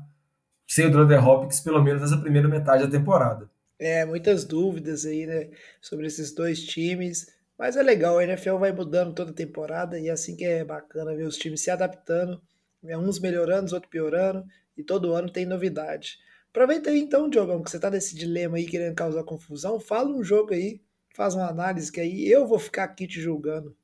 sem 0.68 0.88
o 0.88 0.92
DeAndre 0.92 1.18
Hopkins, 1.18 1.60
pelo 1.60 1.84
menos 1.84 2.02
nessa 2.02 2.18
primeira 2.18 2.48
metade 2.48 2.84
da 2.84 2.90
temporada. 2.90 3.50
É, 3.78 4.06
muitas 4.06 4.46
dúvidas 4.46 5.06
aí, 5.06 5.26
né, 5.26 5.50
sobre 5.82 6.08
esses 6.08 6.34
dois 6.34 6.64
times. 6.64 7.28
Mas 7.58 7.78
é 7.78 7.84
legal, 7.84 8.18
a 8.18 8.24
NFL 8.24 8.58
vai 8.58 8.72
mudando 8.72 9.14
toda 9.14 9.32
temporada 9.32 10.00
e 10.00 10.08
é 10.08 10.12
assim 10.12 10.36
que 10.36 10.44
é 10.44 10.64
bacana 10.64 11.16
ver 11.16 11.26
os 11.26 11.38
times 11.38 11.62
se 11.62 11.72
adaptando, 11.72 12.42
né, 12.82 12.98
uns 12.98 13.20
melhorando, 13.20 13.66
os 13.66 13.74
outros 13.74 13.90
piorando, 13.90 14.44
e 14.78 14.84
todo 14.84 15.14
ano 15.14 15.30
tem 15.30 15.46
novidade. 15.46 16.18
Aproveita 16.50 16.90
aí 16.90 17.00
então, 17.00 17.30
Diogão, 17.30 17.62
que 17.64 17.70
você 17.70 17.80
tá 17.80 17.90
nesse 17.90 18.16
dilema 18.16 18.58
aí 18.58 18.66
querendo 18.66 18.96
causar 18.96 19.24
confusão, 19.24 19.80
fala 19.80 20.10
um 20.10 20.24
jogo 20.24 20.54
aí, 20.54 20.82
faz 21.16 21.34
uma 21.34 21.48
análise 21.48 21.92
que 21.92 22.02
aí 22.02 22.30
eu 22.30 22.46
vou 22.46 22.60
ficar 22.60 22.84
aqui 22.84 23.08
te 23.08 23.22
julgando. 23.22 23.76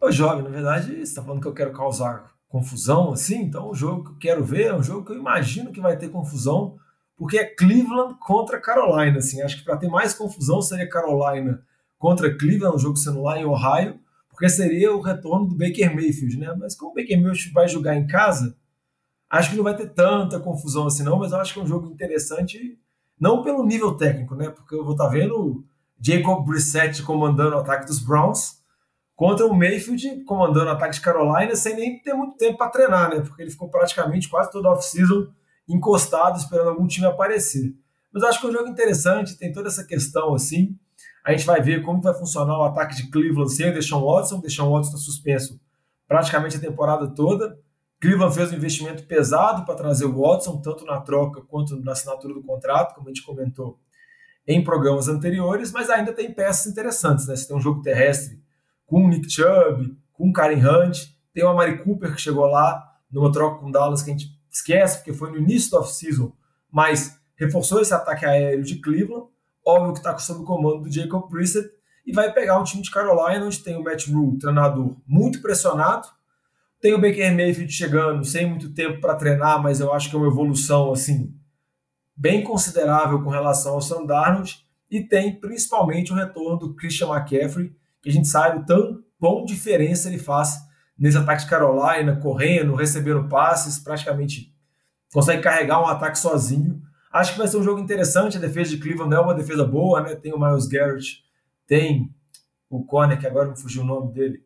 Ô, 0.00 0.10
Jovem, 0.10 0.42
na 0.42 0.50
verdade, 0.50 1.06
você 1.06 1.14
tá 1.14 1.22
falando 1.22 1.40
que 1.40 1.46
eu 1.46 1.54
quero 1.54 1.72
causar 1.72 2.34
confusão, 2.48 3.12
assim, 3.12 3.42
então 3.42 3.70
o 3.70 3.74
jogo 3.74 4.04
que 4.04 4.10
eu 4.10 4.18
quero 4.18 4.44
ver 4.44 4.66
é 4.66 4.74
um 4.74 4.82
jogo 4.82 5.04
que 5.04 5.12
eu 5.12 5.18
imagino 5.18 5.72
que 5.72 5.80
vai 5.80 5.96
ter 5.96 6.08
confusão, 6.08 6.76
porque 7.16 7.38
é 7.38 7.44
Cleveland 7.44 8.16
contra 8.20 8.60
Carolina, 8.60 9.18
assim, 9.18 9.40
acho 9.40 9.58
que 9.58 9.64
para 9.64 9.76
ter 9.76 9.88
mais 9.88 10.14
confusão 10.14 10.60
seria 10.60 10.88
Carolina 10.88 11.62
contra 11.98 12.36
Cleveland, 12.36 12.76
um 12.76 12.78
jogo 12.78 12.96
sendo 12.96 13.22
lá 13.22 13.38
em 13.38 13.44
Ohio, 13.44 13.98
porque 14.28 14.48
seria 14.48 14.92
o 14.92 15.00
retorno 15.00 15.46
do 15.46 15.56
Baker 15.56 15.94
Mayfield, 15.94 16.38
né? 16.38 16.54
Mas 16.58 16.74
como 16.74 16.90
o 16.90 16.94
Baker 16.94 17.20
Mayfield 17.20 17.52
vai 17.52 17.68
jogar 17.68 17.96
em 17.96 18.06
casa, 18.06 18.56
acho 19.30 19.50
que 19.50 19.56
não 19.56 19.64
vai 19.64 19.76
ter 19.76 19.88
tanta 19.90 20.40
confusão 20.40 20.86
assim 20.86 21.04
não, 21.04 21.18
mas 21.18 21.32
eu 21.32 21.38
acho 21.38 21.54
que 21.54 21.60
é 21.60 21.62
um 21.62 21.66
jogo 21.66 21.90
interessante, 21.90 22.78
não 23.18 23.42
pelo 23.42 23.64
nível 23.64 23.96
técnico, 23.96 24.34
né? 24.34 24.50
Porque 24.50 24.74
eu 24.74 24.84
vou 24.84 24.92
estar 24.92 25.06
tá 25.06 25.10
vendo 25.10 25.64
Jacob 26.04 26.44
Brissett 26.44 27.02
comandando 27.02 27.56
o 27.56 27.60
ataque 27.60 27.86
dos 27.86 27.98
Browns 27.98 28.62
contra 29.16 29.46
o 29.46 29.54
Mayfield 29.54 30.24
comandando 30.24 30.66
o 30.66 30.72
ataque 30.72 30.96
de 30.96 31.00
Carolina 31.00 31.56
sem 31.56 31.74
nem 31.76 32.02
ter 32.02 32.12
muito 32.12 32.36
tempo 32.36 32.58
para 32.58 32.70
treinar, 32.70 33.10
né? 33.10 33.20
Porque 33.20 33.42
ele 33.42 33.50
ficou 33.50 33.70
praticamente 33.70 34.28
quase 34.28 34.50
todo 34.50 34.66
off-season 34.66 35.28
encostado 35.68 36.36
esperando 36.36 36.68
algum 36.68 36.86
time 36.86 37.06
aparecer. 37.06 37.74
Mas 38.12 38.22
acho 38.22 38.38
que 38.38 38.46
é 38.46 38.50
um 38.50 38.52
jogo 38.52 38.68
interessante, 38.68 39.38
tem 39.38 39.50
toda 39.50 39.68
essa 39.68 39.84
questão 39.84 40.34
assim. 40.34 40.76
A 41.24 41.32
gente 41.32 41.46
vai 41.46 41.62
ver 41.62 41.82
como 41.82 42.02
vai 42.02 42.12
funcionar 42.12 42.58
o 42.58 42.64
ataque 42.64 42.94
de 42.96 43.10
Cleveland 43.10 43.50
sem 43.50 43.70
o 43.70 43.72
Deshaun 43.72 44.04
Watson. 44.04 44.40
Deshaun 44.40 44.70
Watson 44.70 44.90
está 44.90 44.98
suspenso 44.98 45.58
praticamente 46.06 46.58
a 46.58 46.60
temporada 46.60 47.08
toda. 47.08 47.58
Cleveland 47.98 48.34
fez 48.34 48.52
um 48.52 48.56
investimento 48.56 49.04
pesado 49.04 49.64
para 49.64 49.74
trazer 49.74 50.04
o 50.04 50.20
Watson, 50.20 50.60
tanto 50.60 50.84
na 50.84 51.00
troca 51.00 51.40
quanto 51.40 51.76
na 51.80 51.92
assinatura 51.92 52.34
do 52.34 52.42
contrato, 52.42 52.94
como 52.94 53.08
a 53.08 53.10
gente 53.10 53.24
comentou 53.24 53.78
em 54.46 54.62
programas 54.62 55.08
anteriores, 55.08 55.72
mas 55.72 55.88
ainda 55.90 56.12
tem 56.12 56.32
peças 56.32 56.70
interessantes. 56.70 57.26
Né? 57.26 57.36
Você 57.36 57.48
tem 57.48 57.56
um 57.56 57.60
jogo 57.60 57.82
terrestre 57.82 58.40
com 58.86 59.04
o 59.04 59.08
Nick 59.08 59.30
Chubb, 59.30 59.96
com 60.12 60.28
o 60.28 60.32
Karen 60.32 60.60
Hunt, 60.60 61.06
tem 61.32 61.44
o 61.44 61.48
Amari 61.48 61.82
Cooper 61.82 62.14
que 62.14 62.20
chegou 62.20 62.46
lá 62.46 62.82
numa 63.10 63.32
troca 63.32 63.58
com 63.58 63.68
o 63.68 63.72
Dallas 63.72 64.02
que 64.02 64.10
a 64.10 64.12
gente 64.12 64.28
esquece, 64.50 64.98
porque 64.98 65.12
foi 65.12 65.30
no 65.30 65.38
início 65.38 65.70
do 65.70 65.78
off-season, 65.78 66.32
mas 66.70 67.18
reforçou 67.36 67.80
esse 67.80 67.92
ataque 67.92 68.24
aéreo 68.24 68.62
de 68.62 68.80
Cleveland 68.80 69.26
óbvio 69.64 69.92
que 69.92 69.98
está 69.98 70.16
sob 70.18 70.40
o 70.40 70.44
comando 70.44 70.82
do 70.82 70.92
Jacob 70.92 71.28
Brissett, 71.30 71.68
e 72.06 72.12
vai 72.12 72.30
pegar 72.32 72.60
um 72.60 72.64
time 72.64 72.82
de 72.82 72.90
Carolina, 72.90 73.46
onde 73.46 73.60
tem 73.60 73.76
o 73.76 73.82
Matt 73.82 74.08
Rule, 74.08 74.38
treinador 74.38 74.94
muito 75.06 75.40
pressionado, 75.40 76.06
tem 76.80 76.92
o 76.92 77.00
Baker 77.00 77.34
Mayfield 77.34 77.72
chegando 77.72 78.22
sem 78.24 78.46
muito 78.46 78.74
tempo 78.74 79.00
para 79.00 79.14
treinar, 79.14 79.62
mas 79.62 79.80
eu 79.80 79.90
acho 79.90 80.10
que 80.10 80.16
é 80.16 80.18
uma 80.18 80.28
evolução 80.28 80.92
assim 80.92 81.34
bem 82.16 82.42
considerável 82.42 83.22
com 83.22 83.30
relação 83.30 83.74
ao 83.74 83.82
Sam 83.82 84.06
Darnold 84.06 84.64
e 84.90 85.00
tem 85.00 85.38
principalmente 85.38 86.12
o 86.12 86.16
retorno 86.16 86.58
do 86.58 86.74
Christian 86.74 87.08
McCaffrey, 87.08 87.74
que 88.00 88.08
a 88.08 88.12
gente 88.12 88.28
sabe 88.28 88.58
o 88.58 88.64
tão 88.64 89.02
bom 89.18 89.44
diferença 89.44 90.08
ele 90.08 90.18
faz 90.18 90.58
nesse 90.98 91.16
ataque 91.16 91.44
de 91.44 91.50
Carolina, 91.50 92.16
correndo, 92.16 92.74
recebendo 92.74 93.28
passes, 93.28 93.78
praticamente 93.78 94.54
consegue 95.12 95.42
carregar 95.42 95.80
um 95.80 95.86
ataque 95.86 96.18
sozinho. 96.18 96.82
Acho 97.12 97.32
que 97.32 97.38
vai 97.38 97.48
ser 97.48 97.56
um 97.56 97.62
jogo 97.62 97.80
interessante. 97.80 98.36
A 98.36 98.40
defesa 98.40 98.70
de 98.70 98.78
Cleveland 98.78 99.14
é 99.14 99.20
uma 99.20 99.34
defesa 99.34 99.64
boa, 99.64 100.00
né? 100.00 100.14
Tem 100.16 100.32
o 100.32 100.38
Miles 100.38 100.66
Garrett, 100.66 101.24
tem 101.66 102.12
o 102.68 102.84
Conner, 102.84 103.18
que 103.18 103.26
agora 103.26 103.48
me 103.48 103.56
fugiu 103.56 103.82
o 103.82 103.86
nome 103.86 104.12
dele, 104.12 104.44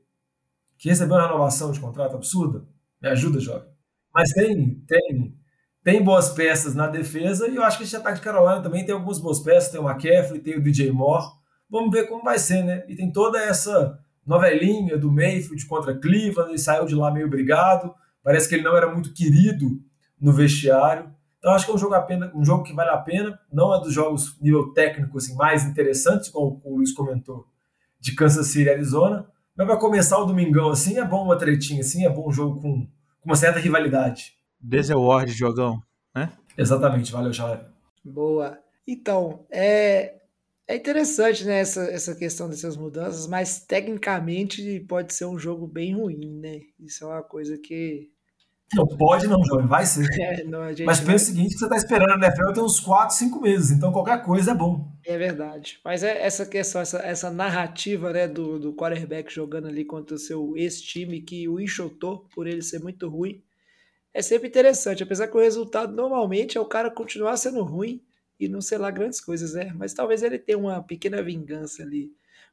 que 0.76 0.88
recebeu 0.88 1.16
uma 1.16 1.26
renovação 1.26 1.72
de 1.72 1.80
contrato 1.80 2.14
absurda. 2.14 2.66
Me 3.00 3.08
ajuda, 3.08 3.40
jovem. 3.40 3.68
Mas 4.14 4.30
tem, 4.32 4.74
tem, 4.86 5.34
tem 5.82 6.02
boas 6.02 6.30
peças 6.30 6.74
na 6.74 6.86
defesa 6.86 7.48
e 7.48 7.56
eu 7.56 7.62
acho 7.62 7.78
que 7.78 7.84
esse 7.84 7.96
ataque 7.96 8.18
de 8.18 8.24
Carolina 8.24 8.62
também 8.62 8.84
tem 8.84 8.94
algumas 8.94 9.18
boas 9.18 9.40
peças. 9.40 9.70
Tem 9.70 9.80
o 9.80 9.88
McCaffrey, 9.88 10.40
tem 10.40 10.56
o 10.56 10.62
DJ 10.62 10.90
Moore. 10.92 11.26
Vamos 11.70 11.90
ver 11.90 12.08
como 12.08 12.22
vai 12.22 12.38
ser, 12.38 12.62
né? 12.62 12.84
E 12.88 12.96
tem 12.96 13.10
toda 13.10 13.38
essa 13.38 13.98
novelinha 14.26 14.98
do 14.98 15.10
Mayfield 15.10 15.64
contra 15.66 15.98
Cleveland. 15.98 16.50
Ele 16.50 16.58
saiu 16.58 16.84
de 16.84 16.94
lá 16.94 17.10
meio 17.10 17.28
brigado. 17.28 17.94
Parece 18.22 18.48
que 18.48 18.54
ele 18.56 18.64
não 18.64 18.76
era 18.76 18.92
muito 18.92 19.12
querido 19.12 19.80
no 20.20 20.32
vestiário. 20.32 21.10
Então 21.38 21.52
acho 21.52 21.64
que 21.64 21.70
é 21.70 21.74
um 21.74 21.78
jogo, 21.78 22.00
pena, 22.02 22.32
um 22.34 22.44
jogo 22.44 22.64
que 22.64 22.74
vale 22.74 22.90
a 22.90 22.98
pena. 22.98 23.38
Não 23.52 23.74
é 23.74 23.80
dos 23.80 23.92
jogos 23.92 24.36
nível 24.40 24.72
técnico 24.72 25.16
assim, 25.16 25.34
mais 25.36 25.64
interessantes, 25.64 26.28
como 26.28 26.60
o 26.64 26.76
Luiz 26.76 26.92
comentou, 26.92 27.46
de 28.00 28.14
Kansas 28.14 28.48
City 28.48 28.64
e 28.64 28.70
Arizona. 28.70 29.26
Mas 29.56 29.66
para 29.66 29.76
começar 29.76 30.18
o 30.18 30.24
domingão 30.24 30.70
assim, 30.70 30.98
é 30.98 31.04
bom 31.04 31.24
uma 31.24 31.36
tretinha 31.36 31.80
assim, 31.80 32.04
é 32.04 32.10
bom 32.10 32.28
um 32.28 32.32
jogo 32.32 32.60
com, 32.60 32.86
com 33.20 33.24
uma 33.24 33.36
certa 33.36 33.58
rivalidade. 33.58 34.37
Deseward, 34.60 35.32
jogão, 35.32 35.82
né? 36.14 36.32
Exatamente, 36.56 37.12
valeu, 37.12 37.32
Chalé. 37.32 37.64
Boa. 38.04 38.58
Então, 38.86 39.46
é, 39.50 40.16
é 40.66 40.76
interessante 40.76 41.44
né, 41.44 41.60
essa, 41.60 41.82
essa 41.84 42.14
questão 42.14 42.48
dessas 42.48 42.76
mudanças, 42.76 43.26
mas 43.26 43.60
tecnicamente 43.60 44.80
pode 44.88 45.14
ser 45.14 45.26
um 45.26 45.38
jogo 45.38 45.66
bem 45.66 45.94
ruim, 45.94 46.40
né? 46.40 46.60
Isso 46.80 47.04
é 47.04 47.06
uma 47.08 47.22
coisa 47.22 47.56
que 47.58 48.10
não 48.74 48.86
pode 48.86 49.26
não, 49.26 49.42
Jovem, 49.44 49.66
vai 49.66 49.86
ser. 49.86 50.06
É, 50.20 50.44
não, 50.44 50.60
Mas 50.84 51.00
pensa 51.00 51.04
vai... 51.04 51.14
o 51.14 51.18
seguinte, 51.18 51.54
que 51.54 51.58
você 51.58 51.64
está 51.64 51.76
esperando 51.76 52.10
a 52.10 52.26
NFL 52.26 52.52
tem 52.52 52.62
uns 52.62 52.80
4, 52.80 53.16
5 53.16 53.40
meses, 53.40 53.70
então 53.70 53.92
qualquer 53.92 54.22
coisa 54.22 54.50
é 54.50 54.54
bom. 54.54 54.92
É 55.06 55.16
verdade. 55.16 55.80
Mas 55.84 56.02
é 56.02 56.24
essa 56.24 56.44
questão, 56.44 56.80
essa, 56.80 56.98
essa 56.98 57.30
narrativa 57.30 58.12
né, 58.12 58.28
do, 58.28 58.58
do 58.58 58.74
quarterback 58.74 59.32
jogando 59.32 59.68
ali 59.68 59.84
contra 59.84 60.16
o 60.16 60.18
seu 60.18 60.54
ex-time 60.56 61.22
que 61.22 61.48
o 61.48 61.58
enxotou 61.58 62.28
por 62.34 62.46
ele 62.46 62.60
ser 62.60 62.80
muito 62.80 63.08
ruim, 63.08 63.42
é 64.12 64.22
sempre 64.22 64.48
interessante. 64.48 65.02
Apesar 65.02 65.28
que 65.28 65.36
o 65.36 65.40
resultado 65.40 65.94
normalmente 65.94 66.58
é 66.58 66.60
o 66.60 66.66
cara 66.66 66.90
continuar 66.90 67.36
sendo 67.36 67.62
ruim 67.62 68.02
e 68.38 68.48
não 68.48 68.60
sei 68.60 68.78
lá 68.78 68.90
grandes 68.90 69.20
coisas, 69.20 69.54
né? 69.54 69.72
Mas 69.76 69.92
talvez 69.92 70.22
ele 70.22 70.38
tenha 70.38 70.58
uma 70.58 70.82
pequena 70.82 71.22
vingança 71.22 71.82
ali. 71.82 72.12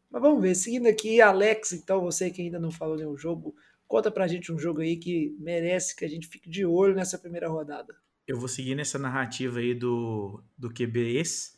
Mas 0.10 0.22
vamos 0.22 0.42
ver. 0.42 0.56
Seguindo 0.56 0.88
aqui, 0.88 1.22
Alex, 1.22 1.74
então, 1.74 2.02
você 2.02 2.30
que 2.30 2.42
ainda 2.42 2.60
não 2.60 2.72
falou 2.72 2.96
nenhum 2.96 3.18
jogo, 3.18 3.56
Conta 3.88 4.10
pra 4.10 4.28
gente 4.28 4.52
um 4.52 4.58
jogo 4.58 4.82
aí 4.82 4.98
que 4.98 5.36
merece 5.40 5.96
que 5.96 6.04
a 6.04 6.08
gente 6.08 6.28
fique 6.28 6.50
de 6.50 6.66
olho 6.66 6.96
nessa 6.96 7.20
primeira 7.20 7.48
rodada. 7.48 7.96
Eu 8.28 8.40
vou 8.40 8.48
seguir 8.48 8.74
nessa 8.74 8.98
narrativa 8.98 9.60
aí 9.60 9.76
do, 9.76 10.44
do 10.58 10.74
QB 10.74 11.18
esse, 11.18 11.54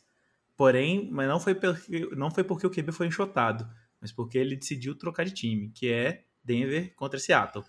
porém, 0.54 1.08
mas 1.10 1.26
não 1.26 1.40
foi, 1.40 1.54
porque, 1.54 2.14
não 2.14 2.30
foi 2.30 2.44
porque 2.44 2.66
o 2.66 2.70
QB 2.70 2.92
foi 2.92 3.06
enxotado, 3.06 3.66
mas 4.00 4.12
porque 4.12 4.36
ele 4.36 4.56
decidiu 4.56 4.94
trocar 4.94 5.24
de 5.24 5.32
time, 5.32 5.70
que 5.70 5.90
é 5.90 6.24
Denver 6.44 6.94
contra 6.94 7.18
Seattle. 7.18 7.64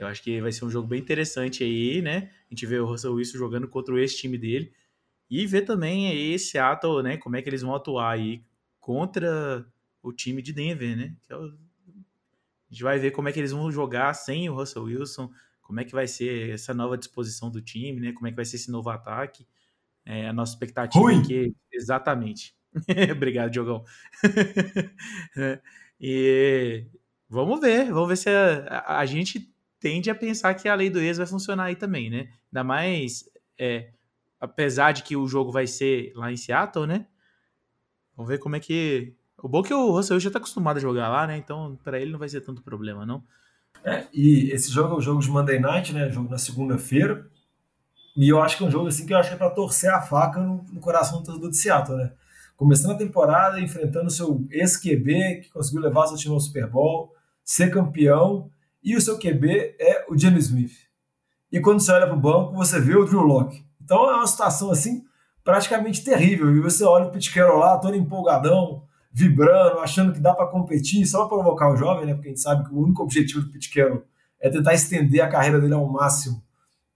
Eu 0.00 0.06
acho 0.06 0.22
que 0.22 0.40
vai 0.40 0.50
ser 0.50 0.64
um 0.64 0.70
jogo 0.70 0.88
bem 0.88 0.98
interessante 0.98 1.62
aí, 1.62 2.00
né? 2.00 2.30
A 2.50 2.54
gente 2.54 2.64
vê 2.64 2.78
o 2.78 2.86
Russell 2.86 3.12
Wilson 3.12 3.36
jogando 3.36 3.68
contra 3.68 3.94
o 3.94 3.98
ex-time 3.98 4.38
dele 4.38 4.72
e 5.28 5.46
ver 5.46 5.62
também 5.62 6.08
aí 6.08 6.38
Seattle, 6.38 7.02
né? 7.02 7.18
Como 7.18 7.36
é 7.36 7.42
que 7.42 7.48
eles 7.50 7.62
vão 7.62 7.74
atuar 7.74 8.12
aí 8.12 8.42
contra 8.80 9.66
o 10.02 10.10
time 10.10 10.40
de 10.40 10.54
Denver, 10.54 10.96
né? 10.96 11.14
Que 11.22 11.32
é 11.34 11.36
a 11.36 12.72
gente 12.72 12.82
vai 12.82 12.98
ver 12.98 13.10
como 13.10 13.28
é 13.28 13.32
que 13.32 13.38
eles 13.38 13.50
vão 13.50 13.70
jogar 13.70 14.14
sem 14.14 14.48
o 14.48 14.54
Russell 14.54 14.84
Wilson, 14.84 15.30
como 15.60 15.80
é 15.80 15.84
que 15.84 15.92
vai 15.92 16.06
ser 16.06 16.50
essa 16.50 16.72
nova 16.72 16.96
disposição 16.96 17.50
do 17.50 17.60
time, 17.60 18.00
né? 18.00 18.12
Como 18.12 18.26
é 18.26 18.30
que 18.30 18.36
vai 18.36 18.44
ser 18.44 18.56
esse 18.56 18.70
novo 18.70 18.88
ataque. 18.90 19.46
É, 20.04 20.28
a 20.28 20.32
nossa 20.32 20.52
expectativa 20.52 21.02
Rui. 21.02 21.18
aqui, 21.18 21.54
exatamente. 21.72 22.56
Obrigado, 23.12 23.50
Diogão. 23.50 23.84
e 26.00 26.86
vamos 27.28 27.60
ver, 27.60 27.92
vamos 27.92 28.08
ver 28.08 28.16
se 28.16 28.30
a, 28.30 28.66
a, 28.66 28.98
a, 29.00 29.06
gente 29.06 29.52
tende 29.80 30.10
a 30.10 30.14
pensar 30.14 30.54
que 30.54 30.68
a 30.68 30.74
lei 30.74 30.90
do 30.90 31.00
ex 31.00 31.16
vai 31.16 31.26
funcionar 31.26 31.64
aí 31.64 31.76
também, 31.76 32.10
né? 32.10 32.28
Ainda 32.52 32.62
mais, 32.62 33.24
é, 33.58 33.90
apesar 34.38 34.92
de 34.92 35.02
que 35.02 35.16
o 35.16 35.26
jogo 35.26 35.50
vai 35.50 35.66
ser 35.66 36.12
lá 36.14 36.30
em 36.30 36.36
Seattle, 36.36 36.86
né? 36.86 37.06
Vamos 38.14 38.28
ver 38.28 38.38
como 38.38 38.54
é 38.54 38.60
que 38.60 39.14
o 39.42 39.48
bom 39.48 39.60
é 39.60 39.68
que 39.68 39.74
o 39.74 39.90
Russell 39.90 40.20
já 40.20 40.30
tá 40.30 40.38
acostumado 40.38 40.76
a 40.76 40.80
jogar 40.80 41.08
lá, 41.08 41.26
né? 41.26 41.36
Então, 41.38 41.78
para 41.82 41.98
ele 41.98 42.12
não 42.12 42.18
vai 42.18 42.28
ser 42.28 42.42
tanto 42.42 42.62
problema, 42.62 43.06
não. 43.06 43.24
É, 43.82 44.06
e 44.12 44.50
esse 44.52 44.70
jogo 44.70 44.94
é 44.94 44.98
o 44.98 45.00
jogo 45.00 45.20
de 45.20 45.30
Monday 45.30 45.58
Night, 45.58 45.92
né? 45.94 46.10
Jogo 46.10 46.28
na 46.28 46.36
segunda-feira. 46.36 47.26
E 48.14 48.28
eu 48.28 48.42
acho 48.42 48.58
que 48.58 48.64
é 48.64 48.66
um 48.66 48.70
jogo 48.70 48.88
assim 48.88 49.06
que 49.06 49.14
eu 49.14 49.18
acho 49.18 49.30
que 49.30 49.34
é 49.34 49.38
para 49.38 49.50
torcer 49.50 49.90
a 49.90 50.02
faca 50.02 50.38
no, 50.40 50.62
no 50.70 50.80
coração 50.80 51.20
do 51.20 51.24
torcedor 51.24 51.50
de 51.50 51.56
Seattle, 51.56 51.96
né? 51.96 52.12
Começando 52.56 52.92
a 52.92 52.98
temporada, 52.98 53.58
enfrentando 53.58 54.08
o 54.08 54.10
seu 54.10 54.46
ex-QB, 54.50 55.40
que 55.42 55.50
conseguiu 55.50 55.80
levar 55.80 56.06
seu 56.08 56.18
time 56.18 56.34
ao 56.34 56.40
Super 56.40 56.66
Bowl, 56.66 57.14
ser 57.42 57.70
campeão, 57.70 58.50
e 58.82 58.96
o 58.96 59.00
seu 59.00 59.18
QB 59.18 59.76
é 59.78 60.06
o 60.08 60.16
James 60.16 60.46
Smith. 60.46 60.72
E 61.52 61.60
quando 61.60 61.80
você 61.80 61.92
olha 61.92 62.06
para 62.06 62.16
o 62.16 62.20
banco, 62.20 62.54
você 62.54 62.80
vê 62.80 62.96
o 62.96 63.04
Drew 63.04 63.22
Locke. 63.22 63.64
Então 63.82 64.08
é 64.08 64.14
uma 64.14 64.26
situação 64.26 64.70
assim 64.70 65.04
praticamente 65.42 66.04
terrível. 66.04 66.54
E 66.54 66.60
você 66.60 66.84
olha 66.84 67.06
o 67.06 67.10
Pete 67.10 67.38
lá, 67.40 67.78
todo 67.78 67.96
empolgadão, 67.96 68.84
vibrando, 69.12 69.80
achando 69.80 70.12
que 70.12 70.20
dá 70.20 70.32
para 70.32 70.46
competir, 70.46 71.04
só 71.06 71.26
para 71.26 71.36
provocar 71.36 71.72
o 71.72 71.76
jovem, 71.76 72.06
né? 72.06 72.14
Porque 72.14 72.28
a 72.28 72.30
gente 72.30 72.40
sabe 72.40 72.68
que 72.68 72.74
o 72.74 72.78
único 72.78 73.02
objetivo 73.02 73.40
do 73.40 73.50
Pete 73.50 73.70
é 74.40 74.48
tentar 74.48 74.74
estender 74.74 75.20
a 75.20 75.28
carreira 75.28 75.60
dele 75.60 75.74
ao 75.74 75.86
máximo 75.86 76.42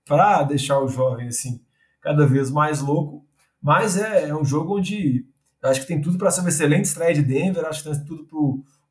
para 0.06 0.42
deixar 0.42 0.78
o 0.80 0.88
jovem 0.88 1.28
assim 1.28 1.60
cada 2.00 2.26
vez 2.26 2.50
mais 2.50 2.80
louco. 2.80 3.26
Mas 3.60 3.96
é, 3.96 4.28
é 4.28 4.36
um 4.36 4.44
jogo 4.44 4.78
onde 4.78 5.26
acho 5.62 5.80
que 5.80 5.86
tem 5.86 6.00
tudo 6.00 6.18
para 6.18 6.30
ser 6.30 6.40
uma 6.40 6.50
excelente 6.50 6.84
estreia 6.84 7.14
de 7.14 7.22
Denver, 7.22 7.64
acho 7.64 7.82
que 7.82 7.90
tem 7.90 8.04
tudo 8.04 8.24
para 8.26 8.38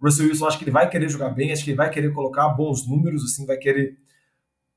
Russell 0.03 0.27
Wilson, 0.27 0.47
acho 0.47 0.57
que 0.57 0.65
ele 0.65 0.71
vai 0.71 0.89
querer 0.89 1.07
jogar 1.07 1.29
bem, 1.29 1.51
acho 1.51 1.63
que 1.63 1.69
ele 1.69 1.77
vai 1.77 1.89
querer 1.89 2.11
colocar 2.11 2.49
bons 2.49 2.85
números, 2.87 3.23
assim, 3.23 3.45
vai 3.45 3.57
querer, 3.57 3.97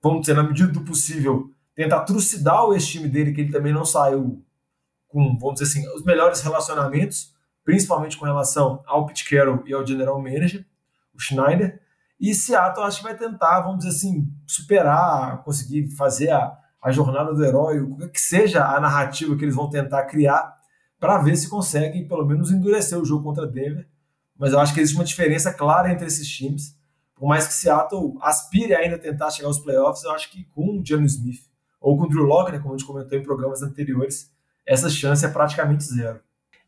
vamos 0.03 0.21
dizer, 0.21 0.35
na 0.35 0.43
medida 0.43 0.69
do 0.69 0.83
possível, 0.83 1.51
tentar 1.75 2.01
trucidar 2.01 2.65
o 2.65 2.73
ex-time 2.73 3.09
dele, 3.09 3.33
que 3.33 3.41
ele 3.41 3.53
também 3.53 3.73
não 3.73 3.85
saiu 3.85 4.43
com, 5.09 5.37
vamos 5.39 5.61
dizer 5.61 5.65
assim, 5.81 5.97
os 5.97 6.05
melhores 6.05 6.41
relacionamentos, 6.41 7.35
principalmente 7.65 8.17
com 8.17 8.25
relação 8.25 8.83
ao 8.87 9.07
Pete 9.07 9.29
Carroll 9.29 9.65
e 9.67 9.75
ao 9.75 9.85
General 9.85 10.17
Manager, 10.23 10.65
o 11.13 11.21
Schneider. 11.21 11.81
E 12.21 12.33
Seattle 12.33 12.87
acho 12.87 12.99
que 12.99 13.05
vai 13.05 13.17
tentar, 13.17 13.61
vamos 13.61 13.85
dizer 13.85 13.91
assim, 13.91 14.27
superar, 14.47 15.43
conseguir 15.43 15.89
fazer 15.97 16.31
a, 16.31 16.57
a 16.81 16.93
jornada 16.93 17.35
do 17.35 17.45
herói, 17.45 17.81
o 17.81 18.09
que 18.09 18.21
seja 18.21 18.65
a 18.65 18.81
narrativa 18.81 19.37
que 19.37 19.45
eles 19.45 19.55
vão 19.55 19.69
tentar 19.69 20.05
criar, 20.05 20.55
para 20.99 21.19
ver 21.19 21.37
se 21.37 21.51
conseguem 21.51 22.07
pelo 22.07 22.25
menos 22.25 22.51
endurecer 22.51 22.99
o 22.99 23.05
jogo 23.05 23.25
contra 23.25 23.47
Denver. 23.47 23.87
Mas 24.39 24.53
eu 24.53 24.59
acho 24.59 24.75
que 24.75 24.81
existe 24.81 24.97
uma 24.97 25.05
diferença 25.05 25.53
clara 25.53 25.91
entre 25.91 26.07
esses 26.07 26.29
times. 26.29 26.77
Por 27.15 27.27
mais 27.29 27.47
que 27.47 27.55
Seattle 27.55 28.15
aspire 28.21 28.75
ainda 28.75 28.97
a 28.97 28.99
tentar 28.99 29.31
chegar 29.31 29.49
aos 29.49 29.59
playoffs, 29.59 30.05
eu 30.05 30.11
acho 30.13 30.31
que 30.31 30.45
com 30.55 30.79
o 30.79 30.85
James 30.85 31.15
Smith 31.15 31.41
ou 31.81 31.97
com 31.97 32.05
o 32.05 32.09
Drew 32.09 32.25
Locke, 32.25 32.53
né, 32.53 32.59
como 32.59 32.75
a 32.75 32.77
gente 32.77 32.87
comentou 32.87 33.19
em 33.19 33.23
programas 33.23 33.63
anteriores, 33.63 34.31
essa 34.67 34.91
chance 34.91 35.25
é 35.25 35.29
praticamente 35.29 35.85
zero. 35.85 36.21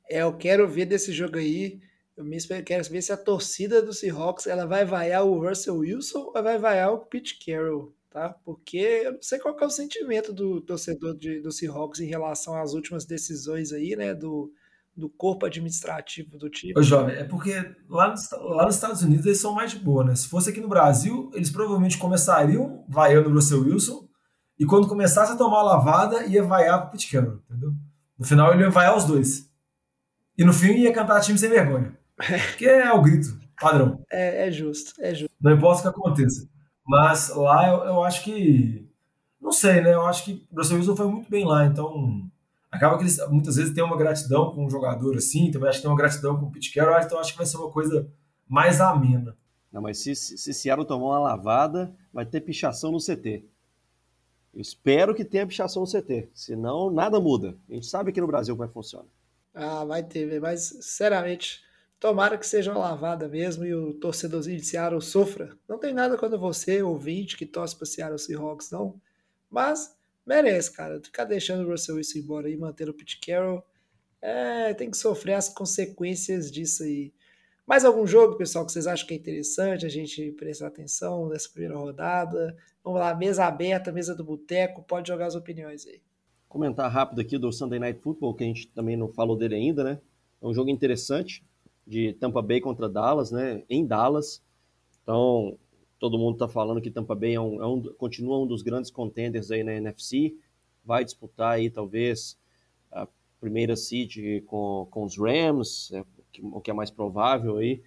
É, 0.08 0.22
eu 0.22 0.32
quero 0.32 0.66
ver 0.66 0.86
desse 0.86 1.12
jogo 1.12 1.36
aí. 1.36 1.80
Eu 2.16 2.24
me 2.24 2.38
quero 2.64 2.84
ver 2.84 3.02
se 3.02 3.12
a 3.12 3.16
torcida 3.16 3.82
do 3.82 3.92
Seahawks 3.92 4.46
ela 4.46 4.66
vai 4.66 4.84
vaiar 4.84 5.24
o 5.24 5.38
Russell 5.38 5.78
Wilson 5.78 6.32
ou 6.34 6.42
vai 6.42 6.58
vaiar 6.58 6.92
o 6.92 6.98
Pete 6.98 7.38
Carroll, 7.44 7.94
tá? 8.10 8.30
Porque 8.44 8.78
eu 8.78 9.12
não 9.12 9.22
sei 9.22 9.38
qual 9.38 9.56
é 9.56 9.64
o 9.64 9.70
sentimento 9.70 10.32
do 10.32 10.60
torcedor 10.60 11.16
de, 11.16 11.40
do 11.40 11.52
Seahawks 11.52 12.00
em 12.00 12.06
relação 12.06 12.56
às 12.56 12.72
últimas 12.72 13.04
decisões 13.04 13.72
aí, 13.72 13.94
né? 13.94 14.14
Do, 14.14 14.52
do 14.98 15.08
corpo 15.08 15.46
administrativo 15.46 16.36
do 16.36 16.50
time. 16.50 16.74
Ô, 16.76 16.82
jovem, 16.82 17.14
é 17.16 17.24
porque 17.24 17.54
lá 17.88 18.08
nos, 18.08 18.28
lá 18.32 18.66
nos 18.66 18.74
Estados 18.74 19.02
Unidos 19.02 19.24
eles 19.24 19.40
são 19.40 19.54
mais 19.54 19.70
de 19.70 19.78
boa, 19.78 20.02
né? 20.02 20.14
Se 20.16 20.26
fosse 20.26 20.50
aqui 20.50 20.60
no 20.60 20.68
Brasil, 20.68 21.30
eles 21.32 21.50
provavelmente 21.50 21.96
começariam 21.96 22.84
vaiando 22.88 23.30
o 23.30 23.32
Russell 23.32 23.62
Wilson 23.62 24.08
e 24.58 24.66
quando 24.66 24.88
começasse 24.88 25.32
a 25.32 25.36
tomar 25.36 25.60
a 25.60 25.62
lavada, 25.62 26.26
ia 26.26 26.42
vaiar 26.42 26.82
pro 26.82 26.90
Pete 26.90 27.10
Carroll, 27.12 27.40
entendeu? 27.48 27.72
No 28.18 28.26
final 28.26 28.52
ele 28.52 28.64
ia 28.64 28.70
vaiar 28.70 28.96
os 28.96 29.04
dois. 29.04 29.48
E 30.36 30.44
no 30.44 30.52
fim 30.52 30.72
ia 30.72 30.92
cantar 30.92 31.20
time 31.20 31.38
sem 31.38 31.48
vergonha. 31.48 31.96
Que 32.58 32.66
é 32.66 32.92
o 32.92 33.00
grito 33.00 33.38
padrão. 33.60 34.04
É, 34.10 34.48
é 34.48 34.50
justo, 34.50 35.00
é 35.00 35.14
justo. 35.14 35.32
Não 35.40 35.52
importa 35.52 35.80
o 35.80 35.82
que 35.82 36.00
aconteça. 36.00 36.48
Mas 36.84 37.28
lá 37.34 37.68
eu, 37.68 37.84
eu 37.84 38.02
acho 38.02 38.24
que. 38.24 38.88
Não 39.40 39.52
sei, 39.52 39.80
né? 39.80 39.94
Eu 39.94 40.06
acho 40.06 40.24
que 40.24 40.46
o 40.50 40.56
Russell 40.56 40.78
Wilson 40.78 40.96
foi 40.96 41.06
muito 41.06 41.30
bem 41.30 41.44
lá, 41.44 41.66
então. 41.66 42.28
Acaba 42.70 42.96
que 42.96 43.04
eles 43.04 43.18
muitas 43.28 43.56
vezes 43.56 43.74
têm 43.74 43.82
uma 43.82 43.96
gratidão 43.96 44.52
com 44.52 44.66
um 44.66 44.70
jogador 44.70 45.16
assim, 45.16 45.50
também 45.50 45.68
acho 45.68 45.78
que 45.78 45.82
tem 45.82 45.90
uma 45.90 45.96
gratidão 45.96 46.38
com 46.38 46.46
o 46.46 46.50
Pete 46.50 46.72
Carroll, 46.72 47.00
então 47.00 47.18
acho 47.18 47.32
que 47.32 47.38
vai 47.38 47.46
ser 47.46 47.56
uma 47.56 47.70
coisa 47.70 48.10
mais 48.46 48.80
amena. 48.80 49.34
Não, 49.72 49.82
mas 49.82 49.98
se, 49.98 50.14
se 50.14 50.52
Seattle 50.52 50.86
tomar 50.86 51.06
uma 51.06 51.18
lavada, 51.18 51.94
vai 52.12 52.24
ter 52.24 52.40
pichação 52.40 52.90
no 52.90 52.98
CT. 52.98 53.44
espero 54.54 55.14
que 55.14 55.24
tenha 55.24 55.46
pichação 55.46 55.82
no 55.82 55.88
CT, 55.88 56.30
senão 56.34 56.90
nada 56.90 57.20
muda. 57.20 57.56
A 57.68 57.74
gente 57.74 57.86
sabe 57.86 58.10
aqui 58.10 58.20
no 58.20 58.26
Brasil 58.26 58.54
como 58.54 58.64
é 58.64 58.68
que 58.68 58.74
funciona. 58.74 59.06
Ah, 59.54 59.84
vai 59.84 60.02
ter, 60.02 60.40
mas 60.40 60.62
sinceramente, 60.62 61.62
tomara 62.00 62.38
que 62.38 62.46
seja 62.46 62.70
uma 62.70 62.80
lavada 62.80 63.28
mesmo 63.28 63.64
e 63.64 63.74
o 63.74 63.92
torcedorzinho 63.94 64.56
de 64.56 64.64
Seattle 64.64 65.02
sofra. 65.02 65.56
Não 65.68 65.78
tem 65.78 65.92
nada 65.92 66.16
contra 66.16 66.38
você, 66.38 66.82
ouvinte, 66.82 67.36
que 67.36 67.44
torce 67.44 67.76
para 67.76 67.86
Seattle 67.86 68.18
Seahawks, 68.18 68.70
não. 68.70 69.00
Mas 69.50 69.97
merece, 70.28 70.70
cara. 70.70 71.00
Ficar 71.02 71.24
deixando 71.24 71.66
o 71.66 71.70
Russell 71.70 71.96
Wilson 71.96 72.18
embora 72.18 72.50
e 72.50 72.56
manter 72.56 72.88
o 72.88 72.94
Pete 72.94 73.18
Carroll, 73.18 73.64
é, 74.20 74.74
tem 74.74 74.90
que 74.90 74.96
sofrer 74.96 75.32
as 75.34 75.48
consequências 75.48 76.50
disso 76.50 76.82
aí. 76.82 77.12
Mais 77.66 77.84
algum 77.84 78.06
jogo, 78.06 78.36
pessoal, 78.36 78.64
que 78.64 78.72
vocês 78.72 78.86
acham 78.86 79.06
que 79.06 79.14
é 79.14 79.16
interessante 79.16 79.86
a 79.86 79.88
gente 79.88 80.32
prestar 80.32 80.68
atenção 80.68 81.28
nessa 81.28 81.48
primeira 81.48 81.76
rodada? 81.76 82.56
Vamos 82.84 83.00
lá, 83.00 83.14
mesa 83.14 83.44
aberta, 83.44 83.92
mesa 83.92 84.14
do 84.14 84.24
boteco, 84.24 84.82
pode 84.82 85.08
jogar 85.08 85.26
as 85.26 85.34
opiniões 85.34 85.86
aí. 85.86 86.00
Comentar 86.48 86.90
rápido 86.90 87.20
aqui 87.20 87.36
do 87.36 87.52
Sunday 87.52 87.78
Night 87.78 88.00
Football, 88.00 88.34
que 88.34 88.44
a 88.44 88.46
gente 88.46 88.68
também 88.68 88.96
não 88.96 89.08
falou 89.08 89.36
dele 89.36 89.54
ainda, 89.54 89.84
né? 89.84 90.00
É 90.40 90.46
um 90.46 90.54
jogo 90.54 90.70
interessante 90.70 91.44
de 91.86 92.14
Tampa 92.14 92.40
Bay 92.40 92.60
contra 92.60 92.88
Dallas, 92.88 93.30
né? 93.30 93.62
Em 93.68 93.86
Dallas. 93.86 94.42
Então, 95.02 95.58
todo 95.98 96.18
mundo 96.18 96.34
está 96.34 96.48
falando 96.48 96.80
que 96.80 96.90
Tampa 96.90 97.14
Bay 97.14 97.34
é 97.34 97.40
um, 97.40 97.62
é 97.62 97.66
um, 97.66 97.82
continua 97.94 98.38
um 98.38 98.46
dos 98.46 98.62
grandes 98.62 98.90
contenders 98.90 99.50
aí 99.50 99.64
na 99.64 99.74
NFC. 99.74 100.34
Vai 100.84 101.04
disputar 101.04 101.52
aí, 101.52 101.70
talvez, 101.70 102.38
a 102.90 103.06
primeira 103.40 103.76
seed 103.76 104.44
com, 104.46 104.86
com 104.90 105.04
os 105.04 105.18
Rams, 105.18 105.92
é, 105.92 106.04
o 106.42 106.60
que 106.60 106.70
é 106.70 106.74
mais 106.74 106.90
provável 106.90 107.58
aí, 107.58 107.82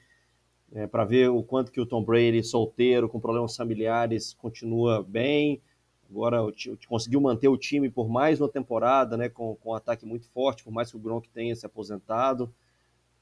é, 0.74 0.88
para 0.88 1.06
ver 1.06 1.30
o 1.30 1.42
quanto 1.42 1.72
que 1.72 1.82
o 1.82 1.86
Tom 1.86 2.04
Brady, 2.04 2.44
solteiro, 2.44 3.10
com 3.10 3.20
problemas 3.20 3.56
familiares, 3.56 4.34
continua 4.34 5.04
bem. 5.04 5.62
Agora 6.10 6.40
conseguiu 6.88 7.22
manter 7.22 7.48
o 7.48 7.58
time 7.58 7.90
por 7.90 8.10
mais 8.10 8.42
uma 8.42 8.50
temporada, 8.50 9.16
né, 9.16 9.30
com, 9.30 9.56
com 9.56 9.72
um 9.72 9.76
ataque 9.76 10.06
muito 10.06 10.28
forte, 10.30 10.64
por 10.64 10.72
mais 10.72 10.92
que 10.92 10.98
o 10.98 11.00
Gronk 11.00 11.30
tenha 11.30 11.56
se 11.56 11.66
aposentado. 11.66 12.54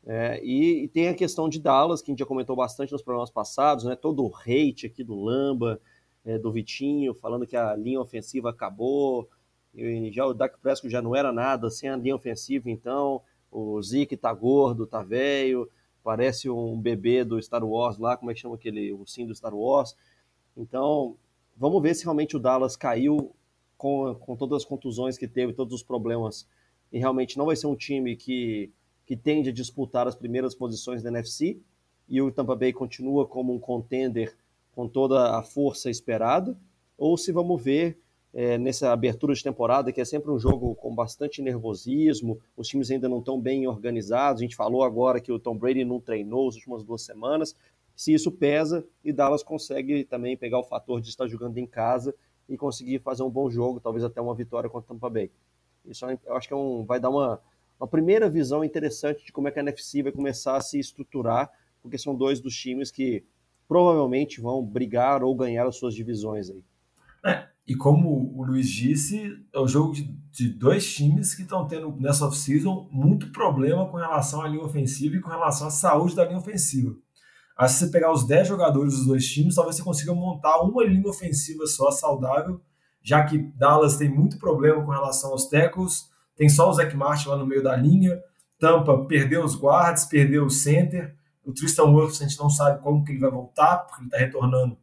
É, 0.05 0.39
e, 0.43 0.83
e, 0.83 0.87
tem 0.87 1.07
a 1.07 1.13
questão 1.13 1.49
de 1.49 1.59
Dallas, 1.59 2.01
que 2.01 2.09
a 2.09 2.13
gente 2.13 2.19
já 2.19 2.25
comentou 2.25 2.55
bastante 2.55 2.91
nos 2.91 3.01
programas 3.01 3.29
passados, 3.29 3.85
né, 3.85 3.95
todo 3.95 4.25
o 4.25 4.33
hate 4.35 4.85
aqui 4.85 5.03
do 5.03 5.15
Lamba, 5.15 5.79
é, 6.25 6.37
do 6.37 6.51
Vitinho, 6.51 7.13
falando 7.13 7.45
que 7.45 7.55
a 7.55 7.75
linha 7.75 7.99
ofensiva 7.99 8.49
acabou, 8.49 9.29
e 9.73 10.11
já 10.11 10.25
o 10.25 10.33
Dak 10.33 10.57
Prescott 10.59 10.91
já 10.91 11.01
não 11.01 11.15
era 11.15 11.31
nada 11.31 11.69
sem 11.69 11.89
a 11.89 11.95
linha 11.95 12.15
ofensiva, 12.15 12.69
então 12.69 13.21
o 13.51 13.81
Zeke 13.81 14.17
tá 14.17 14.33
gordo, 14.33 14.87
tá 14.87 15.03
velho, 15.03 15.69
parece 16.03 16.49
um 16.49 16.79
bebê 16.79 17.23
do 17.23 17.41
Star 17.41 17.63
Wars 17.63 17.97
lá, 17.97 18.17
como 18.17 18.31
é 18.31 18.33
que 18.33 18.39
chama 18.39 18.55
aquele 18.55 18.91
ursinho 18.93 19.27
do 19.27 19.35
Star 19.35 19.53
Wars. 19.53 19.95
Então, 20.55 21.15
vamos 21.55 21.81
ver 21.81 21.93
se 21.93 22.03
realmente 22.03 22.35
o 22.35 22.39
Dallas 22.39 22.75
caiu 22.75 23.35
com, 23.77 24.15
com 24.15 24.35
todas 24.35 24.57
as 24.57 24.65
contusões 24.65 25.17
que 25.17 25.27
teve, 25.27 25.53
todos 25.53 25.73
os 25.73 25.83
problemas, 25.83 26.47
e 26.91 26.99
realmente 26.99 27.37
não 27.37 27.45
vai 27.45 27.55
ser 27.55 27.67
um 27.67 27.75
time 27.75 28.15
que, 28.15 28.71
que 29.09 29.17
tende 29.17 29.49
a 29.49 29.51
disputar 29.51 30.07
as 30.07 30.13
primeiras 30.13 30.53
posições 30.53 31.01
da 31.01 31.09
NFC, 31.09 31.57
e 32.07 32.21
o 32.21 32.31
Tampa 32.31 32.55
Bay 32.55 32.71
continua 32.71 33.25
como 33.25 33.51
um 33.51 33.57
contender 33.57 34.37
com 34.71 34.87
toda 34.87 35.35
a 35.35 35.41
força 35.41 35.89
esperada, 35.89 36.55
ou 36.95 37.17
se 37.17 37.31
vamos 37.31 37.59
ver 37.59 37.97
é, 38.31 38.55
nessa 38.59 38.91
abertura 38.91 39.33
de 39.33 39.41
temporada, 39.41 39.91
que 39.91 39.99
é 39.99 40.05
sempre 40.05 40.29
um 40.29 40.37
jogo 40.37 40.75
com 40.75 40.93
bastante 40.93 41.41
nervosismo, 41.41 42.39
os 42.55 42.67
times 42.67 42.91
ainda 42.91 43.09
não 43.09 43.17
estão 43.17 43.41
bem 43.41 43.65
organizados. 43.65 44.43
A 44.43 44.45
gente 44.45 44.55
falou 44.55 44.83
agora 44.83 45.19
que 45.19 45.31
o 45.31 45.39
Tom 45.39 45.57
Brady 45.57 45.83
não 45.83 45.99
treinou 45.99 46.47
as 46.47 46.53
últimas 46.53 46.83
duas 46.83 47.01
semanas. 47.01 47.55
Se 47.95 48.13
isso 48.13 48.31
pesa, 48.31 48.85
e 49.03 49.11
Dallas 49.11 49.41
consegue 49.41 50.03
também 50.03 50.37
pegar 50.37 50.59
o 50.59 50.63
fator 50.63 51.01
de 51.01 51.09
estar 51.09 51.25
jogando 51.25 51.57
em 51.57 51.65
casa 51.65 52.13
e 52.47 52.55
conseguir 52.55 52.99
fazer 52.99 53.23
um 53.23 53.29
bom 53.31 53.49
jogo, 53.49 53.79
talvez 53.79 54.03
até 54.03 54.21
uma 54.21 54.35
vitória 54.35 54.69
contra 54.69 54.93
o 54.93 54.95
Tampa 54.95 55.09
Bay. 55.09 55.31
Isso 55.83 56.05
é, 56.05 56.15
eu 56.27 56.35
acho 56.35 56.47
que 56.47 56.53
é 56.53 56.57
um, 56.57 56.85
vai 56.85 56.99
dar 56.99 57.09
uma, 57.09 57.41
uma 57.79 57.87
primeira 57.87 58.29
visão 58.29 58.63
interessante 58.63 59.25
de 59.25 59.31
como 59.31 59.47
é 59.47 59.51
que 59.51 59.59
a 59.59 59.61
NFC 59.61 60.03
vai 60.03 60.11
começar 60.11 60.57
a 60.57 60.61
se 60.61 60.77
estruturar, 60.77 61.49
porque 61.81 61.97
são 61.97 62.13
dois 62.13 62.39
dos 62.39 62.53
times 62.53 62.91
que 62.91 63.23
provavelmente 63.67 64.41
vão 64.41 64.65
brigar 64.65 65.23
ou 65.23 65.35
ganhar 65.35 65.65
as 65.65 65.77
suas 65.77 65.95
divisões 65.95 66.49
aí. 66.49 66.63
É, 67.25 67.47
e 67.67 67.75
como 67.75 68.33
o 68.35 68.43
Luiz 68.43 68.67
disse, 68.67 69.37
é 69.53 69.59
o 69.59 69.67
jogo 69.67 69.93
de, 69.93 70.03
de 70.31 70.49
dois 70.49 70.91
times 70.93 71.35
que 71.35 71.43
estão 71.43 71.67
tendo 71.67 71.95
nessa 71.99 72.25
off-season 72.25 72.89
muito 72.91 73.31
problema 73.31 73.87
com 73.87 73.97
relação 73.97 74.41
à 74.41 74.47
linha 74.47 74.63
ofensiva 74.63 75.15
e 75.15 75.21
com 75.21 75.29
relação 75.29 75.67
à 75.67 75.69
saúde 75.69 76.15
da 76.15 76.25
linha 76.25 76.39
ofensiva. 76.39 76.95
Se 77.67 77.85
você 77.85 77.91
pegar 77.91 78.11
os 78.11 78.25
10 78.25 78.47
jogadores 78.47 78.93
dos 78.93 79.05
dois 79.05 79.27
times, 79.27 79.55
talvez 79.55 79.75
você 79.75 79.83
consiga 79.83 80.13
montar 80.13 80.61
uma 80.61 80.83
linha 80.83 81.07
ofensiva 81.07 81.67
só 81.67 81.91
saudável, 81.91 82.61
já 83.03 83.23
que 83.23 83.37
Dallas 83.37 83.97
tem 83.97 84.09
muito 84.09 84.39
problema 84.39 84.83
com 84.83 84.91
relação 84.91 85.31
aos 85.31 85.47
tackles, 85.47 86.09
tem 86.39 86.47
só 86.47 86.69
o 86.69 86.73
Zach 86.73 86.95
Martin 86.95 87.27
lá 87.27 87.35
no 87.35 87.45
meio 87.45 87.61
da 87.61 87.75
linha, 87.75 88.17
Tampa 88.57 89.05
perdeu 89.05 89.43
os 89.43 89.55
guards, 89.55 90.05
perdeu 90.05 90.45
o 90.45 90.49
center, 90.49 91.13
o 91.43 91.51
Tristan 91.51 91.91
Wirfs 91.91 92.21
a 92.21 92.25
gente 92.25 92.39
não 92.39 92.49
sabe 92.49 92.81
como 92.81 93.03
que 93.03 93.11
ele 93.11 93.19
vai 93.19 93.29
voltar, 93.29 93.79
porque 93.79 93.99
ele 93.99 94.07
está 94.07 94.17
retornando 94.17 94.77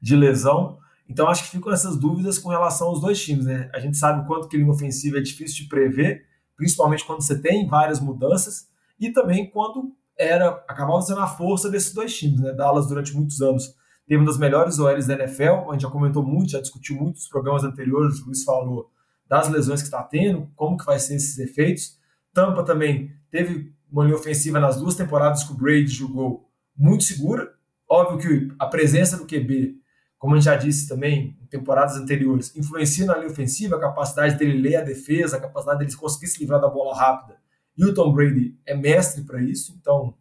de 0.00 0.14
lesão. 0.14 0.78
Então 1.08 1.28
acho 1.28 1.42
que 1.42 1.50
ficam 1.50 1.72
essas 1.72 1.96
dúvidas 1.96 2.38
com 2.38 2.48
relação 2.48 2.86
aos 2.86 3.00
dois 3.00 3.20
times, 3.20 3.44
né? 3.44 3.68
A 3.74 3.80
gente 3.80 3.96
sabe 3.96 4.20
o 4.22 4.24
quanto 4.24 4.46
que 4.46 4.56
linha 4.56 4.70
ofensiva 4.70 5.18
é 5.18 5.20
difícil 5.20 5.64
de 5.64 5.68
prever, 5.68 6.24
principalmente 6.56 7.04
quando 7.04 7.22
você 7.22 7.36
tem 7.36 7.66
várias 7.66 7.98
mudanças 7.98 8.68
e 9.00 9.10
também 9.10 9.50
quando 9.50 9.96
era 10.16 10.64
acabava 10.68 11.02
sendo 11.02 11.22
a 11.22 11.26
força 11.26 11.68
desses 11.68 11.92
dois 11.92 12.16
times, 12.16 12.38
né? 12.38 12.52
Dallas 12.52 12.86
durante 12.86 13.12
muitos 13.16 13.42
anos 13.42 13.74
teve 14.06 14.20
uma 14.20 14.26
das 14.26 14.38
melhores 14.38 14.78
OLs 14.78 15.08
da 15.08 15.14
NFL, 15.14 15.68
a 15.68 15.72
gente 15.72 15.82
já 15.82 15.90
comentou 15.90 16.22
muito, 16.22 16.52
já 16.52 16.60
discutiu 16.60 16.94
muito 16.94 17.16
nos 17.16 17.26
programas 17.26 17.64
anteriores, 17.64 18.20
o 18.20 18.26
Luiz 18.26 18.44
falou 18.44 18.88
das 19.28 19.48
lesões 19.48 19.80
que 19.80 19.88
está 19.88 20.02
tendo, 20.02 20.50
como 20.54 20.76
que 20.76 20.84
vai 20.84 20.98
ser 20.98 21.16
esses 21.16 21.38
efeitos. 21.38 21.98
Tampa 22.32 22.62
também 22.62 23.12
teve 23.30 23.74
uma 23.90 24.04
linha 24.04 24.16
ofensiva 24.16 24.60
nas 24.60 24.76
duas 24.76 24.94
temporadas 24.94 25.44
que 25.44 25.52
o 25.52 25.56
Brady 25.56 25.88
jogou 25.88 26.48
muito 26.76 27.04
segura. 27.04 27.54
Óbvio 27.88 28.18
que 28.18 28.54
a 28.58 28.66
presença 28.66 29.16
do 29.16 29.26
QB 29.26 29.80
como 30.18 30.34
a 30.34 30.38
gente 30.38 30.46
já 30.46 30.56
disse 30.56 30.88
também 30.88 31.36
em 31.42 31.46
temporadas 31.46 31.96
anteriores, 31.96 32.54
influencia 32.56 33.06
na 33.06 33.16
linha 33.16 33.30
ofensiva, 33.30 33.76
a 33.76 33.80
capacidade 33.80 34.36
dele 34.36 34.60
ler 34.60 34.76
a 34.76 34.82
defesa, 34.82 35.36
a 35.36 35.40
capacidade 35.40 35.80
dele 35.80 35.94
conseguir 35.94 36.26
se 36.26 36.40
livrar 36.40 36.60
da 36.60 36.68
bola 36.68 36.96
rápida. 36.96 37.38
E 37.76 37.84
o 37.84 37.92
Tom 37.92 38.12
Brady 38.12 38.58
é 38.64 38.74
mestre 38.74 39.24
para 39.24 39.42
isso, 39.42 39.76
então 39.78 40.14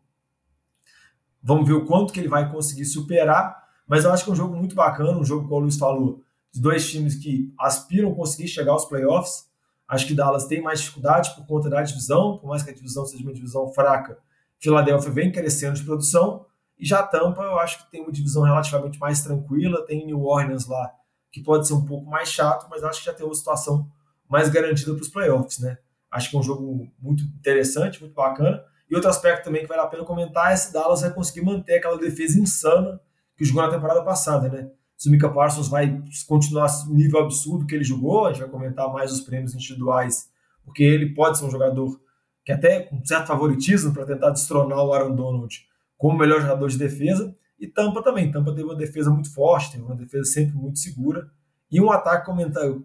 vamos 1.42 1.68
ver 1.68 1.74
o 1.74 1.86
quanto 1.86 2.12
que 2.12 2.20
ele 2.20 2.28
vai 2.28 2.52
conseguir 2.52 2.86
superar. 2.86 3.64
Mas 3.88 4.04
eu 4.04 4.12
acho 4.12 4.24
que 4.24 4.30
é 4.30 4.34
um 4.34 4.36
jogo 4.36 4.56
muito 4.56 4.76
bacana, 4.76 5.18
um 5.18 5.24
jogo, 5.24 5.48
como 5.48 5.56
o 5.56 5.60
Luiz 5.60 5.78
falou, 5.78 6.22
de 6.56 6.62
dois 6.62 6.90
times 6.90 7.16
que 7.16 7.54
aspiram 7.60 8.16
conseguir 8.16 8.48
chegar 8.48 8.72
aos 8.72 8.86
playoffs. 8.86 9.50
Acho 9.86 10.08
que 10.08 10.16
Dallas 10.16 10.48
tem 10.48 10.62
mais 10.62 10.80
dificuldade 10.80 11.36
por 11.36 11.46
conta 11.46 11.70
da 11.70 11.82
divisão, 11.82 12.38
por 12.38 12.48
mais 12.48 12.64
que 12.64 12.70
a 12.70 12.74
divisão 12.74 13.06
seja 13.06 13.24
uma 13.24 13.34
divisão 13.34 13.68
fraca. 13.74 14.18
Philadelphia 14.58 15.12
vem 15.12 15.32
crescendo 15.34 15.76
de 15.76 15.84
produção, 15.84 16.46
e 16.80 16.86
já 16.86 17.04
Tampa, 17.04 17.42
eu 17.42 17.60
acho 17.60 17.84
que 17.84 17.92
tem 17.92 18.02
uma 18.02 18.12
divisão 18.12 18.44
relativamente 18.44 18.98
mais 18.98 19.22
tranquila, 19.22 19.86
tem 19.86 20.06
New 20.06 20.24
Orleans 20.24 20.66
lá, 20.66 20.94
que 21.30 21.44
pode 21.44 21.68
ser 21.68 21.74
um 21.74 21.86
pouco 21.86 22.10
mais 22.10 22.30
chato, 22.30 22.68
mas 22.70 22.86
acho 22.86 23.00
que 23.00 23.06
já 23.06 23.14
tem 23.14 23.26
uma 23.26 23.36
situação 23.36 23.92
mais 24.30 24.48
garantida 24.48 24.94
para 24.94 25.02
os 25.02 25.10
playoffs, 25.10 25.60
né? 25.60 25.78
Acho 26.10 26.30
que 26.30 26.38
é 26.38 26.40
um 26.40 26.44
jogo 26.44 26.90
muito 26.98 27.24
interessante, 27.26 28.00
muito 28.00 28.16
bacana. 28.16 28.64
E 28.90 28.96
outro 28.96 29.10
aspecto 29.10 29.44
também 29.44 29.64
que 29.64 29.68
vale 29.68 29.82
a 29.82 29.88
pena 29.88 30.06
comentar 30.06 30.54
é 30.54 30.56
se 30.56 30.72
Dallas 30.72 31.02
vai 31.02 31.14
conseguir 31.14 31.42
manter 31.42 31.80
aquela 31.80 31.98
defesa 31.98 32.40
insana 32.40 33.02
que 33.36 33.44
jogou 33.44 33.62
na 33.62 33.70
temporada 33.70 34.02
passada, 34.04 34.48
né? 34.48 34.70
Se 34.98 35.10
o 35.10 35.12
Mika 35.12 35.30
Parsons 35.30 35.68
vai 35.68 36.02
continuar 36.28 36.68
no 36.88 36.94
nível 36.94 37.20
absurdo 37.20 37.66
que 37.66 37.76
ele 37.76 37.84
jogou, 37.84 38.26
a 38.26 38.32
gente 38.32 38.42
vai 38.42 38.50
comentar 38.50 38.92
mais 38.92 39.12
os 39.12 39.22
prêmios 39.22 39.54
individuais, 39.54 40.30
porque 40.64 40.84
ele 40.84 41.14
pode 41.14 41.38
ser 41.38 41.46
um 41.46 41.52
jogador 41.52 42.00
que 42.44 42.52
até 42.52 42.82
com 42.82 43.04
certo 43.04 43.28
favoritismo 43.28 43.94
para 43.94 44.06
tentar 44.06 44.30
destronar 44.30 44.84
o 44.84 44.94
Aaron 44.94 45.16
Donald 45.16 45.66
como 45.98 46.18
melhor 46.18 46.42
jogador 46.42 46.70
de 46.70 46.78
defesa. 46.78 47.36
E 47.60 47.68
Tampa 47.68 48.04
também. 48.04 48.32
Tampa 48.32 48.52
teve 48.52 48.64
uma 48.64 48.76
defesa 48.76 49.10
muito 49.10 49.34
forte, 49.34 49.72
teve 49.72 49.84
uma 49.84 49.96
defesa 49.96 50.26
sempre 50.26 50.56
muito 50.56 50.80
segura. 50.80 51.30
E 51.72 51.82
um 51.82 51.92
ataque 51.92 52.30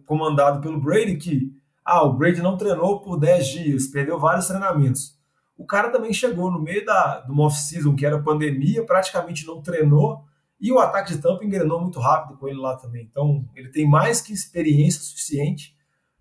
comandado 0.06 0.60
pelo 0.60 0.80
Brady, 0.80 1.16
que 1.16 1.52
ah, 1.84 2.04
o 2.04 2.14
Brady 2.14 2.40
não 2.40 2.56
treinou 2.56 3.00
por 3.00 3.18
10 3.18 3.46
dias, 3.46 3.86
perdeu 3.88 4.18
vários 4.18 4.46
treinamentos. 4.46 5.18
O 5.58 5.66
cara 5.66 5.90
também 5.90 6.12
chegou 6.12 6.50
no 6.50 6.60
meio 6.60 6.84
da, 6.86 7.20
do 7.20 7.38
off-season, 7.40 7.94
que 7.94 8.06
era 8.06 8.22
pandemia, 8.22 8.84
praticamente 8.86 9.46
não 9.46 9.60
treinou, 9.60 10.24
e 10.60 10.70
o 10.70 10.78
ataque 10.78 11.14
de 11.14 11.22
Tampa 11.22 11.44
engrenou 11.44 11.80
muito 11.80 11.98
rápido 11.98 12.36
com 12.38 12.46
ele 12.46 12.58
lá 12.58 12.76
também. 12.76 13.08
Então, 13.10 13.48
ele 13.54 13.70
tem 13.70 13.88
mais 13.88 14.20
que 14.20 14.32
experiência 14.32 15.00
suficiente 15.00 15.74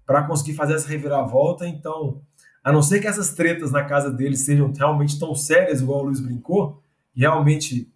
para 0.06 0.24
conseguir 0.24 0.54
fazer 0.54 0.76
essa 0.76 0.88
reviravolta. 0.88 1.68
Então, 1.68 2.22
a 2.64 2.72
não 2.72 2.82
ser 2.82 3.00
que 3.02 3.08
essas 3.08 3.34
tretas 3.34 3.72
na 3.72 3.84
casa 3.84 4.10
dele 4.10 4.38
sejam 4.38 4.72
realmente 4.72 5.20
tão 5.20 5.36
sérias, 5.36 5.82
igual 5.82 6.00
o 6.00 6.04
Luiz 6.04 6.22
brincou, 6.22 6.82
e 7.16 7.22
realmente 7.22 7.92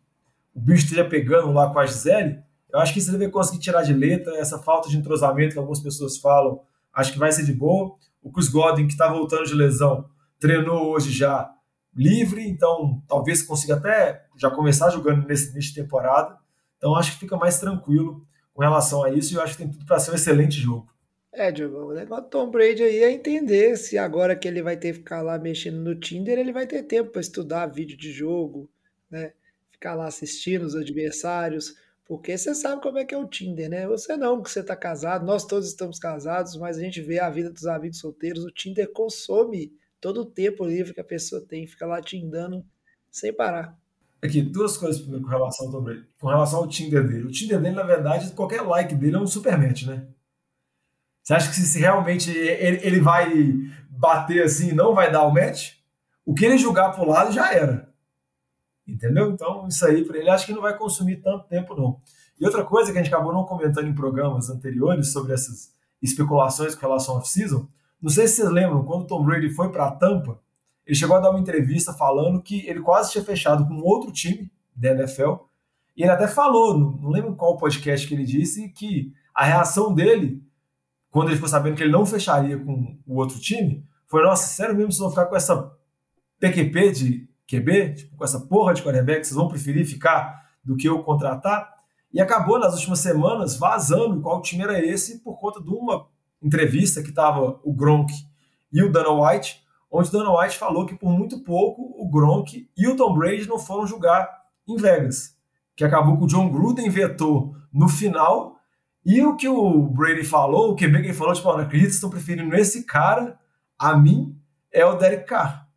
o 0.53 0.59
bicho 0.59 0.83
esteja 0.83 1.05
pegando 1.05 1.51
lá 1.51 1.71
com 1.71 1.79
a 1.79 1.85
Gisele, 1.85 2.39
eu 2.71 2.79
acho 2.79 2.93
que 2.93 2.99
você 2.99 3.11
deve 3.11 3.29
conseguir 3.29 3.59
tirar 3.59 3.83
de 3.83 3.93
letra 3.93 4.35
essa 4.37 4.59
falta 4.59 4.89
de 4.89 4.97
entrosamento 4.97 5.53
que 5.53 5.59
algumas 5.59 5.79
pessoas 5.79 6.17
falam, 6.17 6.61
acho 6.93 7.13
que 7.13 7.19
vai 7.19 7.31
ser 7.31 7.45
de 7.45 7.53
boa. 7.53 7.95
O 8.21 8.31
Chris 8.31 8.49
Godwin, 8.49 8.87
que 8.87 8.93
está 8.93 9.07
voltando 9.07 9.45
de 9.45 9.53
lesão, 9.53 10.05
treinou 10.39 10.91
hoje 10.91 11.11
já 11.11 11.51
livre, 11.95 12.47
então 12.47 13.01
talvez 13.07 13.43
consiga 13.43 13.75
até 13.75 14.22
já 14.37 14.49
começar 14.49 14.89
jogando 14.89 15.25
nesse 15.27 15.51
início 15.51 15.73
de 15.73 15.81
temporada. 15.81 16.37
Então 16.77 16.95
acho 16.95 17.13
que 17.13 17.19
fica 17.19 17.37
mais 17.37 17.59
tranquilo 17.59 18.25
com 18.53 18.61
relação 18.61 19.03
a 19.03 19.09
isso 19.09 19.33
e 19.33 19.37
eu 19.37 19.41
acho 19.41 19.53
que 19.53 19.63
tem 19.63 19.71
tudo 19.71 19.85
para 19.85 19.99
ser 19.99 20.11
um 20.11 20.15
excelente 20.15 20.59
jogo. 20.59 20.93
É, 21.31 21.51
Diogo, 21.51 21.91
o 21.91 21.93
negócio 21.93 22.25
do 22.25 22.29
Tom 22.29 22.51
Brady 22.51 22.83
aí 22.83 23.03
é 23.03 23.11
entender 23.11 23.75
se 23.75 23.97
agora 23.97 24.35
que 24.35 24.47
ele 24.47 24.61
vai 24.61 24.77
ter 24.77 24.91
que 24.91 24.99
ficar 24.99 25.23
lá 25.23 25.39
mexendo 25.39 25.77
no 25.77 25.99
Tinder, 25.99 26.37
ele 26.37 26.53
vai 26.53 26.67
ter 26.67 26.83
tempo 26.83 27.09
para 27.09 27.21
estudar 27.21 27.65
vídeo 27.65 27.97
de 27.97 28.11
jogo, 28.11 28.69
né? 29.09 29.33
Ficar 29.71 29.95
lá 29.95 30.05
assistindo 30.05 30.61
os 30.61 30.75
adversários, 30.75 31.75
porque 32.05 32.37
você 32.37 32.53
sabe 32.53 32.83
como 32.83 32.99
é 32.99 33.05
que 33.05 33.15
é 33.15 33.17
o 33.17 33.27
Tinder, 33.27 33.67
né? 33.67 33.87
Você 33.87 34.15
não, 34.15 34.43
que 34.43 34.51
você 34.51 34.61
tá 34.61 34.75
casado, 34.75 35.25
nós 35.25 35.43
todos 35.43 35.67
estamos 35.67 35.97
casados, 35.97 36.55
mas 36.55 36.77
a 36.77 36.81
gente 36.81 37.01
vê 37.01 37.17
a 37.17 37.31
vida 37.31 37.49
dos 37.49 37.65
amigos 37.65 37.97
solteiros, 37.97 38.43
o 38.43 38.51
Tinder 38.51 38.91
consome 38.91 39.73
todo 39.99 40.21
o 40.21 40.25
tempo 40.25 40.63
livre 40.63 40.93
que 40.93 41.01
a 41.01 41.03
pessoa 41.03 41.41
tem, 41.41 41.65
fica 41.65 41.87
lá 41.87 41.99
tindando 41.99 42.63
sem 43.09 43.33
parar. 43.33 43.75
Aqui, 44.23 44.41
duas 44.41 44.77
coisas 44.77 45.01
com 45.01 45.27
relação 45.27 45.65
ao 45.65 45.71
Tom 45.71 45.81
Brady. 45.81 46.05
Com 46.19 46.27
relação 46.27 46.59
ao 46.59 46.67
Tinder 46.67 47.05
dele. 47.05 47.25
O 47.25 47.31
Tinder 47.31 47.59
dele, 47.59 47.75
na 47.75 47.83
verdade, 47.83 48.31
qualquer 48.31 48.61
like 48.61 48.95
dele 48.95 49.17
é 49.17 49.19
um 49.19 49.27
super 49.27 49.57
match, 49.57 49.83
né? 49.83 50.07
Você 51.21 51.33
acha 51.33 51.49
que 51.49 51.55
se 51.55 51.79
realmente 51.79 52.29
ele, 52.31 52.79
ele 52.83 52.99
vai 53.01 53.31
bater 53.89 54.43
assim 54.43 54.73
não 54.73 54.93
vai 54.93 55.11
dar 55.11 55.23
o 55.23 55.33
match, 55.33 55.73
o 56.25 56.33
que 56.33 56.45
ele 56.45 56.57
julgar 56.57 56.91
pro 56.91 57.07
lado 57.07 57.31
já 57.31 57.53
era. 57.53 57.89
Entendeu? 58.87 59.31
Então, 59.31 59.67
isso 59.67 59.85
aí 59.85 60.03
para 60.03 60.17
ele 60.17 60.29
acho 60.29 60.45
que 60.45 60.53
não 60.53 60.61
vai 60.61 60.77
consumir 60.77 61.17
tanto 61.17 61.47
tempo, 61.47 61.75
não. 61.75 62.01
E 62.39 62.45
outra 62.45 62.63
coisa 62.63 62.91
que 62.91 62.97
a 62.97 63.03
gente 63.03 63.13
acabou 63.13 63.33
não 63.33 63.45
comentando 63.45 63.87
em 63.87 63.95
programas 63.95 64.49
anteriores 64.49 65.11
sobre 65.11 65.33
essas 65.33 65.73
especulações 66.01 66.75
com 66.75 66.81
relação 66.81 67.15
ao 67.15 67.21
off-season, 67.21 67.67
não 68.01 68.09
sei 68.09 68.27
se 68.27 68.35
vocês 68.35 68.49
lembram, 68.49 68.83
quando 68.83 69.03
o 69.03 69.07
Tom 69.07 69.23
Brady 69.23 69.49
foi 69.49 69.71
para 69.71 69.91
Tampa, 69.91 70.39
ele 70.85 70.95
chegou 70.95 71.15
a 71.15 71.19
dar 71.19 71.29
uma 71.29 71.39
entrevista 71.39 71.93
falando 71.93 72.41
que 72.41 72.67
ele 72.67 72.81
quase 72.81 73.11
tinha 73.11 73.23
fechado 73.23 73.67
com 73.67 73.81
outro 73.81 74.11
time 74.11 74.51
da 74.75 74.91
NFL, 74.91 75.35
e 75.95 76.03
ele 76.03 76.11
até 76.11 76.27
falou, 76.27 76.77
não, 76.77 77.09
lembro 77.09 77.35
qual 77.35 77.57
podcast 77.57 78.07
que 78.07 78.13
ele 78.13 78.25
disse, 78.25 78.69
que 78.69 79.13
a 79.33 79.45
reação 79.45 79.93
dele 79.93 80.43
quando 81.13 81.27
ele 81.27 81.35
ficou 81.35 81.47
sabendo 81.47 81.75
que 81.75 81.83
ele 81.83 81.91
não 81.91 82.07
fecharia 82.07 82.57
com 82.57 82.97
o 83.05 83.17
outro 83.17 83.39
time, 83.39 83.85
foi, 84.07 84.23
nossa, 84.23 84.47
sério 84.47 84.75
mesmo, 84.75 84.91
vocês 84.91 84.99
vão 84.99 85.11
ficar 85.11 85.27
com 85.27 85.35
essa 85.35 85.71
PQP 86.39 86.91
de 86.91 87.29
QB, 87.47 87.93
tipo, 87.93 88.17
com 88.17 88.23
essa 88.23 88.39
porra 88.39 88.73
de 88.73 88.81
quarterback, 88.81 89.23
vocês 89.23 89.35
vão 89.35 89.47
preferir 89.47 89.85
ficar 89.85 90.43
do 90.63 90.75
que 90.75 90.89
eu 90.89 91.03
contratar? 91.03 91.71
E 92.11 92.19
acabou 92.19 92.57
nas 92.57 92.73
últimas 92.73 92.97
semanas 92.97 93.55
vazando 93.55 94.21
qual 94.21 94.41
time 94.41 94.63
era 94.63 94.83
esse 94.83 95.19
por 95.19 95.39
conta 95.39 95.61
de 95.61 95.69
uma 95.69 96.07
entrevista 96.41 97.03
que 97.03 97.09
estava 97.09 97.59
o 97.63 97.71
Gronk 97.71 98.11
e 98.71 98.81
o 98.81 98.91
Dana 98.91 99.11
White, 99.11 99.62
onde 99.93 100.11
Dana 100.11 100.35
White 100.35 100.57
falou 100.57 100.87
que 100.87 100.95
por 100.95 101.11
muito 101.11 101.43
pouco 101.43 101.93
o 101.97 102.09
Gronk 102.09 102.67
e 102.75 102.87
o 102.87 102.95
Tom 102.95 103.13
Brady 103.13 103.47
não 103.47 103.59
foram 103.59 103.85
jogar 103.85 104.27
em 104.67 104.75
Vegas, 104.75 105.37
que 105.75 105.85
acabou 105.85 106.17
que 106.17 106.23
o 106.23 106.27
John 106.27 106.49
Gruden 106.49 106.89
vetou 106.89 107.55
no 107.71 107.87
final 107.87 108.57
e 109.05 109.21
o 109.21 109.35
que 109.35 109.47
o 109.47 109.83
Brady 109.83 110.23
falou, 110.23 110.71
o 110.71 110.75
QB 110.75 111.01
que 111.01 111.07
ele 111.07 111.13
falou, 111.13 111.33
tipo, 111.33 111.47
não 111.49 111.59
acredito 111.59 111.89
que 111.89 111.95
estão 111.95 112.09
preferindo 112.09 112.55
esse 112.55 112.85
cara 112.85 113.37
a 113.77 113.95
mim, 113.95 114.35
é 114.71 114.83
o 114.83 114.95
Derek 114.95 115.25
Carr. 115.27 115.67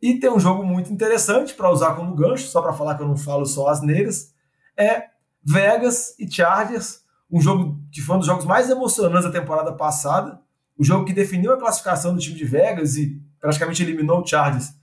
E 0.00 0.20
tem 0.20 0.30
um 0.30 0.38
jogo 0.38 0.62
muito 0.64 0.92
interessante 0.92 1.54
para 1.54 1.70
usar 1.70 1.96
como 1.96 2.14
gancho, 2.14 2.46
só 2.46 2.62
para 2.62 2.72
falar 2.72 2.94
que 2.94 3.02
eu 3.02 3.08
não 3.08 3.16
falo 3.16 3.44
só 3.44 3.68
asneiras, 3.68 4.32
é 4.76 5.06
Vegas 5.42 6.14
e 6.18 6.30
Chargers, 6.30 7.00
um 7.28 7.40
jogo 7.40 7.80
que 7.90 8.00
foi 8.00 8.14
um 8.14 8.18
dos 8.18 8.28
jogos 8.28 8.44
mais 8.44 8.70
emocionantes 8.70 9.24
da 9.24 9.40
temporada 9.40 9.72
passada, 9.72 10.40
o 10.76 10.84
jogo 10.84 11.04
que 11.04 11.12
definiu 11.12 11.52
a 11.52 11.58
classificação 11.58 12.14
do 12.14 12.20
time 12.20 12.36
de 12.36 12.44
Vegas 12.44 12.96
e 12.96 13.20
praticamente 13.40 13.82
eliminou 13.82 14.20
o 14.20 14.26
Chargers 14.26 14.78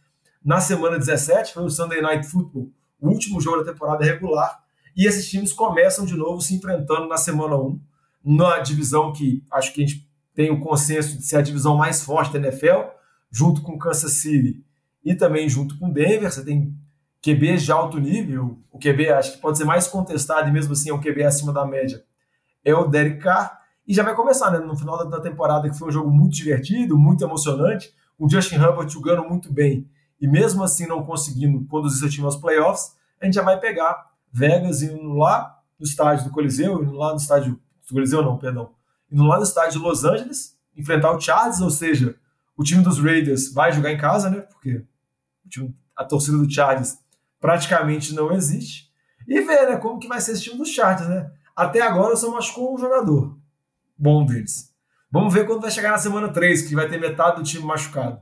na 0.46 0.62
semana 0.62 1.00
17, 1.00 1.54
foi 1.54 1.64
o 1.64 1.70
Sunday 1.72 2.02
Night 2.02 2.28
Football, 2.28 2.70
o 3.02 3.10
último 3.10 3.42
jogo 3.42 3.64
da 3.64 3.74
temporada 3.74 4.06
regular, 4.06 4.64
e 4.96 5.08
esses 5.08 5.28
times 5.28 5.52
começam 5.52 6.06
de 6.06 6.16
novo 6.16 6.40
se 6.40 6.56
enfrentando 6.56 7.08
na 7.08 7.18
semana 7.18 7.56
1, 7.58 7.80
na 8.24 8.60
divisão 8.60 9.12
que 9.12 9.44
acho 9.52 9.74
que 9.74 9.84
a 9.84 9.88
gente 9.88 10.08
tem 10.36 10.52
o 10.52 10.60
consenso 10.60 11.18
de 11.18 11.26
ser 11.26 11.38
a 11.38 11.42
divisão 11.42 11.76
mais 11.76 12.04
forte 12.04 12.34
da 12.34 12.40
NFL, 12.40 12.90
junto 13.32 13.64
com 13.64 13.78
Kansas 13.80 14.12
City 14.14 14.64
e 15.04 15.16
também 15.16 15.50
junto 15.50 15.80
com 15.80 15.90
Denver. 15.90 16.32
Você 16.32 16.46
tem 16.46 16.76
QB 17.24 17.58
de 17.58 17.72
alto 17.72 18.00
nível, 18.00 18.60
o 18.72 18.78
QB 18.78 19.10
acho 19.10 19.34
que 19.34 19.38
pode 19.40 19.58
ser 19.58 19.66
mais 19.66 19.88
contestado 19.88 20.48
e 20.48 20.52
mesmo 20.52 20.74
assim 20.74 20.90
é 20.90 20.94
um 20.94 21.02
QB 21.02 21.24
acima 21.24 21.52
da 21.52 21.66
média, 21.66 22.04
é 22.64 22.74
o 22.76 22.88
Derek 22.88 23.20
Carr. 23.20 23.62
E 23.88 23.94
já 23.94 24.04
vai 24.04 24.16
começar, 24.16 24.50
né? 24.52 24.58
No 24.58 24.76
final 24.76 25.08
da 25.08 25.20
temporada, 25.20 25.70
que 25.70 25.78
foi 25.78 25.88
um 25.88 25.92
jogo 25.92 26.10
muito 26.10 26.36
divertido, 26.36 26.98
muito 26.98 27.24
emocionante, 27.24 27.94
o 28.18 28.30
Justin 28.30 28.56
Herbert 28.56 28.90
jogando 28.90 29.28
muito 29.28 29.52
bem 29.52 29.90
e 30.20 30.28
mesmo 30.28 30.64
assim 30.64 30.88
não 30.88 31.04
conseguindo 31.04 31.66
conduzir 31.66 32.00
seu 32.00 32.10
time 32.10 32.26
aos 32.26 32.38
playoffs, 32.38 32.96
a 33.20 33.26
gente 33.26 33.36
já 33.36 33.42
vai 33.42 33.60
pegar 33.60 34.12
Vegas 34.32 34.82
indo 34.82 35.14
lá 35.14 35.62
no 35.80 35.86
estádio 35.86 36.26
do 36.26 36.32
Coliseu, 36.32 36.84
indo 36.84 36.94
lá 36.94 37.12
no 37.12 37.18
estádio 37.18 37.54
do 37.88 37.94
Coliseu 37.94 38.24
não, 38.24 38.38
perdão, 38.38 38.74
indo 39.12 39.24
lá 39.24 39.38
no 39.38 39.44
estádio 39.44 39.80
de 39.80 39.86
Los 39.86 40.04
Angeles, 40.04 40.58
enfrentar 40.76 41.12
o 41.12 41.20
Chargers, 41.20 41.62
ou 41.62 41.70
seja, 41.70 42.16
o 42.58 42.64
time 42.64 42.84
dos 42.84 43.00
Raiders 43.00 43.52
vai 43.52 43.72
jogar 43.72 43.92
em 43.92 43.98
casa, 43.98 44.30
né? 44.30 44.42
Porque 44.42 44.84
a 45.96 46.04
torcida 46.04 46.38
do 46.38 46.52
Chargers 46.52 46.98
praticamente 47.40 48.14
não 48.14 48.32
existe. 48.32 48.92
E 49.28 49.42
ver, 49.42 49.70
né, 49.70 49.78
como 49.78 50.00
que 50.00 50.08
vai 50.08 50.22
ser 50.22 50.34
esse 50.34 50.44
time 50.44 50.58
dos 50.58 50.70
Chargers, 50.70 51.10
né? 51.10 51.32
Até 51.56 51.82
agora 51.82 52.16
só 52.16 52.32
machucou 52.32 52.76
um 52.76 52.78
jogador 52.78 53.38
bom 53.98 54.26
deles. 54.26 54.74
Vamos 55.12 55.34
ver 55.34 55.46
quando 55.46 55.62
vai 55.62 55.72
chegar 55.72 55.92
na 55.92 55.98
semana 55.98 56.30
3, 56.30 56.68
que 56.68 56.76
vai 56.76 56.90
ter 56.90 57.00
metade 57.00 57.38
do 57.38 57.44
time 57.44 57.66
machucado. 57.66 58.20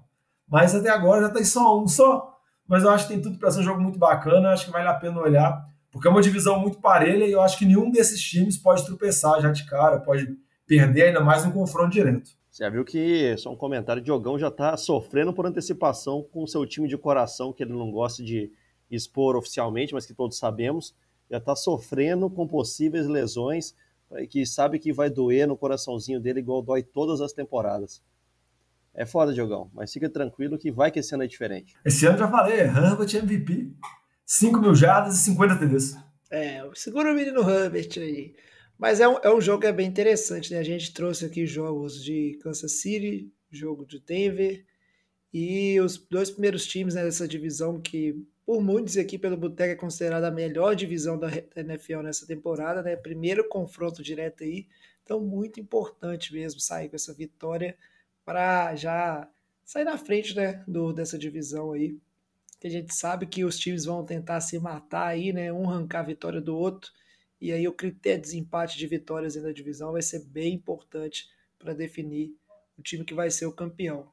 Mas 0.47 0.75
até 0.75 0.89
agora 0.89 1.21
já 1.21 1.29
tem 1.29 1.43
só 1.43 1.81
um 1.81 1.87
só. 1.87 2.37
Mas 2.67 2.83
eu 2.83 2.89
acho 2.89 3.07
que 3.07 3.13
tem 3.13 3.21
tudo 3.21 3.37
para 3.37 3.51
ser 3.51 3.59
um 3.59 3.63
jogo 3.63 3.81
muito 3.81 3.99
bacana, 3.99 4.51
acho 4.51 4.65
que 4.65 4.71
vale 4.71 4.87
a 4.87 4.93
pena 4.93 5.19
olhar 5.19 5.73
porque 5.93 6.07
é 6.07 6.11
uma 6.11 6.23
divisão 6.23 6.59
muito 6.59 6.79
parelha 6.79 7.23
e 7.23 7.31
eu 7.31 7.39
acho 7.39 7.55
que 7.55 7.67
nenhum 7.67 7.91
desses 7.91 8.19
times 8.19 8.57
pode 8.57 8.83
tropeçar 8.83 9.39
já 9.39 9.51
de 9.51 9.63
cara, 9.63 9.99
pode 9.99 10.27
perder 10.65 11.03
ainda 11.03 11.21
mais 11.21 11.45
no 11.45 11.53
confronto 11.53 11.91
direto. 11.91 12.31
Você 12.49 12.63
já 12.63 12.69
viu 12.69 12.83
que, 12.83 13.37
só 13.37 13.53
um 13.53 13.55
comentário, 13.55 14.01
o 14.01 14.03
Diogão 14.03 14.39
já 14.39 14.47
está 14.47 14.75
sofrendo 14.75 15.31
por 15.31 15.45
antecipação 15.45 16.25
com 16.31 16.43
o 16.43 16.47
seu 16.47 16.65
time 16.65 16.87
de 16.87 16.97
coração, 16.97 17.53
que 17.53 17.61
ele 17.61 17.73
não 17.73 17.91
gosta 17.91 18.23
de 18.23 18.51
expor 18.89 19.35
oficialmente, 19.35 19.93
mas 19.93 20.07
que 20.07 20.15
todos 20.15 20.39
sabemos, 20.39 20.95
já 21.29 21.37
está 21.37 21.55
sofrendo 21.55 22.27
com 22.27 22.47
possíveis 22.47 23.07
lesões, 23.07 23.75
que 24.29 24.45
sabe 24.45 24.79
que 24.79 24.93
vai 24.93 25.09
doer 25.09 25.47
no 25.47 25.57
coraçãozinho 25.57 26.19
dele 26.19 26.39
igual 26.39 26.61
dói 26.61 26.83
todas 26.83 27.21
as 27.21 27.33
temporadas. 27.33 28.01
É 28.93 29.05
foda, 29.05 29.33
Diogão, 29.33 29.71
mas 29.73 29.91
fica 29.91 30.09
tranquilo 30.09 30.57
que 30.57 30.71
vai 30.71 30.91
que 30.91 30.99
esse 30.99 31.13
ano 31.13 31.23
é 31.23 31.27
diferente. 31.27 31.75
Esse 31.83 32.05
ano 32.05 32.17
já 32.17 32.29
falei, 32.29 32.59
Herbert 32.59 33.15
MVP. 33.15 33.73
5 34.25 34.59
mil 34.59 34.75
jardas 34.75 35.17
e 35.17 35.21
50 35.21 35.55
TDs. 35.57 35.95
É, 36.31 36.63
segura 36.73 37.11
o 37.11 37.15
menino 37.15 37.47
Herbert 37.47 37.89
aí. 37.97 38.35
Mas 38.77 38.99
é 38.99 39.07
um, 39.07 39.17
é 39.23 39.33
um 39.33 39.41
jogo 39.41 39.61
que 39.61 39.67
é 39.67 39.71
bem 39.71 39.87
interessante, 39.87 40.51
né? 40.53 40.59
A 40.59 40.63
gente 40.63 40.93
trouxe 40.93 41.25
aqui 41.25 41.45
jogos 41.45 42.03
de 42.03 42.37
Kansas 42.41 42.81
City, 42.81 43.31
jogo 43.51 43.85
de 43.85 43.99
Denver, 43.99 44.65
e 45.33 45.79
os 45.79 45.97
dois 45.97 46.29
primeiros 46.29 46.65
times 46.65 46.93
né, 46.93 47.03
dessa 47.03 47.27
divisão 47.27 47.81
que, 47.81 48.15
por 48.45 48.61
muitos 48.61 48.97
aqui 48.97 49.17
pelo 49.17 49.37
Boteco, 49.37 49.71
é 49.71 49.75
considerada 49.75 50.27
a 50.27 50.31
melhor 50.31 50.75
divisão 50.75 51.17
da 51.17 51.29
NFL 51.55 52.01
nessa 52.01 52.25
temporada, 52.27 52.81
né? 52.81 52.95
Primeiro 52.95 53.47
confronto 53.47 54.03
direto 54.03 54.43
aí. 54.43 54.67
Então, 55.03 55.19
muito 55.19 55.59
importante 55.59 56.33
mesmo 56.33 56.59
sair 56.59 56.89
com 56.89 56.95
essa 56.95 57.13
vitória 57.13 57.77
para 58.25 58.75
já 58.75 59.29
sair 59.65 59.83
na 59.83 59.97
frente 59.97 60.35
né, 60.35 60.63
do, 60.67 60.93
dessa 60.93 61.17
divisão 61.17 61.71
aí 61.71 61.97
que 62.63 62.67
a 62.67 62.69
gente 62.69 62.95
sabe 62.95 63.25
que 63.25 63.43
os 63.43 63.59
times 63.59 63.83
vão 63.83 64.05
tentar 64.05 64.39
se 64.39 64.57
matar 64.57 65.07
aí, 65.07 65.33
né? 65.33 65.51
Um 65.51 65.69
arrancar 65.69 65.99
a 65.99 66.03
vitória 66.03 66.39
do 66.39 66.55
outro. 66.55 66.93
E 67.41 67.51
aí 67.51 67.67
o 67.67 67.73
critério 67.73 68.21
de 68.21 68.29
desempate 68.29 68.77
de 68.77 68.87
vitórias 68.87 69.35
na 69.35 69.51
divisão 69.51 69.91
vai 69.91 70.01
ser 70.01 70.23
bem 70.27 70.53
importante 70.53 71.27
para 71.59 71.73
definir 71.73 72.33
o 72.77 72.81
time 72.81 73.03
que 73.03 73.13
vai 73.13 73.29
ser 73.29 73.47
o 73.47 73.51
campeão. 73.51 74.07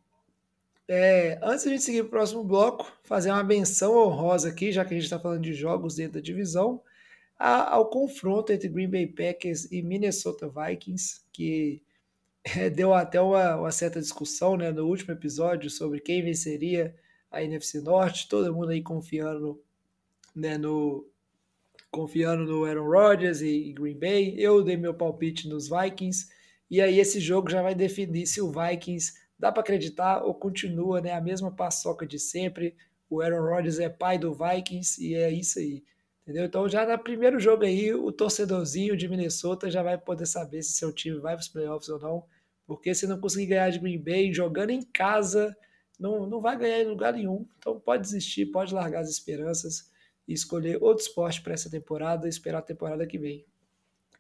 É, 0.93 1.39
antes 1.41 1.63
de 1.63 1.69
a 1.69 1.73
gente 1.73 1.85
seguir 1.85 2.01
para 2.01 2.09
o 2.09 2.11
próximo 2.11 2.43
bloco, 2.43 2.93
fazer 3.05 3.31
uma 3.31 3.45
menção 3.45 3.97
honrosa 3.97 4.49
aqui, 4.49 4.73
já 4.73 4.85
que 4.85 4.93
a 4.93 4.97
gente 4.97 5.05
está 5.05 5.21
falando 5.21 5.41
de 5.41 5.55
jogos 5.55 5.95
dentro 5.95 6.15
da 6.15 6.21
divisão, 6.21 6.83
a, 7.39 7.75
ao 7.75 7.89
confronto 7.89 8.53
entre 8.53 8.69
Green 8.69 8.91
Bay 8.91 9.07
Packers 9.07 9.71
e 9.71 9.83
Minnesota 9.83 10.49
Vikings, 10.49 11.21
que 11.33 11.81
é, 12.43 12.69
deu 12.69 12.93
até 12.93 13.21
uma, 13.21 13.55
uma 13.55 13.71
certa 13.71 14.01
discussão 14.01 14.57
né, 14.57 14.73
no 14.73 14.85
último 14.85 15.13
episódio 15.13 15.71
sobre 15.71 16.01
quem 16.01 16.25
venceria 16.25 16.93
a 17.31 17.41
NFC 17.41 17.81
Norte, 17.81 18.29
todo 18.29 18.53
mundo 18.53 18.71
aí 18.71 18.83
confiando 18.83 19.63
né, 20.35 20.59
no 20.59 21.07
confiando 21.89 22.45
no 22.45 22.65
Aaron 22.65 22.89
Rodgers 22.89 23.43
e, 23.43 23.73
Green 23.73 23.97
Bay. 23.97 24.35
Eu 24.37 24.61
dei 24.65 24.77
meu 24.77 24.93
palpite 24.95 25.49
nos 25.49 25.69
Vikings 25.69 26.27
e 26.69 26.81
aí 26.81 26.99
esse 26.99 27.21
jogo 27.21 27.49
já 27.49 27.63
vai 27.63 27.77
definir 27.77 28.27
se 28.27 28.41
o 28.41 28.51
Vikings 28.51 29.20
dá 29.41 29.51
para 29.51 29.63
acreditar 29.63 30.23
ou 30.23 30.35
continua, 30.35 31.01
né, 31.01 31.13
a 31.13 31.21
mesma 31.21 31.51
paçoca 31.51 32.07
de 32.07 32.19
sempre. 32.19 32.77
O 33.09 33.23
Aaron 33.23 33.49
Rodgers 33.49 33.79
é 33.79 33.89
pai 33.89 34.19
do 34.19 34.35
Vikings 34.35 35.03
e 35.03 35.15
é 35.15 35.31
isso 35.31 35.59
aí. 35.59 35.83
Entendeu? 36.23 36.45
Então 36.45 36.69
já 36.69 36.87
no 36.87 37.03
primeiro 37.03 37.41
jogo 37.41 37.65
aí, 37.65 37.93
o 37.95 38.13
torcedorzinho 38.13 38.95
de 38.97 39.09
Minnesota 39.09 39.71
já 39.71 39.83
vai 39.83 39.97
poder 39.97 40.27
saber 40.27 40.63
se 40.63 40.75
seu 40.75 40.93
time 40.93 41.19
vai 41.19 41.35
para 41.35 41.41
os 41.41 41.49
playoffs 41.49 41.89
ou 41.89 41.99
não, 41.99 42.25
porque 42.67 42.95
se 42.95 43.07
não 43.07 43.19
conseguir 43.19 43.47
ganhar 43.47 43.71
de 43.71 43.79
Green 43.79 43.99
Bay 43.99 44.33
jogando 44.33 44.71
em 44.71 44.83
casa, 44.83 45.57
não, 45.99 46.27
não 46.27 46.41
vai 46.41 46.57
ganhar 46.59 46.83
em 46.83 46.89
lugar 46.89 47.15
nenhum. 47.15 47.47
Então 47.59 47.81
pode 47.81 48.03
desistir, 48.03 48.47
pode 48.47 48.75
largar 48.75 49.01
as 49.01 49.09
esperanças 49.09 49.91
e 50.29 50.35
escolher 50.35 50.83
outro 50.83 51.03
esporte 51.03 51.41
para 51.41 51.55
essa 51.55 51.71
temporada 51.71 52.27
e 52.27 52.31
esperar 52.31 52.59
a 52.59 52.63
temporada 52.63 53.07
que 53.07 53.19
vem. 53.19 53.45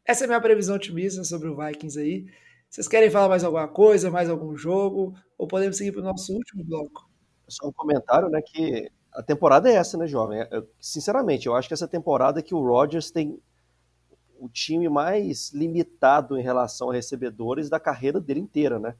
Essa 0.04 0.24
é 0.24 0.26
a 0.26 0.28
minha 0.28 0.40
previsão 0.40 0.76
otimista 0.76 1.22
sobre 1.22 1.48
o 1.48 1.56
Vikings 1.56 2.00
aí. 2.00 2.26
Vocês 2.70 2.86
querem 2.86 3.10
falar 3.10 3.28
mais 3.28 3.42
alguma 3.42 3.66
coisa, 3.66 4.12
mais 4.12 4.30
algum 4.30 4.56
jogo? 4.56 5.12
Ou 5.36 5.48
podemos 5.48 5.76
seguir 5.76 5.90
para 5.90 6.02
o 6.02 6.04
nosso 6.04 6.32
último 6.32 6.62
bloco? 6.62 7.10
Só 7.48 7.66
um 7.66 7.72
comentário, 7.72 8.28
né, 8.28 8.40
que 8.40 8.88
a 9.12 9.20
temporada 9.24 9.68
é 9.68 9.74
essa, 9.74 9.98
né, 9.98 10.06
jovem? 10.06 10.46
Eu, 10.52 10.68
sinceramente, 10.78 11.48
eu 11.48 11.56
acho 11.56 11.66
que 11.66 11.74
essa 11.74 11.88
temporada 11.88 12.38
é 12.38 12.42
que 12.42 12.54
o 12.54 12.64
Rodgers 12.64 13.10
tem 13.10 13.42
o 14.38 14.48
time 14.48 14.88
mais 14.88 15.50
limitado 15.52 16.38
em 16.38 16.42
relação 16.42 16.90
a 16.90 16.94
recebedores 16.94 17.68
da 17.68 17.80
carreira 17.80 18.20
dele 18.20 18.38
inteira, 18.38 18.78
né? 18.78 18.94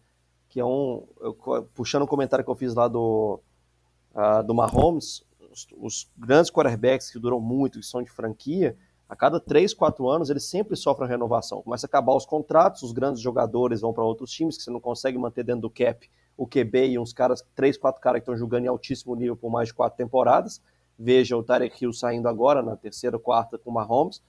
Que 0.49 0.59
é 0.59 0.65
um. 0.65 1.07
Eu, 1.21 1.33
puxando 1.73 2.03
um 2.03 2.09
comentário 2.09 2.45
que 2.45 2.51
eu 2.51 2.57
fiz 2.57 2.75
lá 2.75 2.89
do, 2.89 3.41
uh, 4.17 4.43
do 4.43 4.53
Mahomes, 4.53 5.25
os, 5.49 5.69
os, 5.79 6.11
grandes 6.19 6.51
quarterbacks 6.51 7.09
que 7.09 7.21
duram 7.21 7.39
muito, 7.39 7.79
que 7.79 7.87
são 7.87 8.03
de 8.03 8.11
franquia, 8.11 8.77
a 9.11 9.17
cada 9.17 9.41
3, 9.41 9.75
4 9.75 10.09
anos 10.09 10.31
eles 10.31 10.45
sempre 10.45 10.77
sofrem 10.77 11.09
renovação. 11.09 11.61
Começa 11.63 11.85
a 11.85 11.89
acabar 11.89 12.15
os 12.15 12.25
contratos, 12.25 12.85
os 12.85 12.93
grandes 12.93 13.21
jogadores 13.21 13.81
vão 13.81 13.93
para 13.93 14.05
outros 14.05 14.31
times 14.31 14.57
que 14.57 14.63
você 14.63 14.71
não 14.71 14.79
consegue 14.79 15.19
manter 15.19 15.43
dentro 15.43 15.63
do 15.63 15.71
cap 15.71 16.09
o 16.37 16.47
QB 16.47 16.91
e 16.91 16.99
uns 16.99 17.13
caras, 17.13 17.45
3, 17.57 17.77
4 17.77 18.01
caras 18.01 18.21
que 18.21 18.23
estão 18.23 18.37
jogando 18.37 18.67
em 18.67 18.69
altíssimo 18.69 19.17
nível 19.17 19.37
por 19.37 19.51
mais 19.51 19.67
de 19.67 19.75
4 19.75 19.97
temporadas. 19.97 20.63
Veja 20.97 21.37
o 21.37 21.43
Tarek 21.43 21.83
Hill 21.83 21.93
saindo 21.93 22.29
agora 22.29 22.63
na 22.63 22.77
terceira, 22.77 23.19
quarta 23.19 23.59
com 23.59 23.71
o 23.71 23.75
Mahomes. 23.75 24.23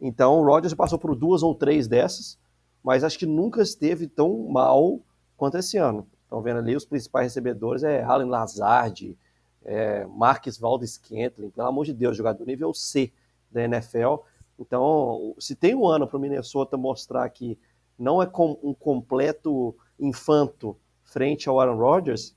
Então 0.00 0.40
o 0.40 0.44
Rodgers 0.44 0.74
passou 0.74 0.98
por 0.98 1.16
duas 1.16 1.42
ou 1.42 1.52
três 1.52 1.88
dessas, 1.88 2.38
mas 2.84 3.02
acho 3.02 3.18
que 3.18 3.26
nunca 3.26 3.62
esteve 3.62 4.06
tão 4.06 4.46
mal 4.48 5.00
quanto 5.36 5.58
esse 5.58 5.76
ano. 5.76 6.06
Estão 6.22 6.40
vendo 6.40 6.60
ali 6.60 6.76
os 6.76 6.84
principais 6.84 7.26
recebedores 7.26 7.82
é 7.82 8.04
Allen 8.04 8.28
Lazard, 8.28 9.18
é 9.64 10.06
Marques 10.06 10.56
Valdes 10.56 10.92
Scantling, 10.92 11.50
pelo 11.50 11.66
amor 11.66 11.84
de 11.84 11.92
Deus, 11.92 12.16
jogador 12.16 12.46
nível 12.46 12.72
C 12.72 13.12
da 13.54 13.62
NFL. 13.62 14.16
Então, 14.58 15.34
se 15.38 15.54
tem 15.54 15.74
um 15.74 15.86
ano 15.86 16.06
para 16.06 16.16
o 16.16 16.20
Minnesota 16.20 16.76
mostrar 16.76 17.28
que 17.30 17.58
não 17.98 18.20
é 18.20 18.26
com 18.26 18.58
um 18.62 18.74
completo 18.74 19.76
infanto 19.98 20.76
frente 21.04 21.48
ao 21.48 21.60
Aaron 21.60 21.76
Rodgers, 21.76 22.36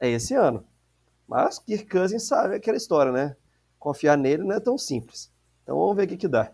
é 0.00 0.10
esse 0.10 0.34
ano. 0.34 0.66
Mas 1.26 1.58
Kirk 1.58 1.88
Cousins 1.88 2.24
sabe 2.24 2.56
aquela 2.56 2.76
história, 2.76 3.12
né? 3.12 3.36
Confiar 3.78 4.16
nele 4.16 4.42
não 4.42 4.54
é 4.54 4.60
tão 4.60 4.76
simples. 4.76 5.32
Então 5.62 5.78
vamos 5.78 5.96
ver 5.96 6.04
o 6.04 6.08
que, 6.08 6.16
que 6.16 6.28
dá. 6.28 6.52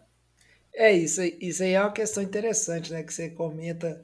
É 0.75 0.93
isso, 0.93 1.21
isso 1.23 1.63
aí 1.63 1.73
é 1.73 1.81
uma 1.81 1.93
questão 1.93 2.23
interessante, 2.23 2.93
né? 2.93 3.03
Que 3.03 3.13
você 3.13 3.31
comenta 3.31 4.03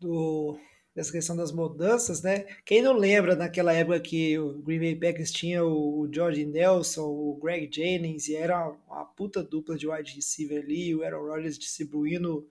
do, 0.00 0.58
dessa 0.94 1.12
questão 1.12 1.34
das 1.34 1.52
mudanças, 1.52 2.22
né? 2.22 2.44
Quem 2.64 2.82
não 2.82 2.92
lembra 2.92 3.34
naquela 3.34 3.72
época 3.72 4.00
que 4.00 4.38
o 4.38 4.62
Green 4.62 4.78
Bay 4.78 4.96
Packers 4.96 5.30
tinha 5.30 5.64
o 5.64 6.08
George 6.12 6.44
Nelson, 6.44 7.04
o 7.04 7.38
Greg 7.42 7.68
Jennings, 7.72 8.28
e 8.28 8.36
era 8.36 8.68
uma, 8.88 9.04
puta 9.04 9.42
dupla 9.42 9.76
de 9.76 9.88
wide 9.88 10.14
receiver 10.14 10.62
ali, 10.62 10.94
o 10.94 11.02
Aaron 11.02 11.26
Rodgers 11.26 11.58
distribuindo 11.58 12.46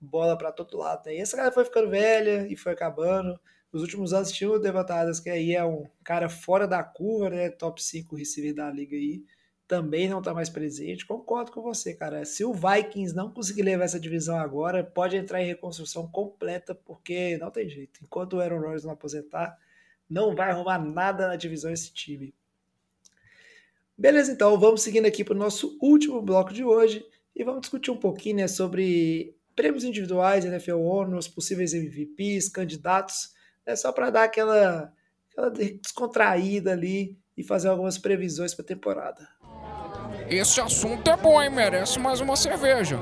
bola 0.00 0.36
para 0.36 0.52
todo 0.52 0.76
lado, 0.76 1.06
né? 1.06 1.16
E 1.16 1.20
essa 1.20 1.36
cara 1.36 1.50
foi 1.50 1.64
ficando 1.64 1.88
velha 1.88 2.46
e 2.50 2.56
foi 2.56 2.72
acabando. 2.72 3.38
Nos 3.72 3.82
últimos 3.82 4.12
anos 4.12 4.30
tinha 4.30 4.50
o 4.50 4.58
Devontae 4.58 5.10
que 5.22 5.30
aí 5.30 5.54
é 5.54 5.64
um 5.64 5.86
cara 6.04 6.28
fora 6.28 6.66
da 6.66 6.82
curva, 6.82 7.30
né? 7.30 7.50
Top 7.50 7.82
5 7.82 8.14
receiver 8.14 8.54
da 8.54 8.70
liga 8.70 8.96
aí 8.96 9.24
também 9.66 10.08
não 10.08 10.20
está 10.20 10.32
mais 10.32 10.48
presente. 10.48 11.06
Concordo 11.06 11.50
com 11.50 11.60
você, 11.60 11.94
cara. 11.94 12.24
Se 12.24 12.44
o 12.44 12.52
Vikings 12.52 13.14
não 13.14 13.30
conseguir 13.30 13.62
levar 13.62 13.84
essa 13.84 13.98
divisão 13.98 14.38
agora, 14.38 14.84
pode 14.84 15.16
entrar 15.16 15.42
em 15.42 15.46
reconstrução 15.46 16.06
completa, 16.08 16.74
porque 16.74 17.36
não 17.38 17.50
tem 17.50 17.68
jeito. 17.68 18.00
Enquanto 18.02 18.34
o 18.34 18.40
Aaron 18.40 18.60
Rodgers 18.60 18.84
não 18.84 18.92
aposentar, 18.92 19.58
não 20.08 20.34
vai 20.34 20.50
arrumar 20.50 20.78
nada 20.78 21.28
na 21.28 21.36
divisão 21.36 21.72
esse 21.72 21.92
time. 21.92 22.32
Beleza, 23.98 24.30
então 24.30 24.58
vamos 24.58 24.82
seguindo 24.82 25.06
aqui 25.06 25.24
para 25.24 25.34
o 25.34 25.38
nosso 25.38 25.76
último 25.80 26.20
bloco 26.20 26.52
de 26.52 26.62
hoje 26.62 27.04
e 27.34 27.42
vamos 27.42 27.62
discutir 27.62 27.90
um 27.90 27.96
pouquinho 27.96 28.36
né, 28.36 28.48
sobre 28.48 29.34
prêmios 29.54 29.84
individuais, 29.84 30.44
NFL 30.44 30.76
ONU, 30.76 31.16
os 31.16 31.26
possíveis 31.26 31.72
MVPs, 31.72 32.50
candidatos, 32.50 33.34
né, 33.66 33.74
só 33.74 33.90
para 33.90 34.10
dar 34.10 34.24
aquela, 34.24 34.92
aquela 35.30 35.50
descontraída 35.50 36.72
ali 36.72 37.18
e 37.36 37.42
fazer 37.42 37.68
algumas 37.68 37.96
previsões 37.98 38.54
para 38.54 38.64
a 38.64 38.68
temporada. 38.68 39.28
Esse 40.28 40.60
assunto 40.60 41.08
é 41.08 41.16
bom, 41.16 41.40
hein? 41.40 41.50
Merece 41.50 42.00
mais 42.00 42.20
uma 42.20 42.34
cerveja. 42.34 42.98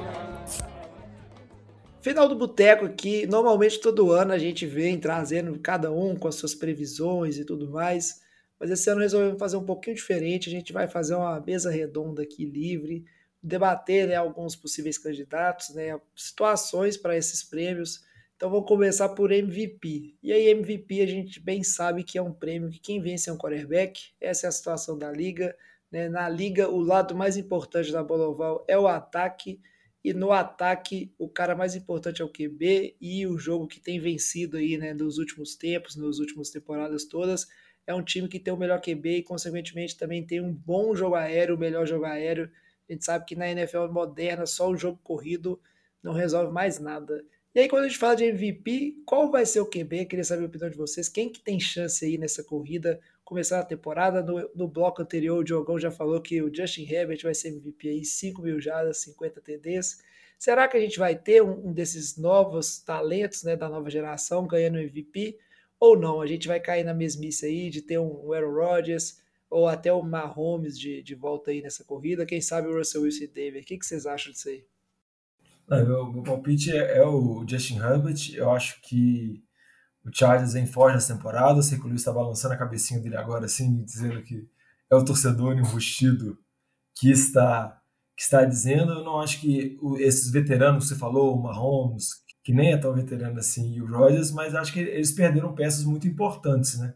Final 2.02 2.28
do 2.28 2.36
Boteco 2.36 2.84
aqui, 2.84 3.26
normalmente 3.26 3.80
todo 3.80 4.12
ano 4.12 4.32
a 4.32 4.38
gente 4.38 4.66
vem 4.66 5.00
trazendo 5.00 5.58
cada 5.58 5.90
um 5.90 6.14
com 6.14 6.28
as 6.28 6.34
suas 6.34 6.54
previsões 6.54 7.38
e 7.38 7.44
tudo 7.46 7.70
mais, 7.70 8.20
mas 8.60 8.70
esse 8.70 8.90
ano 8.90 9.00
resolvemos 9.00 9.38
fazer 9.38 9.56
um 9.56 9.64
pouquinho 9.64 9.96
diferente, 9.96 10.50
a 10.50 10.52
gente 10.52 10.70
vai 10.70 10.86
fazer 10.86 11.14
uma 11.14 11.40
mesa 11.40 11.70
redonda 11.70 12.22
aqui 12.22 12.44
livre, 12.44 13.06
debater 13.42 14.06
né, 14.06 14.16
alguns 14.16 14.54
possíveis 14.54 14.98
candidatos, 14.98 15.70
né, 15.70 15.98
situações 16.14 16.98
para 16.98 17.16
esses 17.16 17.42
prêmios, 17.42 18.04
então 18.36 18.50
vamos 18.50 18.68
começar 18.68 19.08
por 19.08 19.32
MVP. 19.32 20.14
E 20.22 20.30
aí 20.30 20.48
MVP 20.48 21.00
a 21.00 21.06
gente 21.06 21.40
bem 21.40 21.62
sabe 21.62 22.04
que 22.04 22.18
é 22.18 22.22
um 22.22 22.34
prêmio 22.34 22.68
que 22.68 22.80
quem 22.80 23.00
vence 23.00 23.30
é 23.30 23.32
um 23.32 23.38
quarterback, 23.38 24.10
essa 24.20 24.46
é 24.46 24.48
a 24.48 24.52
situação 24.52 24.98
da 24.98 25.10
liga, 25.10 25.56
né? 25.94 26.08
Na 26.08 26.28
liga, 26.28 26.68
o 26.68 26.80
lado 26.80 27.14
mais 27.14 27.36
importante 27.36 27.92
da 27.92 28.02
bola 28.02 28.26
oval 28.26 28.64
é 28.66 28.76
o 28.76 28.88
ataque, 28.88 29.60
e 30.02 30.12
no 30.12 30.32
ataque, 30.32 31.14
o 31.16 31.28
cara 31.28 31.54
mais 31.54 31.76
importante 31.76 32.20
é 32.20 32.24
o 32.24 32.28
QB, 32.28 32.96
e 33.00 33.24
o 33.28 33.38
jogo 33.38 33.68
que 33.68 33.78
tem 33.78 34.00
vencido 34.00 34.56
aí, 34.56 34.76
né, 34.76 34.92
nos 34.92 35.18
últimos 35.18 35.54
tempos, 35.54 35.94
nas 35.94 36.18
últimas 36.18 36.50
temporadas 36.50 37.04
todas, 37.04 37.46
é 37.86 37.94
um 37.94 38.02
time 38.02 38.26
que 38.26 38.40
tem 38.40 38.52
o 38.52 38.56
melhor 38.56 38.80
QB 38.80 39.18
e, 39.18 39.22
consequentemente, 39.22 39.96
também 39.96 40.26
tem 40.26 40.40
um 40.40 40.52
bom 40.52 40.96
jogo 40.96 41.14
aéreo, 41.14 41.54
o 41.54 41.58
melhor 41.58 41.86
jogo 41.86 42.06
aéreo. 42.06 42.50
A 42.88 42.92
gente 42.92 43.04
sabe 43.04 43.24
que 43.24 43.36
na 43.36 43.48
NFL 43.48 43.86
moderna, 43.86 44.46
só 44.46 44.68
o 44.68 44.76
jogo 44.76 44.98
corrido 45.00 45.60
não 46.02 46.12
resolve 46.12 46.52
mais 46.52 46.80
nada. 46.80 47.24
E 47.54 47.60
aí, 47.60 47.68
quando 47.68 47.84
a 47.84 47.88
gente 47.88 48.00
fala 48.00 48.16
de 48.16 48.24
MVP, 48.24 48.96
qual 49.06 49.30
vai 49.30 49.46
ser 49.46 49.60
o 49.60 49.70
QB? 49.70 50.06
Queria 50.06 50.24
saber 50.24 50.42
a 50.42 50.46
opinião 50.46 50.70
de 50.70 50.76
vocês. 50.76 51.08
Quem 51.08 51.30
que 51.30 51.40
tem 51.40 51.60
chance 51.60 52.04
aí 52.04 52.18
nessa 52.18 52.42
corrida? 52.42 52.98
Começar 53.24 53.60
a 53.60 53.64
temporada, 53.64 54.22
no, 54.22 54.50
no 54.54 54.68
bloco 54.68 55.00
anterior, 55.00 55.38
o 55.38 55.44
Diogão 55.44 55.78
já 55.78 55.90
falou 55.90 56.20
que 56.20 56.42
o 56.42 56.54
Justin 56.54 56.86
Herbert 56.90 57.22
vai 57.22 57.34
ser 57.34 57.48
MVP 57.48 57.88
aí, 57.88 58.04
5 58.04 58.42
mil 58.42 58.60
jardas, 58.60 58.98
50 58.98 59.40
TDs. 59.40 60.02
Será 60.38 60.68
que 60.68 60.76
a 60.76 60.80
gente 60.80 60.98
vai 60.98 61.16
ter 61.16 61.42
um, 61.42 61.68
um 61.68 61.72
desses 61.72 62.18
novos 62.18 62.78
talentos, 62.78 63.42
né, 63.42 63.56
da 63.56 63.68
nova 63.68 63.88
geração 63.88 64.46
ganhando 64.46 64.78
MVP? 64.78 65.38
Ou 65.80 65.98
não? 65.98 66.20
A 66.20 66.26
gente 66.26 66.46
vai 66.46 66.60
cair 66.60 66.84
na 66.84 66.92
mesmice 66.92 67.46
aí 67.46 67.70
de 67.70 67.80
ter 67.80 67.98
um, 67.98 68.26
um 68.26 68.32
Aaron 68.32 68.52
Rodgers 68.52 69.22
ou 69.50 69.68
até 69.68 69.92
o 69.92 70.02
Mahomes 70.02 70.78
de, 70.78 71.02
de 71.02 71.14
volta 71.14 71.50
aí 71.50 71.62
nessa 71.62 71.84
corrida. 71.84 72.26
Quem 72.26 72.40
sabe 72.40 72.68
o 72.68 72.76
Russell 72.76 73.02
Wilson 73.02 73.24
e 73.24 73.28
David. 73.28 73.62
O 73.62 73.66
que, 73.66 73.78
que 73.78 73.86
vocês 73.86 74.04
acham 74.04 74.32
disso 74.32 74.48
aí? 74.48 74.66
Não, 75.68 75.86
meu, 75.86 76.12
meu 76.12 76.22
palpite 76.22 76.72
é, 76.72 76.98
é, 76.98 77.06
o 77.06 77.44
Justin 77.48 77.78
Herbert. 77.78 78.34
Eu 78.34 78.50
acho 78.50 78.80
que 78.82 79.42
o 80.04 80.10
Chargers 80.12 80.52
vem 80.52 80.66
forte 80.66 80.94
nessa 80.94 81.14
temporada. 81.14 81.62
Sei 81.62 81.78
que 81.78 81.84
o 81.84 81.88
Luiz 81.88 82.00
está 82.00 82.12
balançando 82.12 82.54
a 82.54 82.58
cabecinha 82.58 83.00
dele 83.00 83.16
agora, 83.16 83.46
assim, 83.46 83.82
dizendo 83.82 84.22
que 84.22 84.48
é 84.90 84.94
o 84.94 85.04
torcedor 85.04 85.56
enrustido 85.56 86.38
que 86.94 87.10
está, 87.10 87.80
que 88.16 88.22
está 88.22 88.44
dizendo. 88.44 88.92
Eu 88.92 89.04
não 89.04 89.20
acho 89.20 89.40
que 89.40 89.78
esses 89.98 90.30
veteranos 90.30 90.84
que 90.84 90.88
você 90.90 90.98
falou, 90.98 91.34
o 91.34 91.42
Mahomes, 91.42 92.22
que 92.42 92.52
nem 92.52 92.72
é 92.72 92.76
tão 92.76 92.92
veterano 92.94 93.38
assim, 93.38 93.74
e 93.74 93.82
o 93.82 93.86
Rodgers, 93.86 94.30
mas 94.30 94.54
acho 94.54 94.72
que 94.72 94.80
eles 94.80 95.12
perderam 95.12 95.54
peças 95.54 95.84
muito 95.84 96.06
importantes, 96.06 96.78
né? 96.78 96.94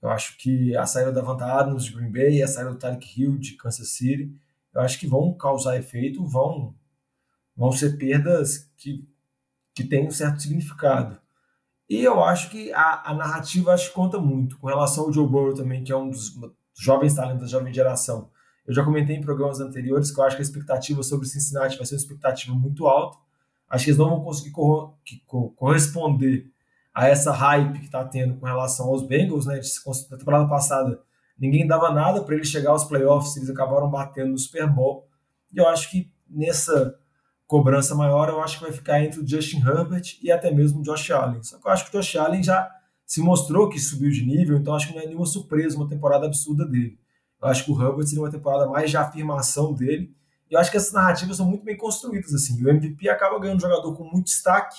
Eu 0.00 0.10
acho 0.10 0.38
que 0.38 0.76
a 0.76 0.86
saída 0.86 1.10
da 1.10 1.20
Vanta 1.20 1.44
Adams 1.44 1.84
de 1.84 1.92
Green 1.92 2.12
Bay, 2.12 2.40
a 2.40 2.46
saída 2.46 2.70
do 2.70 2.78
Tarek 2.78 3.20
Hill 3.20 3.36
de 3.36 3.56
Kansas 3.56 3.88
City, 3.88 4.32
eu 4.72 4.80
acho 4.80 4.98
que 5.00 5.08
vão 5.08 5.34
causar 5.34 5.76
efeito, 5.76 6.24
vão 6.24 6.74
vão 7.56 7.72
ser 7.72 7.98
perdas 7.98 8.70
que, 8.76 9.04
que 9.74 9.82
têm 9.82 10.06
um 10.06 10.12
certo 10.12 10.40
significado. 10.40 11.20
E 11.88 12.04
eu 12.04 12.22
acho 12.22 12.50
que 12.50 12.72
a, 12.72 13.10
a 13.10 13.14
narrativa 13.14 13.72
acho 13.72 13.88
que 13.88 13.94
conta 13.94 14.18
muito. 14.18 14.58
Com 14.58 14.66
relação 14.66 15.04
ao 15.04 15.12
Joe 15.12 15.26
Burrow 15.26 15.54
também, 15.54 15.82
que 15.82 15.90
é 15.90 15.96
um 15.96 16.10
dos 16.10 16.38
jovens 16.78 17.14
talentos 17.14 17.42
da 17.42 17.58
jovem 17.58 17.72
geração. 17.72 18.30
Eu 18.66 18.74
já 18.74 18.84
comentei 18.84 19.16
em 19.16 19.22
programas 19.22 19.60
anteriores 19.60 20.10
que 20.10 20.20
eu 20.20 20.24
acho 20.24 20.36
que 20.36 20.42
a 20.42 20.44
expectativa 20.44 21.02
sobre 21.02 21.26
Cincinnati 21.26 21.78
vai 21.78 21.86
ser 21.86 21.94
uma 21.94 22.00
expectativa 22.00 22.54
muito 22.54 22.86
alta. 22.86 23.16
Acho 23.70 23.84
que 23.84 23.90
eles 23.90 23.98
não 23.98 24.10
vão 24.10 24.22
conseguir 24.22 24.50
cor 24.50 24.94
corresponder 25.56 26.50
a 26.94 27.08
essa 27.08 27.32
hype 27.32 27.78
que 27.78 27.86
está 27.86 28.04
tendo 28.04 28.36
com 28.36 28.44
relação 28.44 28.88
aos 28.88 29.02
Bengals. 29.02 29.46
Né? 29.46 29.60
Na 30.10 30.18
temporada 30.18 30.46
passada, 30.46 31.00
ninguém 31.38 31.66
dava 31.66 31.90
nada 31.90 32.22
para 32.22 32.34
eles 32.34 32.48
chegar 32.48 32.70
aos 32.70 32.84
playoffs, 32.84 33.36
eles 33.36 33.48
acabaram 33.48 33.90
batendo 33.90 34.32
no 34.32 34.38
Super 34.38 34.66
Bowl. 34.66 35.06
E 35.52 35.58
eu 35.58 35.66
acho 35.66 35.90
que 35.90 36.10
nessa 36.28 36.98
cobrança 37.48 37.94
maior, 37.94 38.28
eu 38.28 38.42
acho 38.42 38.58
que 38.58 38.64
vai 38.64 38.72
ficar 38.72 39.02
entre 39.02 39.20
o 39.20 39.26
Justin 39.26 39.60
Herbert 39.66 40.18
e 40.22 40.30
até 40.30 40.52
mesmo 40.52 40.80
o 40.80 40.82
Josh 40.82 41.10
Allen. 41.10 41.42
Só 41.42 41.58
que 41.58 41.66
eu 41.66 41.72
acho 41.72 41.90
que 41.90 41.96
o 41.96 42.00
Josh 42.00 42.14
Allen 42.16 42.42
já 42.42 42.70
se 43.06 43.22
mostrou 43.22 43.70
que 43.70 43.80
subiu 43.80 44.10
de 44.10 44.24
nível, 44.24 44.58
então 44.58 44.74
acho 44.74 44.88
que 44.88 44.94
não 44.94 45.00
é 45.00 45.06
nenhuma 45.06 45.24
surpresa 45.24 45.74
uma 45.74 45.88
temporada 45.88 46.26
absurda 46.26 46.66
dele. 46.66 46.98
Eu 47.40 47.48
acho 47.48 47.64
que 47.64 47.72
o 47.72 47.82
Herbert 47.82 48.06
seria 48.06 48.22
uma 48.22 48.30
temporada 48.30 48.68
mais 48.68 48.90
de 48.90 48.98
afirmação 48.98 49.72
dele. 49.72 50.14
E 50.50 50.54
eu 50.54 50.60
acho 50.60 50.70
que 50.70 50.76
essas 50.76 50.92
narrativas 50.92 51.38
são 51.38 51.46
muito 51.46 51.64
bem 51.64 51.76
construídas. 51.76 52.34
assim. 52.34 52.62
O 52.62 52.68
MVP 52.68 53.08
acaba 53.08 53.38
ganhando 53.38 53.56
um 53.56 53.60
jogador 53.60 53.96
com 53.96 54.04
muito 54.04 54.26
destaque 54.26 54.76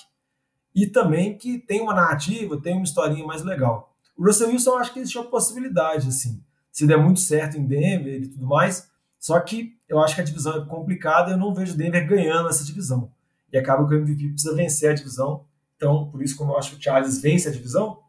e 0.76 0.86
também 0.86 1.38
que 1.38 1.58
tem 1.58 1.82
uma 1.82 1.94
narrativa, 1.94 2.62
tem 2.62 2.76
uma 2.76 2.84
historinha 2.84 3.26
mais 3.26 3.44
legal. 3.44 3.96
O 4.16 4.24
Russell 4.24 4.50
Wilson, 4.50 4.72
eu 4.72 4.78
acho 4.78 4.94
que 4.94 5.00
existe 5.00 5.18
uma 5.18 5.28
possibilidade, 5.28 6.08
assim. 6.08 6.44
Se 6.72 6.86
der 6.86 6.98
muito 6.98 7.20
certo 7.20 7.58
em 7.58 7.66
Denver 7.66 8.22
e 8.22 8.28
tudo 8.28 8.46
mais, 8.46 8.89
só 9.20 9.40
que 9.40 9.78
eu 9.88 10.00
acho 10.00 10.16
que 10.16 10.22
a 10.22 10.24
divisão 10.24 10.62
é 10.62 10.66
complicada 10.66 11.30
e 11.30 11.34
eu 11.34 11.38
não 11.38 11.54
vejo 11.54 11.74
o 11.74 11.78
Denver 11.78 12.08
ganhando 12.08 12.50
essa 12.50 12.64
divisão. 12.64 13.12
e 13.52 13.58
acaba 13.58 13.88
que 13.88 13.96
o 13.96 13.98
MVP 13.98 14.30
precisa 14.30 14.56
vencer 14.56 14.92
a 14.92 14.94
divisão. 14.94 15.46
Então, 15.76 16.10
por 16.12 16.22
isso, 16.22 16.38
como 16.38 16.52
eu 16.52 16.58
acho 16.58 16.72
que 16.72 16.78
o 16.78 16.82
Charles 16.82 17.20
vence 17.20 17.48
a 17.50 17.52
divisão, 17.52 18.00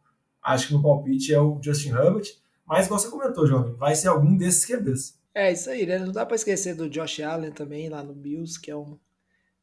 acho 0.42 0.68
que 0.68 0.74
no 0.74 0.82
palpite 0.82 1.32
é 1.32 1.40
o 1.40 1.58
Justin 1.62 1.90
Herbert. 1.90 2.26
Mas, 2.66 2.86
igual 2.86 3.00
você 3.00 3.08
comentou, 3.08 3.46
jovem, 3.46 3.74
vai 3.74 3.94
ser 3.94 4.08
algum 4.08 4.36
desses 4.36 4.64
QBs. 4.66 5.18
É 5.34 5.50
isso 5.50 5.70
aí, 5.70 5.86
né? 5.86 5.98
Não 5.98 6.12
dá 6.12 6.26
para 6.26 6.36
esquecer 6.36 6.74
do 6.74 6.90
Josh 6.90 7.20
Allen 7.20 7.52
também 7.52 7.88
lá 7.88 8.02
no 8.02 8.12
Bills, 8.12 8.60
que 8.60 8.70
é 8.70 8.76
um 8.76 8.98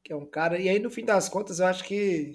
que 0.03 0.13
é 0.13 0.15
um 0.15 0.25
cara. 0.25 0.57
E 0.57 0.69
aí, 0.69 0.79
no 0.79 0.89
fim 0.89 1.03
das 1.03 1.27
contas, 1.27 1.59
eu 1.59 1.65
acho 1.65 1.83
que 1.83 2.33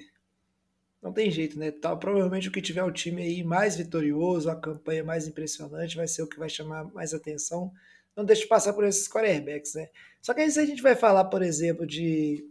não 1.03 1.13
tem 1.13 1.31
jeito, 1.31 1.59
né? 1.59 1.71
Tá, 1.71 1.97
provavelmente 1.97 2.49
o 2.49 2.53
que 2.53 2.61
tiver 2.61 2.85
o 2.85 2.93
time 2.93 3.23
aí 3.23 3.43
mais 3.43 3.77
vitorioso, 3.77 4.51
a 4.51 4.55
campanha 4.55 5.03
mais 5.03 5.27
impressionante, 5.27 5.97
vai 5.97 6.07
ser 6.07 6.23
o 6.23 6.27
que 6.27 6.39
vai 6.39 6.49
chamar 6.51 6.85
mais 6.93 7.15
atenção. 7.15 7.73
Não 8.17 8.25
deixe 8.25 8.43
de 8.43 8.49
passar 8.49 8.73
por 8.73 8.85
esses 8.85 9.09
quarterbacks, 9.09 9.75
né? 9.75 9.89
Só 10.21 10.35
que 10.35 10.41
aí 10.41 10.51
se 10.51 10.61
a 10.61 10.67
gente 10.67 10.83
vai 10.83 10.95
falar, 10.95 11.25
por 11.25 11.43
exemplo, 11.43 11.87
de, 11.87 12.47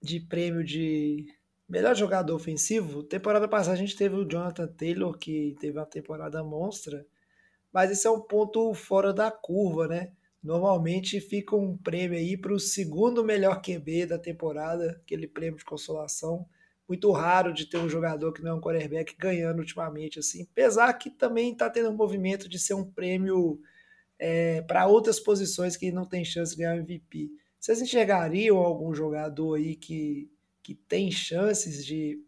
de 0.00 0.20
prêmio 0.20 0.64
de 0.64 1.26
melhor 1.68 1.94
jogador 1.94 2.34
ofensivo, 2.34 3.02
temporada 3.02 3.46
passada 3.46 3.74
a 3.74 3.78
gente 3.78 3.96
teve 3.96 4.14
o 4.16 4.28
Jonathan 4.28 4.68
Taylor, 4.68 5.18
que 5.18 5.54
teve 5.60 5.78
uma 5.78 5.84
temporada 5.84 6.42
monstra, 6.42 7.06
mas 7.72 7.90
esse 7.90 8.06
é 8.06 8.10
um 8.10 8.20
ponto 8.20 8.72
fora 8.72 9.12
da 9.12 9.30
curva, 9.30 9.86
né? 9.86 10.12
Normalmente 10.42 11.20
fica 11.20 11.56
um 11.56 11.76
prêmio 11.76 12.16
aí 12.16 12.36
para 12.36 12.54
o 12.54 12.60
segundo 12.60 13.24
melhor 13.24 13.60
QB 13.60 14.06
da 14.06 14.18
temporada, 14.18 15.00
aquele 15.02 15.26
prêmio 15.26 15.58
de 15.58 15.64
consolação. 15.64 16.46
Muito 16.88 17.10
raro 17.12 17.52
de 17.52 17.66
ter 17.66 17.76
um 17.76 17.88
jogador 17.88 18.32
que 18.32 18.42
não 18.42 18.52
é 18.52 18.54
um 18.54 18.60
quarterback 18.60 19.14
ganhando 19.18 19.58
ultimamente, 19.58 20.18
assim. 20.18 20.46
Apesar 20.50 20.90
que 20.94 21.10
também 21.10 21.52
está 21.52 21.68
tendo 21.68 21.90
um 21.90 21.96
movimento 21.96 22.48
de 22.48 22.58
ser 22.58 22.74
um 22.74 22.84
prêmio 22.84 23.60
é, 24.18 24.62
para 24.62 24.86
outras 24.86 25.20
posições 25.20 25.76
que 25.76 25.92
não 25.92 26.04
tem 26.04 26.24
chance 26.24 26.52
de 26.52 26.58
ganhar 26.58 26.76
MVP. 26.76 27.30
Vocês 27.58 27.80
enxergariam 27.80 28.56
algum 28.56 28.94
jogador 28.94 29.54
aí 29.54 29.74
que, 29.74 30.30
que 30.62 30.74
tem 30.74 31.10
chances 31.10 31.84
de, 31.84 32.22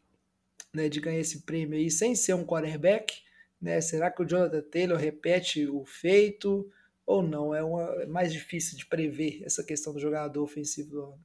né, 0.74 0.88
de 0.88 1.00
ganhar 1.00 1.20
esse 1.20 1.42
prêmio 1.42 1.78
aí 1.78 1.90
sem 1.90 2.14
ser 2.14 2.34
um 2.34 2.44
quarterback? 2.44 3.22
Né? 3.60 3.80
Será 3.80 4.10
que 4.10 4.22
o 4.22 4.26
Jonathan 4.26 4.62
Taylor 4.62 4.98
repete 4.98 5.66
o 5.66 5.84
feito? 5.84 6.70
ou 7.10 7.22
não? 7.24 7.52
É, 7.52 7.62
uma, 7.62 7.82
é 8.02 8.06
mais 8.06 8.32
difícil 8.32 8.78
de 8.78 8.86
prever 8.86 9.42
essa 9.44 9.64
questão 9.64 9.92
do 9.92 9.98
jogador 9.98 10.42
ofensivo 10.42 10.90
do 10.90 11.02
ano. 11.02 11.24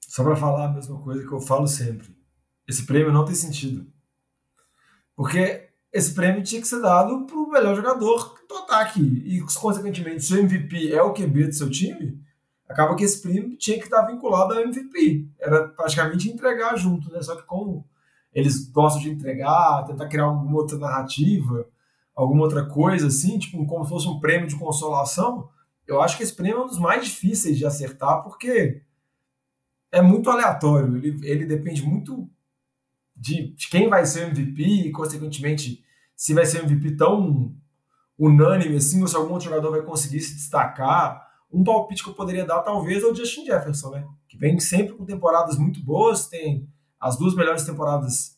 Só 0.00 0.24
para 0.24 0.34
falar 0.34 0.66
a 0.66 0.72
mesma 0.72 1.00
coisa 1.00 1.26
que 1.26 1.32
eu 1.32 1.40
falo 1.40 1.68
sempre: 1.68 2.08
esse 2.66 2.84
prêmio 2.84 3.12
não 3.12 3.24
tem 3.24 3.34
sentido. 3.34 3.86
Porque 5.14 5.65
esse 5.96 6.14
prêmio 6.14 6.42
tinha 6.42 6.60
que 6.60 6.68
ser 6.68 6.80
dado 6.80 7.24
para 7.24 7.36
o 7.36 7.48
melhor 7.48 7.74
jogador 7.74 8.38
do 8.46 8.54
ataque. 8.56 9.00
E, 9.00 9.40
consequentemente, 9.40 10.24
se 10.24 10.34
o 10.34 10.38
MVP 10.38 10.92
é 10.92 11.02
o 11.02 11.14
QB 11.14 11.46
do 11.46 11.54
seu 11.54 11.70
time, 11.70 12.20
acaba 12.68 12.94
que 12.94 13.04
esse 13.04 13.22
prêmio 13.22 13.56
tinha 13.56 13.78
que 13.78 13.84
estar 13.84 14.02
vinculado 14.02 14.52
ao 14.52 14.60
MVP. 14.60 15.26
Era 15.38 15.68
praticamente 15.68 16.28
entregar 16.28 16.76
junto, 16.76 17.10
né? 17.10 17.22
Só 17.22 17.34
que 17.34 17.44
como 17.44 17.88
eles 18.34 18.68
gostam 18.68 19.00
de 19.00 19.10
entregar, 19.10 19.84
tentar 19.86 20.06
criar 20.08 20.24
alguma 20.24 20.56
outra 20.56 20.76
narrativa, 20.76 21.66
alguma 22.14 22.42
outra 22.42 22.66
coisa 22.66 23.06
assim, 23.06 23.38
tipo 23.38 23.64
como 23.66 23.84
se 23.84 23.90
fosse 23.90 24.06
um 24.06 24.20
prêmio 24.20 24.46
de 24.46 24.56
consolação, 24.56 25.48
eu 25.86 26.02
acho 26.02 26.18
que 26.18 26.22
esse 26.22 26.34
prêmio 26.34 26.58
é 26.58 26.64
um 26.64 26.66
dos 26.66 26.78
mais 26.78 27.06
difíceis 27.06 27.56
de 27.56 27.64
acertar 27.64 28.22
porque 28.22 28.82
é 29.90 30.02
muito 30.02 30.28
aleatório. 30.28 30.98
Ele, 30.98 31.26
ele 31.26 31.46
depende 31.46 31.82
muito 31.82 32.28
de, 33.16 33.54
de 33.54 33.68
quem 33.70 33.88
vai 33.88 34.04
ser 34.04 34.26
o 34.26 34.28
MVP 34.28 34.62
e, 34.62 34.92
consequentemente, 34.92 35.85
se 36.16 36.34
vai 36.34 36.46
ser 36.46 36.62
um 36.62 36.64
MVP 36.64 36.96
tão 36.96 37.54
unânime 38.18 38.76
assim, 38.76 39.02
ou 39.02 39.08
se 39.08 39.14
algum 39.14 39.32
outro 39.32 39.48
jogador 39.48 39.70
vai 39.70 39.82
conseguir 39.82 40.20
se 40.20 40.34
destacar. 40.34 41.24
Um 41.52 41.62
palpite 41.62 42.02
que 42.02 42.10
eu 42.10 42.14
poderia 42.14 42.44
dar, 42.44 42.62
talvez, 42.62 43.02
é 43.02 43.06
o 43.06 43.14
Justin 43.14 43.44
Jefferson, 43.44 43.90
né? 43.90 44.04
Que 44.28 44.36
vem 44.36 44.58
sempre 44.58 44.94
com 44.94 45.04
temporadas 45.04 45.58
muito 45.58 45.84
boas, 45.84 46.26
tem 46.26 46.68
as 46.98 47.16
duas 47.16 47.34
melhores 47.34 47.64
temporadas 47.64 48.36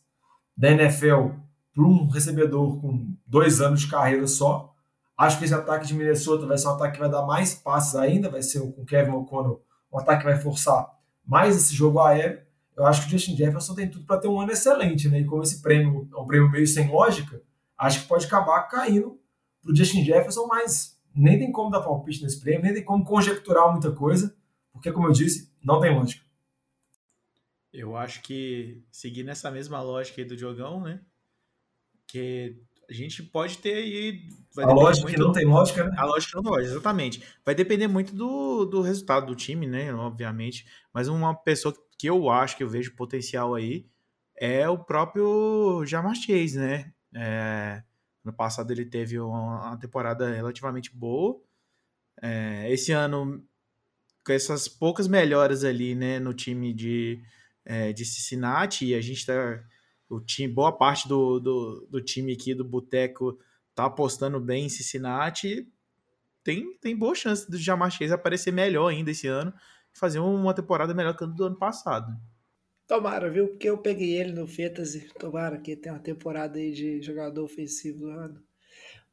da 0.57 0.71
NFL 0.71 1.31
para 1.73 1.85
um 1.85 2.09
recebedor 2.09 2.81
com 2.81 3.15
dois 3.27 3.61
anos 3.61 3.83
de 3.83 3.89
carreira 3.89 4.27
só. 4.27 4.75
Acho 5.17 5.39
que 5.39 5.45
esse 5.45 5.55
ataque 5.55 5.87
de 5.87 5.95
Minnesota 5.95 6.47
vai 6.47 6.59
ser 6.59 6.69
um 6.69 6.73
ataque 6.73 6.95
que 6.95 7.01
vai 7.01 7.11
dar 7.11 7.25
mais 7.25 7.55
passes 7.55 7.95
ainda, 7.95 8.29
vai 8.29 8.43
ser 8.43 8.61
com 8.61 8.85
Kevin 8.85 9.13
O'Connell 9.13 9.63
um 9.93 9.99
ataque 9.99 10.21
que 10.23 10.31
vai 10.31 10.39
forçar 10.39 10.89
mais 11.27 11.57
esse 11.57 11.75
jogo 11.75 12.01
aéreo. 12.01 12.41
Eu 12.77 12.87
acho 12.87 13.03
que 13.03 13.09
o 13.09 13.11
Justin 13.11 13.37
Jefferson 13.37 13.75
tem 13.75 13.91
tudo 13.91 14.07
para 14.07 14.21
ter 14.21 14.29
um 14.29 14.41
ano 14.41 14.53
excelente, 14.53 15.09
né? 15.09 15.21
E 15.21 15.25
como 15.25 15.43
esse 15.43 15.61
prêmio 15.61 16.09
é 16.13 16.17
um 16.17 16.27
prêmio 16.27 16.51
meio 16.51 16.67
sem 16.67 16.89
lógica, 16.89 17.43
acho 17.79 18.03
que 18.03 18.09
pode 18.09 18.27
acabar 18.27 18.65
caindo 18.65 19.21
para 19.63 19.73
o 19.73 19.77
Justin 19.77 20.05
Jefferson, 20.05 20.47
mas 20.47 21.01
nem 21.15 21.39
tem 21.39 21.53
como 21.53 21.71
dar 21.71 21.81
palpite 21.81 22.23
nesse 22.23 22.41
prêmio, 22.41 22.63
nem 22.63 22.75
tem 22.75 22.85
como 22.85 23.05
conjecturar 23.05 23.71
muita 23.71 23.93
coisa, 23.93 24.37
porque, 24.73 24.93
como 24.93 25.07
eu 25.07 25.13
disse, 25.13 25.53
não 25.63 25.81
tem 25.81 25.95
lógica. 25.95 26.25
Eu 27.73 27.97
acho 27.97 28.23
que, 28.23 28.83
seguindo 28.91 29.29
essa 29.31 29.51
mesma 29.51 29.81
lógica 29.81 30.21
aí 30.21 30.27
do 30.27 30.37
Diogão, 30.37 30.81
né? 30.81 31.01
que 32.09 32.57
a 32.91 32.93
gente 32.93 33.23
pode 33.23 33.59
ter 33.59 33.75
aí. 33.75 34.29
a 34.57 34.73
lógica 34.73 35.07
muito, 35.07 35.17
que 35.17 35.23
não 35.23 35.33
tem 35.33 35.45
lógica, 35.45 35.85
né? 35.85 35.95
A 35.97 36.05
lógica 36.07 36.33
não 36.37 36.43
tem 36.43 36.53
lógica, 36.53 36.73
exatamente. 36.73 37.23
Vai 37.45 37.55
depender 37.55 37.87
muito 37.87 38.15
do, 38.15 38.65
do 38.65 38.81
resultado 38.81 39.27
do 39.27 39.37
time, 39.37 39.67
né? 39.67 39.95
Obviamente. 39.95 40.67
Mas 40.93 41.07
uma 41.07 41.35
pessoa 41.35 41.75
que 41.99 42.09
eu 42.09 42.31
acho 42.31 42.57
que 42.57 42.65
eu 42.65 42.69
vejo 42.69 42.97
potencial 42.97 43.55
aí 43.55 43.87
é 44.35 44.67
o 44.69 44.79
próprio 44.79 45.85
Jamar 45.85 46.15
Chase, 46.15 46.59
né? 46.59 46.93
É, 47.21 47.83
no 48.25 48.33
passado 48.33 48.71
ele 48.71 48.85
teve 48.85 49.19
uma, 49.19 49.69
uma 49.69 49.77
temporada 49.77 50.33
relativamente 50.33 50.95
boa. 50.95 51.41
É, 52.23 52.71
esse 52.73 52.93
ano, 52.93 53.45
com 54.25 54.33
essas 54.33 54.69
poucas 54.69 55.09
melhoras 55.09 55.65
ali, 55.65 55.97
né, 55.97 56.21
no 56.21 56.33
time 56.33 56.73
de, 56.73 57.21
é, 57.65 57.93
de 57.93 58.05
Cincinnati, 58.05 58.87
e 58.87 58.95
a 58.95 59.01
gente 59.01 59.27
tá 59.27 59.35
o 60.09 60.21
time, 60.21 60.53
boa 60.53 60.73
parte 60.73 61.09
do, 61.09 61.39
do, 61.41 61.89
do 61.91 62.01
time 62.01 62.33
aqui 62.33 62.55
do 62.55 62.65
Boteco 62.65 63.39
tá 63.75 63.87
apostando 63.87 64.41
bem 64.41 64.67
em 64.67 64.69
Cincinnati. 64.69 65.69
Tem, 66.43 66.77
tem 66.79 66.97
boa 66.97 67.15
chance 67.15 67.51
do 67.51 67.59
Jamar 67.59 67.91
Chase 67.91 68.13
aparecer 68.13 68.53
melhor 68.53 68.89
ainda 68.89 69.11
esse 69.11 69.27
ano 69.27 69.53
e 69.95 69.99
fazer 69.99 70.19
uma 70.19 70.55
temporada 70.55 70.95
melhor 70.95 71.17
que 71.17 71.25
a 71.25 71.27
do 71.27 71.45
ano 71.45 71.57
passado. 71.57 72.17
Tomara, 72.89 73.31
viu? 73.31 73.49
Porque 73.49 73.69
eu 73.69 73.77
peguei 73.77 74.19
ele 74.19 74.33
no 74.33 74.47
Fantasy. 74.47 75.11
Tomara 75.19 75.59
que 75.59 75.77
tenha 75.77 75.95
uma 75.95 76.01
temporada 76.01 76.59
aí 76.59 76.73
de 76.73 77.03
jogador 77.03 77.45
ofensivo 77.45 77.99
do 77.99 78.09
ano. 78.09 78.43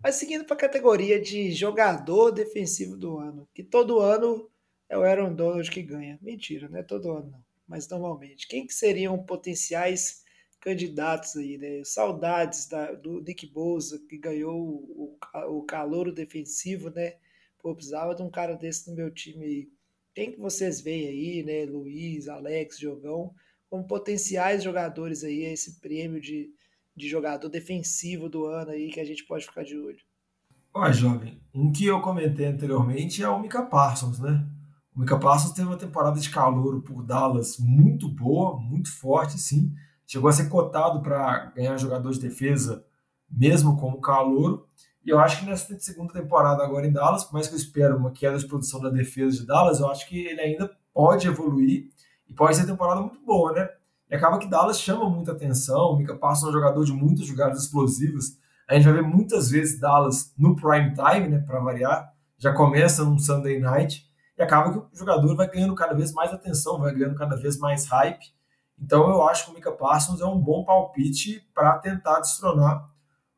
Mas 0.01 0.15
seguindo 0.15 0.45
para 0.45 0.55
a 0.55 0.59
categoria 0.59 1.21
de 1.21 1.51
jogador 1.51 2.31
defensivo 2.31 2.95
do 2.95 3.17
ano, 3.17 3.49
que 3.53 3.61
todo 3.61 3.99
ano 3.99 4.49
é 4.87 4.97
o 4.97 5.03
Aaron 5.03 5.35
Donald 5.35 5.69
que 5.69 5.81
ganha. 5.81 6.17
Mentira, 6.21 6.69
não 6.69 6.79
é 6.79 6.83
todo 6.83 7.11
ano 7.11 7.31
não, 7.31 7.43
mas 7.67 7.89
normalmente. 7.89 8.47
Quem 8.47 8.65
que 8.65 8.73
seriam 8.73 9.21
potenciais 9.21 10.23
candidatos 10.61 11.35
aí, 11.35 11.57
né? 11.57 11.83
Saudades 11.83 12.69
da, 12.69 12.93
do 12.93 13.19
Nick 13.19 13.45
Bosa, 13.45 13.99
que 14.07 14.17
ganhou 14.17 14.57
o, 14.57 15.17
o 15.49 15.63
calor 15.63 16.13
defensivo, 16.13 16.89
né? 16.89 17.15
Pô, 17.59 17.75
precisava 17.75 18.15
de 18.15 18.21
um 18.21 18.31
cara 18.31 18.55
desse 18.55 18.89
no 18.89 18.95
meu 18.95 19.11
time 19.11 19.43
aí. 19.43 19.69
Quem 20.13 20.31
que 20.31 20.39
vocês 20.39 20.79
veem 20.79 21.09
aí, 21.09 21.43
né? 21.43 21.65
Luiz, 21.65 22.29
Alex, 22.29 22.79
Jogão, 22.79 23.35
como 23.75 23.87
potenciais 23.87 24.63
jogadores 24.63 25.23
aí, 25.23 25.43
esse 25.43 25.79
prêmio 25.81 26.21
de, 26.21 26.49
de 26.95 27.09
jogador 27.09 27.49
defensivo 27.49 28.29
do 28.29 28.45
ano 28.45 28.71
aí 28.71 28.89
que 28.89 28.99
a 28.99 29.05
gente 29.05 29.25
pode 29.25 29.45
ficar 29.45 29.63
de 29.63 29.77
olho. 29.77 29.99
Ó, 30.73 30.91
jovem, 30.91 31.41
um 31.53 31.71
que 31.71 31.85
eu 31.85 32.01
comentei 32.01 32.45
anteriormente 32.45 33.21
é 33.21 33.29
o 33.29 33.39
Mika 33.39 33.63
Parsons, 33.63 34.19
né? 34.19 34.45
O 34.95 34.99
Mika 34.99 35.17
Parsons 35.17 35.53
teve 35.53 35.67
uma 35.67 35.77
temporada 35.77 36.19
de 36.19 36.29
calor 36.29 36.81
por 36.81 37.03
Dallas 37.03 37.57
muito 37.59 38.07
boa, 38.07 38.59
muito 38.59 38.91
forte, 38.91 39.37
sim 39.37 39.73
chegou 40.07 40.29
a 40.29 40.33
ser 40.33 40.49
cotado 40.49 41.01
para 41.01 41.51
ganhar 41.55 41.77
jogador 41.77 42.11
de 42.11 42.19
defesa, 42.19 42.85
mesmo 43.29 43.77
como 43.77 43.99
calouro. 43.99 44.67
E 45.03 45.09
eu 45.09 45.19
acho 45.19 45.39
que 45.39 45.45
nessa 45.45 45.77
segunda 45.79 46.13
temporada 46.13 46.63
agora 46.63 46.87
em 46.87 46.91
Dallas, 46.91 47.23
por 47.23 47.33
mais 47.33 47.47
que 47.47 47.53
eu 47.53 47.59
espero 47.59 47.97
uma 47.97 48.11
queda 48.11 48.37
de 48.37 48.47
produção 48.47 48.79
da 48.79 48.89
defesa 48.89 49.37
de 49.37 49.45
Dallas, 49.45 49.79
eu 49.79 49.89
acho 49.89 50.07
que 50.07 50.27
ele 50.27 50.41
ainda 50.41 50.71
pode 50.93 51.27
evoluir 51.27 51.89
e 52.27 52.33
pode 52.33 52.55
ser 52.55 52.65
temporada 52.65 53.01
muito 53.01 53.19
boa, 53.25 53.51
né? 53.53 53.69
E 54.09 54.15
acaba 54.15 54.37
que 54.37 54.47
Dallas 54.47 54.79
chama 54.79 55.09
muita 55.09 55.31
atenção, 55.31 55.91
o 55.91 55.97
Mika 55.97 56.15
passa 56.15 56.47
um 56.47 56.51
jogador 56.51 56.83
de 56.83 56.93
muitas 56.93 57.25
jogadas 57.25 57.63
explosivas. 57.63 58.37
A 58.67 58.75
gente 58.75 58.83
vai 58.83 58.93
ver 58.93 59.01
muitas 59.03 59.49
vezes 59.49 59.79
Dallas 59.79 60.33
no 60.37 60.55
prime 60.55 60.93
time, 60.93 61.27
né, 61.27 61.39
para 61.39 61.59
variar. 61.59 62.11
Já 62.37 62.53
começa 62.53 63.03
num 63.03 63.17
Sunday 63.17 63.59
night 63.59 64.05
e 64.37 64.41
acaba 64.41 64.71
que 64.71 64.77
o 64.77 64.89
jogador 64.93 65.35
vai 65.35 65.49
ganhando 65.49 65.75
cada 65.75 65.93
vez 65.93 66.11
mais 66.11 66.31
atenção, 66.33 66.79
vai 66.79 66.93
ganhando 66.93 67.15
cada 67.15 67.35
vez 67.35 67.57
mais 67.57 67.85
hype. 67.87 68.33
Então 68.77 69.09
eu 69.09 69.23
acho 69.27 69.45
que 69.45 69.51
o 69.51 69.53
Mika 69.53 69.71
Parsons 69.71 70.19
é 70.19 70.25
um 70.25 70.39
bom 70.39 70.63
palpite 70.65 71.47
para 71.53 71.77
tentar 71.79 72.19
destronar 72.19 72.89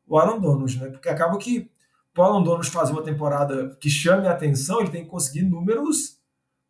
o 0.06 0.18
Aaron 0.18 0.40
Donald, 0.40 0.78
né? 0.78 0.88
Porque 0.90 1.08
acaba 1.08 1.36
que 1.38 1.70
o 2.16 2.22
Aaron 2.22 2.42
Donald 2.42 2.68
fazer 2.70 2.92
uma 2.92 3.02
temporada 3.02 3.76
que 3.80 3.88
chame 3.88 4.26
a 4.26 4.32
atenção, 4.32 4.80
ele 4.80 4.90
tem 4.90 5.04
que 5.04 5.10
conseguir 5.10 5.42
números 5.42 6.17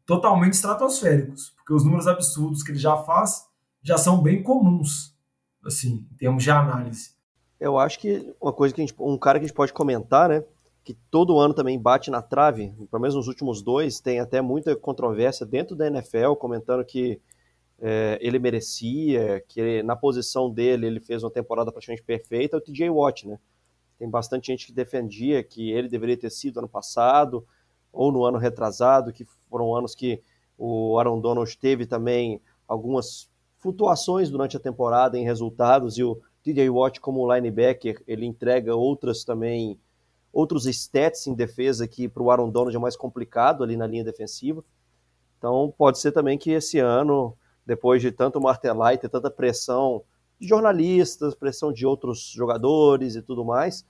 totalmente 0.08 0.54
estratosféricos, 0.54 1.50
porque 1.50 1.74
os 1.74 1.84
números 1.84 2.06
absurdos 2.06 2.62
que 2.62 2.70
ele 2.70 2.78
já 2.78 2.96
faz 2.96 3.46
já 3.82 3.98
são 3.98 4.22
bem 4.22 4.42
comuns, 4.42 5.14
assim, 5.62 6.06
em 6.10 6.16
termos 6.16 6.42
de 6.42 6.50
análise. 6.50 7.10
Eu 7.60 7.78
acho 7.78 7.98
que 7.98 8.34
uma 8.40 8.50
coisa 8.50 8.74
que 8.74 8.80
gente, 8.80 8.94
um 8.98 9.18
cara 9.18 9.38
que 9.38 9.44
a 9.44 9.48
gente 9.48 9.54
pode 9.54 9.70
comentar, 9.70 10.30
né, 10.30 10.42
que 10.82 10.94
todo 11.10 11.38
ano 11.38 11.52
também 11.52 11.78
bate 11.78 12.10
na 12.10 12.22
trave, 12.22 12.72
pelo 12.90 13.02
menos 13.02 13.14
nos 13.16 13.28
últimos 13.28 13.60
dois, 13.60 14.00
tem 14.00 14.18
até 14.18 14.40
muita 14.40 14.74
controvérsia 14.74 15.44
dentro 15.44 15.76
da 15.76 15.86
NFL, 15.86 16.36
comentando 16.38 16.82
que 16.86 17.20
é, 17.78 18.18
ele 18.22 18.38
merecia, 18.38 19.44
que 19.46 19.82
na 19.82 19.94
posição 19.94 20.50
dele 20.50 20.86
ele 20.86 21.00
fez 21.00 21.22
uma 21.22 21.30
temporada 21.30 21.70
praticamente 21.70 22.02
perfeita, 22.02 22.56
é 22.56 22.58
o 22.58 22.62
TJ 22.62 22.88
Watt, 22.88 23.28
né? 23.28 23.38
Tem 23.98 24.08
bastante 24.08 24.46
gente 24.46 24.68
que 24.68 24.72
defendia 24.72 25.44
que 25.44 25.70
ele 25.70 25.86
deveria 25.86 26.16
ter 26.16 26.30
sido 26.30 26.60
ano 26.60 26.68
passado 26.68 27.46
ou 27.98 28.12
no 28.12 28.24
ano 28.24 28.38
retrasado, 28.38 29.12
que 29.12 29.26
foram 29.50 29.74
anos 29.74 29.92
que 29.92 30.22
o 30.56 30.96
Aaron 31.00 31.20
Donald 31.20 31.58
teve 31.58 31.84
também 31.84 32.40
algumas 32.68 33.28
flutuações 33.58 34.30
durante 34.30 34.56
a 34.56 34.60
temporada 34.60 35.18
em 35.18 35.24
resultados 35.24 35.98
e 35.98 36.04
o 36.04 36.20
TJ 36.44 36.70
Watt 36.70 37.00
como 37.00 37.34
linebacker, 37.34 38.00
ele 38.06 38.24
entrega 38.24 38.76
outras 38.76 39.24
também 39.24 39.80
outros 40.32 40.66
stats 40.66 41.26
em 41.26 41.34
defesa 41.34 41.88
que 41.88 42.08
para 42.08 42.22
o 42.22 42.30
Aaron 42.30 42.50
Donald 42.50 42.76
é 42.76 42.78
mais 42.78 42.94
complicado 42.94 43.64
ali 43.64 43.76
na 43.76 43.86
linha 43.86 44.04
defensiva. 44.04 44.62
Então 45.36 45.74
pode 45.76 45.98
ser 45.98 46.12
também 46.12 46.38
que 46.38 46.52
esse 46.52 46.78
ano, 46.78 47.36
depois 47.66 48.00
de 48.00 48.12
tanto 48.12 48.40
martelar 48.40 48.94
e 48.94 48.98
ter 48.98 49.08
tanta 49.08 49.28
pressão 49.28 50.04
de 50.38 50.46
jornalistas, 50.46 51.34
pressão 51.34 51.72
de 51.72 51.84
outros 51.84 52.30
jogadores 52.30 53.16
e 53.16 53.22
tudo 53.22 53.44
mais, 53.44 53.84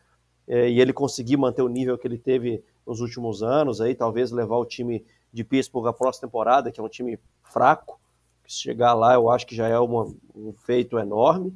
e 0.48 0.80
ele 0.80 0.92
conseguir 0.92 1.36
manter 1.36 1.62
o 1.62 1.68
nível 1.68 1.98
que 1.98 2.06
ele 2.06 2.18
teve 2.18 2.64
nos 2.86 3.00
últimos 3.00 3.42
anos, 3.42 3.80
aí 3.80 3.94
talvez 3.94 4.30
levar 4.30 4.56
o 4.56 4.64
time 4.64 5.04
de 5.32 5.44
Pittsburgh 5.44 5.86
à 5.86 5.92
próxima 5.92 6.26
temporada, 6.26 6.72
que 6.72 6.80
é 6.80 6.82
um 6.82 6.88
time 6.88 7.18
fraco, 7.42 8.00
que 8.42 8.52
se 8.52 8.60
chegar 8.60 8.94
lá 8.94 9.14
eu 9.14 9.28
acho 9.28 9.46
que 9.46 9.54
já 9.54 9.68
é 9.68 9.78
uma, 9.78 10.06
um 10.34 10.52
feito 10.52 10.98
enorme. 10.98 11.54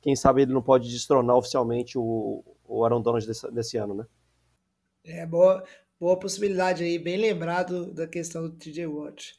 Quem 0.00 0.14
sabe 0.14 0.42
ele 0.42 0.52
não 0.52 0.62
pode 0.62 0.88
destronar 0.88 1.36
oficialmente 1.36 1.98
o, 1.98 2.44
o 2.64 2.84
Aaron 2.84 3.02
Donald 3.02 3.26
desse, 3.26 3.50
desse 3.50 3.76
ano, 3.76 3.94
né? 3.94 4.06
É, 5.04 5.26
boa, 5.26 5.64
boa 5.98 6.16
possibilidade 6.16 6.84
aí, 6.84 6.98
bem 6.98 7.16
lembrado 7.16 7.92
da 7.92 8.06
questão 8.06 8.42
do 8.42 8.50
TJ 8.50 8.86
Watt. 8.86 9.34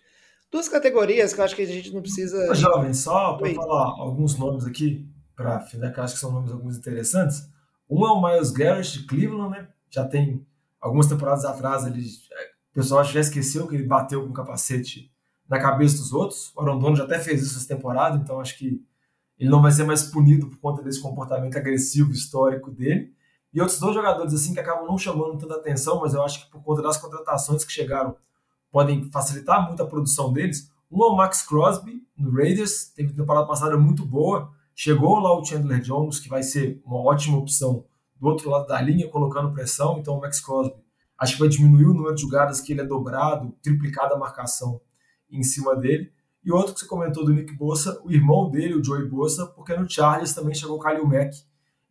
Duas 0.52 0.68
categorias 0.68 1.34
que 1.34 1.40
eu 1.40 1.46
acho 1.46 1.56
que 1.56 1.62
a 1.62 1.68
gente 1.68 1.94
não 1.94 2.02
precisa. 2.02 2.54
Jovem, 2.56 2.94
só 2.94 3.38
para 3.38 3.54
falar 3.54 3.86
alguns 4.00 4.38
nomes 4.38 4.66
aqui, 4.66 5.08
para 5.36 5.62
final, 5.62 5.94
que 5.94 6.00
eu 6.00 6.04
acho 6.04 6.16
que 6.16 6.20
são 6.20 6.32
nomes 6.32 6.52
alguns 6.52 6.78
interessantes. 6.78 7.48
Um 7.90 8.06
é 8.06 8.12
o 8.12 8.22
Miles 8.22 8.52
Garrett 8.52 9.00
de 9.00 9.06
Cleveland, 9.06 9.52
né? 9.52 9.68
Já 9.90 10.06
tem 10.06 10.46
algumas 10.80 11.08
temporadas 11.08 11.44
atrás, 11.44 11.86
ele, 11.86 12.02
o 12.72 12.74
pessoal 12.74 13.04
já 13.04 13.20
esqueceu 13.20 13.68
que 13.68 13.76
ele 13.76 13.88
bateu 13.88 14.24
com 14.24 14.30
o 14.30 14.34
capacete 14.34 15.12
na 15.50 15.60
cabeça 15.60 15.98
dos 15.98 16.14
outros. 16.14 16.54
O 16.56 16.62
Aaron 16.62 16.96
já 16.96 17.04
até 17.04 17.18
fez 17.20 17.42
isso 17.42 17.58
essa 17.58 17.68
temporada, 17.68 18.16
então 18.18 18.40
acho 18.40 18.58
que 18.58 18.86
ele 19.38 19.50
não 19.50 19.62
vai 19.62 19.72
ser 19.72 19.86
mais 19.86 20.04
punido 20.04 20.48
por 20.48 20.60
conta 20.60 20.84
desse 20.84 21.02
comportamento 21.02 21.58
agressivo 21.58 22.12
histórico 22.12 22.70
dele. 22.70 23.14
E 23.52 23.60
outros 23.60 23.80
dois 23.80 23.96
jogadores 23.96 24.34
assim 24.34 24.54
que 24.54 24.60
acabam 24.60 24.86
não 24.86 24.98
chamando 24.98 25.38
tanta 25.38 25.56
atenção, 25.56 26.00
mas 26.02 26.14
eu 26.14 26.24
acho 26.24 26.46
que 26.46 26.52
por 26.52 26.62
conta 26.62 26.84
das 26.84 26.98
contratações 26.98 27.64
que 27.64 27.72
chegaram 27.72 28.16
podem 28.72 29.10
facilitar 29.10 29.66
muito 29.66 29.82
a 29.82 29.88
produção 29.88 30.32
deles. 30.32 30.72
Um 30.92 31.04
é 31.04 31.08
o 31.08 31.16
Max 31.16 31.42
Crosby, 31.42 32.04
no 32.16 32.32
Raiders, 32.32 32.92
teve 32.96 33.14
temporada 33.14 33.48
passada 33.48 33.78
muito 33.78 34.06
boa. 34.06 34.52
Chegou 34.82 35.20
lá 35.20 35.38
o 35.38 35.44
Chandler 35.44 35.82
Jones, 35.82 36.22
que 36.22 36.30
vai 36.30 36.42
ser 36.42 36.82
uma 36.86 37.02
ótima 37.02 37.38
opção 37.38 37.84
do 38.18 38.28
outro 38.28 38.50
lado 38.50 38.66
da 38.66 38.80
linha, 38.80 39.10
colocando 39.10 39.52
pressão. 39.52 40.00
Então 40.00 40.18
o 40.18 40.22
Max 40.22 40.40
Crosby 40.40 40.74
acho 41.18 41.34
que 41.34 41.40
vai 41.42 41.50
diminuir 41.50 41.88
o 41.88 41.94
número 41.94 42.16
de 42.16 42.22
jogadas 42.22 42.62
que 42.62 42.72
ele 42.72 42.80
é 42.80 42.86
dobrado, 42.86 43.54
triplicada 43.62 44.16
a 44.16 44.18
marcação 44.18 44.80
em 45.30 45.44
cima 45.44 45.76
dele. 45.76 46.14
E 46.46 46.50
outro 46.50 46.74
que 46.74 46.80
você 46.80 46.86
comentou 46.86 47.26
do 47.26 47.34
Nick 47.34 47.54
Bossa, 47.58 48.02
o 48.06 48.10
irmão 48.10 48.50
dele, 48.50 48.74
o 48.74 48.82
Joey 48.82 49.06
Bossa, 49.06 49.48
porque 49.48 49.76
no 49.76 49.90
Chargers 49.90 50.34
também 50.34 50.56
chegou 50.56 50.78
o 50.78 50.82
Khalil 50.82 51.06
Mack, 51.06 51.36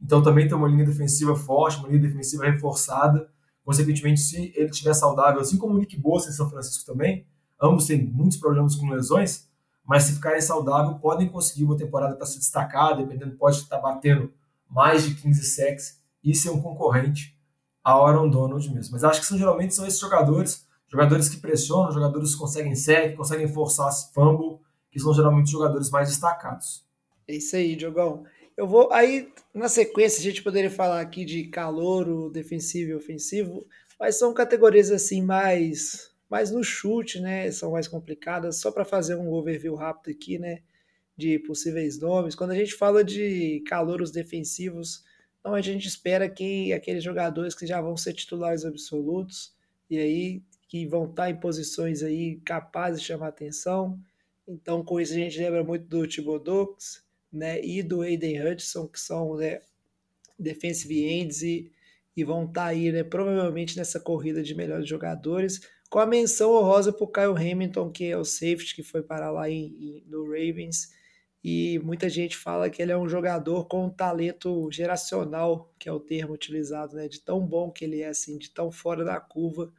então 0.01 0.23
também 0.23 0.49
tem 0.49 0.57
uma 0.57 0.67
linha 0.67 0.87
defensiva 0.87 1.37
forte, 1.37 1.77
uma 1.81 1.89
linha 1.89 2.01
defensiva 2.01 2.47
reforçada. 2.47 3.29
Consequentemente, 3.67 4.21
se 4.21 4.51
ele 4.57 4.71
estiver 4.71 4.95
saudável, 4.95 5.43
assim 5.43 5.59
como 5.59 5.75
o 5.75 5.79
Nick 5.79 5.95
Bosa 6.01 6.31
em 6.31 6.33
São 6.33 6.49
Francisco 6.49 6.91
também, 6.91 7.27
ambos 7.61 7.85
têm 7.85 8.03
muitos 8.03 8.39
problemas 8.39 8.77
com 8.77 8.89
lesões, 8.89 9.47
mas 9.89 10.03
se 10.03 10.13
ficarem 10.13 10.43
saudáveis, 10.43 11.01
podem 11.01 11.27
conseguir 11.31 11.65
uma 11.65 11.77
temporada 11.77 12.15
para 12.15 12.27
se 12.27 12.39
destacar, 12.39 12.95
dependendo, 12.95 13.35
pode 13.37 13.57
estar 13.57 13.79
batendo 13.79 14.31
mais 14.69 15.03
de 15.03 15.15
15 15.15 15.43
sacks 15.45 15.99
e 16.23 16.35
ser 16.35 16.51
um 16.51 16.61
concorrente 16.61 17.35
ao 17.83 18.07
Aaron 18.07 18.29
Donald 18.29 18.71
mesmo. 18.71 18.93
Mas 18.93 19.03
acho 19.03 19.21
que 19.21 19.27
são, 19.27 19.39
geralmente 19.39 19.75
são 19.75 19.87
esses 19.87 19.99
jogadores, 19.99 20.67
jogadores 20.89 21.31
que 21.31 21.39
pressionam, 21.39 21.91
jogadores 21.91 22.35
que 22.35 22.39
conseguem 22.39 22.75
sack, 22.75 23.17
conseguem 23.17 23.49
forçar 23.49 23.91
fumble, 24.13 24.59
que 24.91 25.01
são 25.01 25.15
geralmente 25.15 25.51
jogadores 25.51 25.89
mais 25.89 26.11
destacados. 26.11 26.85
É 27.27 27.37
isso 27.37 27.57
aí, 27.57 27.75
Diogão. 27.75 28.25
Eu 28.59 28.67
vou. 28.67 28.93
Aí, 28.93 29.33
na 29.55 29.71
sequência, 29.71 30.21
a 30.21 30.23
gente 30.23 30.43
poderia 30.43 30.71
falar 30.71 31.01
aqui 31.01 31.25
de 31.25 31.45
calor, 31.45 32.31
defensivo 32.31 32.91
e 32.91 32.95
ofensivo, 32.95 33.65
mas 33.99 34.19
são 34.19 34.35
categorias 34.35 34.91
assim 34.91 35.23
mais, 35.23 36.08
mais 36.29 36.51
no 36.51 36.63
chute, 36.63 37.21
né? 37.21 37.51
São 37.51 37.73
mais 37.73 37.89
complicadas. 37.89 38.57
Só 38.57 38.71
para 38.71 38.85
fazer 38.85 39.15
um 39.17 39.33
overview 39.33 39.75
rápido 39.75 40.15
aqui, 40.15 40.39
né? 40.39 40.61
De 41.17 41.39
possíveis 41.39 41.99
nomes. 41.99 42.35
Quando 42.35 42.51
a 42.51 42.57
gente 42.57 42.75
fala 42.75 43.03
de 43.03 43.63
calouros 43.67 44.11
defensivos, 44.11 45.05
não 45.45 45.55
a 45.55 45.61
gente 45.61 45.89
espera 45.89 46.29
que 46.29 46.73
aqueles 46.73 47.03
jogadores 47.03 47.55
que 47.55 47.67
já 47.67 47.81
vão 47.81 47.97
ser 47.97 48.13
titulares 48.13 48.65
absolutos 48.65 49.55
e 49.89 49.99
aí 49.99 50.43
que 50.69 50.87
vão 50.87 51.07
estar 51.07 51.31
em 51.31 51.41
posições 51.41 52.03
aí 52.03 52.37
capazes 52.45 53.01
de 53.01 53.07
chamar 53.07 53.29
atenção. 53.29 53.99
Então, 54.47 54.85
com 54.85 55.01
isso 55.01 55.13
a 55.15 55.17
gente 55.17 55.39
lembra 55.39 55.65
muito 55.65 55.87
do 55.87 56.07
Thibodeau, 56.07 56.77
né, 57.33 57.63
e 57.65 57.83
do 57.83 58.03
Aiden 58.03 58.47
Hudson, 58.47 58.87
que 58.87 59.01
são 59.01 59.37
né, 59.37 59.61
defensive 60.39 61.05
ends 61.05 61.43
e, 61.43 61.71
e 62.17 62.25
vão 62.25 62.45
estar 62.45 62.63
tá 62.63 62.67
aí, 62.69 62.93
né, 62.93 63.03
provavelmente 63.03 63.77
nessa 63.77 63.99
corrida 63.99 64.43
de 64.43 64.55
melhores 64.55 64.89
jogadores, 64.89 65.61
com 65.89 65.99
a 65.99 66.07
menção 66.07 66.53
honrosa 66.53 66.93
para 66.93 67.05
o 67.05 67.11
Kyle 67.11 67.53
Hamilton, 67.53 67.91
que 67.91 68.05
é 68.05 68.17
o 68.17 68.25
safety 68.25 68.75
que 68.75 68.83
foi 68.83 69.03
para 69.03 69.31
lá 69.31 69.49
em, 69.49 69.67
em, 69.67 70.05
no 70.07 70.25
Ravens, 70.25 70.93
e 71.43 71.79
muita 71.79 72.09
gente 72.09 72.37
fala 72.37 72.69
que 72.69 72.83
ele 72.83 72.93
é 72.93 72.99
um 72.99 73.09
jogador 73.09 73.67
com 73.67 73.87
um 73.87 73.91
talento 73.91 74.69
geracional, 74.71 75.73
que 75.79 75.89
é 75.89 75.93
o 75.93 76.01
termo 76.01 76.35
utilizado, 76.35 76.97
né, 76.97 77.09
de 77.09 77.21
tão 77.21 77.45
bom 77.47 77.71
que 77.71 77.85
ele 77.85 78.03
é, 78.03 78.09
assim, 78.09 78.37
de 78.37 78.51
tão 78.51 78.71
fora 78.71 79.05
da 79.05 79.19
curva, 79.21 79.73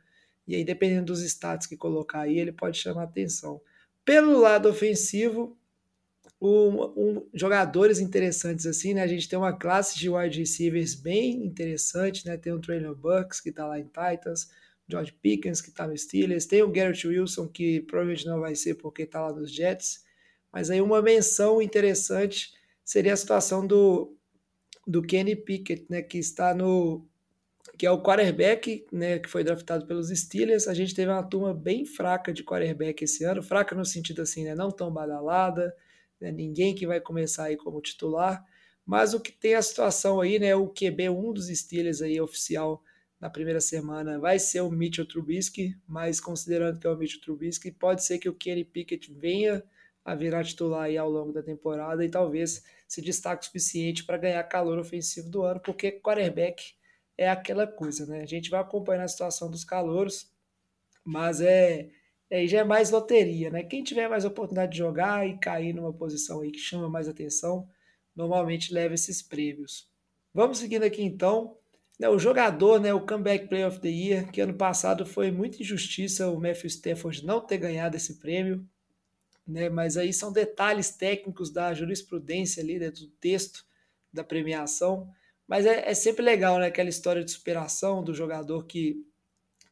e 0.47 0.55
aí 0.55 0.63
dependendo 0.63 1.07
dos 1.07 1.21
status 1.21 1.67
que 1.67 1.77
colocar 1.77 2.21
aí, 2.21 2.39
ele 2.39 2.51
pode 2.51 2.77
chamar 2.77 3.03
atenção. 3.03 3.61
Pelo 4.03 4.39
lado 4.39 4.67
ofensivo, 4.67 5.55
um, 6.41 6.83
um, 6.97 7.29
jogadores 7.33 7.99
interessantes 7.99 8.65
assim, 8.65 8.93
né? 8.93 9.03
A 9.03 9.07
gente 9.07 9.27
tem 9.27 9.37
uma 9.37 9.53
classe 9.53 9.99
de 9.99 10.09
wide 10.09 10.39
receivers 10.39 10.95
bem 10.95 11.45
interessante, 11.45 12.25
né? 12.25 12.37
Tem 12.37 12.53
o 12.53 12.59
Traylon 12.59 12.95
Bucks, 12.95 13.41
que 13.41 13.51
tá 13.51 13.67
lá 13.67 13.77
em 13.77 13.85
Titans, 13.85 14.49
George 14.89 15.13
Pickens, 15.21 15.61
que 15.61 15.71
tá 15.71 15.87
no 15.87 15.97
Steelers, 15.97 16.45
tem 16.45 16.63
o 16.63 16.71
Garrett 16.71 17.07
Wilson, 17.07 17.47
que 17.47 17.81
provavelmente 17.81 18.25
não 18.25 18.39
vai 18.39 18.55
ser 18.55 18.75
porque 18.75 19.05
tá 19.05 19.21
lá 19.21 19.33
nos 19.33 19.53
Jets, 19.53 20.03
mas 20.51 20.69
aí 20.69 20.81
uma 20.81 21.01
menção 21.01 21.61
interessante 21.61 22.51
seria 22.83 23.13
a 23.13 23.17
situação 23.17 23.65
do, 23.65 24.17
do 24.87 25.01
Kenny 25.01 25.35
Pickett, 25.35 25.85
né? 25.89 26.01
Que 26.01 26.17
está 26.17 26.55
no 26.55 27.07
que 27.77 27.85
é 27.85 27.91
o 27.91 28.03
quarterback, 28.03 28.85
né, 28.91 29.19
que 29.19 29.29
foi 29.29 29.41
draftado 29.41 29.85
pelos 29.85 30.09
Steelers. 30.09 30.67
A 30.67 30.73
gente 30.73 30.93
teve 30.93 31.09
uma 31.09 31.23
turma 31.23 31.53
bem 31.53 31.85
fraca 31.85 32.33
de 32.33 32.43
quarterback 32.43 33.05
esse 33.05 33.23
ano, 33.23 33.41
fraca 33.41 33.73
no 33.73 33.85
sentido 33.85 34.21
assim, 34.21 34.43
né, 34.43 34.53
não 34.53 34.69
tão 34.69 34.91
badalada, 34.91 35.73
né, 36.19 36.29
ninguém 36.29 36.75
que 36.75 36.85
vai 36.85 36.99
começar 36.99 37.45
aí 37.45 37.55
como 37.55 37.79
titular, 37.79 38.43
mas 38.85 39.13
o 39.13 39.19
que 39.21 39.31
tem 39.31 39.55
a 39.55 39.61
situação 39.61 40.19
aí, 40.19 40.37
né, 40.39 40.53
o 40.55 40.67
QB, 40.67 41.09
um 41.09 41.31
dos 41.31 41.47
Steelers 41.47 42.01
aí 42.01 42.19
oficial 42.19 42.83
na 43.19 43.29
primeira 43.29 43.59
semana 43.59 44.17
vai 44.17 44.39
ser 44.39 44.61
o 44.61 44.71
Mitchell 44.71 45.05
Trubisky, 45.05 45.75
mas 45.87 46.21
considerando 46.21 46.79
que 46.79 46.87
é 46.87 46.89
o 46.89 46.97
Mitchell 46.97 47.21
Trubisky, 47.21 47.71
pode 47.71 48.03
ser 48.03 48.17
que 48.17 48.29
o 48.29 48.33
Kenny 48.33 48.63
Pickett 48.63 49.11
venha 49.13 49.63
a 50.05 50.15
virar 50.15 50.43
titular 50.43 50.83
aí 50.83 50.97
ao 50.97 51.09
longo 51.09 51.33
da 51.33 51.43
temporada 51.43 52.03
e 52.03 52.09
talvez 52.09 52.63
se 52.87 53.01
destaque 53.01 53.43
o 53.43 53.45
suficiente 53.45 54.05
para 54.05 54.17
ganhar 54.17 54.43
calor 54.45 54.79
ofensivo 54.79 55.29
do 55.29 55.43
ano, 55.43 55.59
porque 55.59 55.91
quarterback 55.91 56.73
é 57.17 57.29
aquela 57.29 57.67
coisa, 57.67 58.05
né? 58.05 58.21
A 58.21 58.25
gente 58.25 58.49
vai 58.49 58.61
acompanhando 58.61 59.03
a 59.03 59.07
situação 59.09 59.51
dos 59.51 59.65
calouros, 59.65 60.31
mas 61.03 61.41
é 61.41 61.89
aí 62.31 62.47
já 62.47 62.59
é 62.59 62.63
mais 62.63 62.91
loteria, 62.91 63.49
né? 63.49 63.63
Quem 63.63 63.83
tiver 63.83 64.07
mais 64.07 64.23
oportunidade 64.23 64.71
de 64.71 64.77
jogar 64.77 65.27
e 65.27 65.37
cair 65.37 65.73
numa 65.73 65.91
posição 65.91 66.41
aí 66.41 66.51
que 66.51 66.59
chama 66.59 66.87
mais 66.87 67.07
atenção, 67.07 67.67
normalmente 68.15 68.73
leva 68.73 68.93
esses 68.93 69.21
prêmios. 69.21 69.89
Vamos 70.33 70.59
seguindo 70.59 70.83
aqui 70.83 71.03
então. 71.03 71.58
Né, 71.99 72.07
o 72.07 72.17
jogador, 72.17 72.79
né, 72.79 72.93
o 72.93 73.05
Comeback 73.05 73.47
Player 73.49 73.67
of 73.67 73.79
the 73.79 73.89
Year, 73.89 74.31
que 74.31 74.39
ano 74.39 74.53
passado 74.53 75.05
foi 75.05 75.31
muita 75.31 75.61
injustiça 75.61 76.29
o 76.29 76.39
Matthew 76.39 76.67
Stafford 76.67 77.25
não 77.25 77.41
ter 77.41 77.57
ganhado 77.57 77.97
esse 77.97 78.15
prêmio, 78.19 78.65
né, 79.45 79.67
mas 79.69 79.97
aí 79.97 80.13
são 80.13 80.31
detalhes 80.31 80.91
técnicos 80.91 81.51
da 81.51 81.73
jurisprudência 81.73 82.63
ali, 82.63 82.79
dentro 82.79 83.01
do 83.01 83.11
texto 83.19 83.65
da 84.13 84.23
premiação. 84.23 85.09
Mas 85.45 85.65
é, 85.65 85.89
é 85.89 85.93
sempre 85.93 86.23
legal, 86.23 86.57
né, 86.57 86.67
aquela 86.67 86.89
história 86.89 87.23
de 87.23 87.31
superação 87.31 88.01
do 88.03 88.13
jogador 88.13 88.65
que 88.65 89.05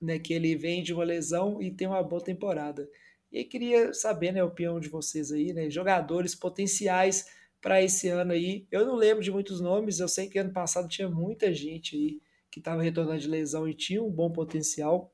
né, 0.02 0.20
que 0.20 0.34
ele 0.34 0.56
vem 0.56 0.84
de 0.84 0.94
uma 0.94 1.04
lesão 1.04 1.62
e 1.62 1.72
tem 1.72 1.88
uma 1.88 2.04
boa 2.04 2.24
temporada. 2.24 2.88
E 3.32 3.44
queria 3.44 3.94
saber, 3.94 4.32
né, 4.32 4.42
a 4.42 4.46
opinião 4.46 4.80
de 4.80 4.90
vocês 4.90 5.32
aí, 5.32 5.54
né, 5.54 5.70
jogadores 5.70 6.36
potenciais 6.36 7.26
para 7.62 7.82
esse 7.82 8.08
ano 8.10 8.32
aí. 8.32 8.66
Eu 8.72 8.86
não 8.86 8.96
lembro 8.96 9.24
de 9.24 9.32
muitos 9.32 9.60
nomes, 9.60 10.00
eu 10.00 10.08
sei 10.08 10.28
que 10.28 10.40
ano 10.40 10.52
passado 10.52 10.88
tinha 10.88 11.10
muita 11.10 11.54
gente 11.54 11.96
aí 11.96 12.22
que 12.50 12.60
estava 12.60 12.82
retornando 12.82 13.20
de 13.20 13.28
lesão 13.28 13.68
e 13.68 13.74
tinha 13.74 14.02
um 14.04 14.10
bom 14.10 14.32
potencial. 14.32 15.14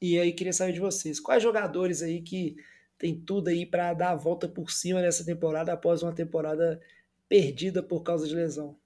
E 0.00 0.18
aí 0.18 0.32
queria 0.32 0.52
saber 0.52 0.72
de 0.72 0.80
vocês, 0.80 1.20
quais 1.20 1.42
jogadores 1.42 2.02
aí 2.02 2.20
que 2.20 2.56
tem 2.98 3.18
tudo 3.18 3.48
aí 3.48 3.66
para 3.66 3.92
dar 3.94 4.10
a 4.10 4.16
volta 4.16 4.48
por 4.48 4.70
cima 4.70 5.00
nessa 5.00 5.24
temporada 5.24 5.72
após 5.72 6.02
uma 6.02 6.12
temporada 6.12 6.80
perdida 7.28 7.82
por 7.82 8.02
causa 8.02 8.26
de 8.28 8.34
lesão. 8.34 8.76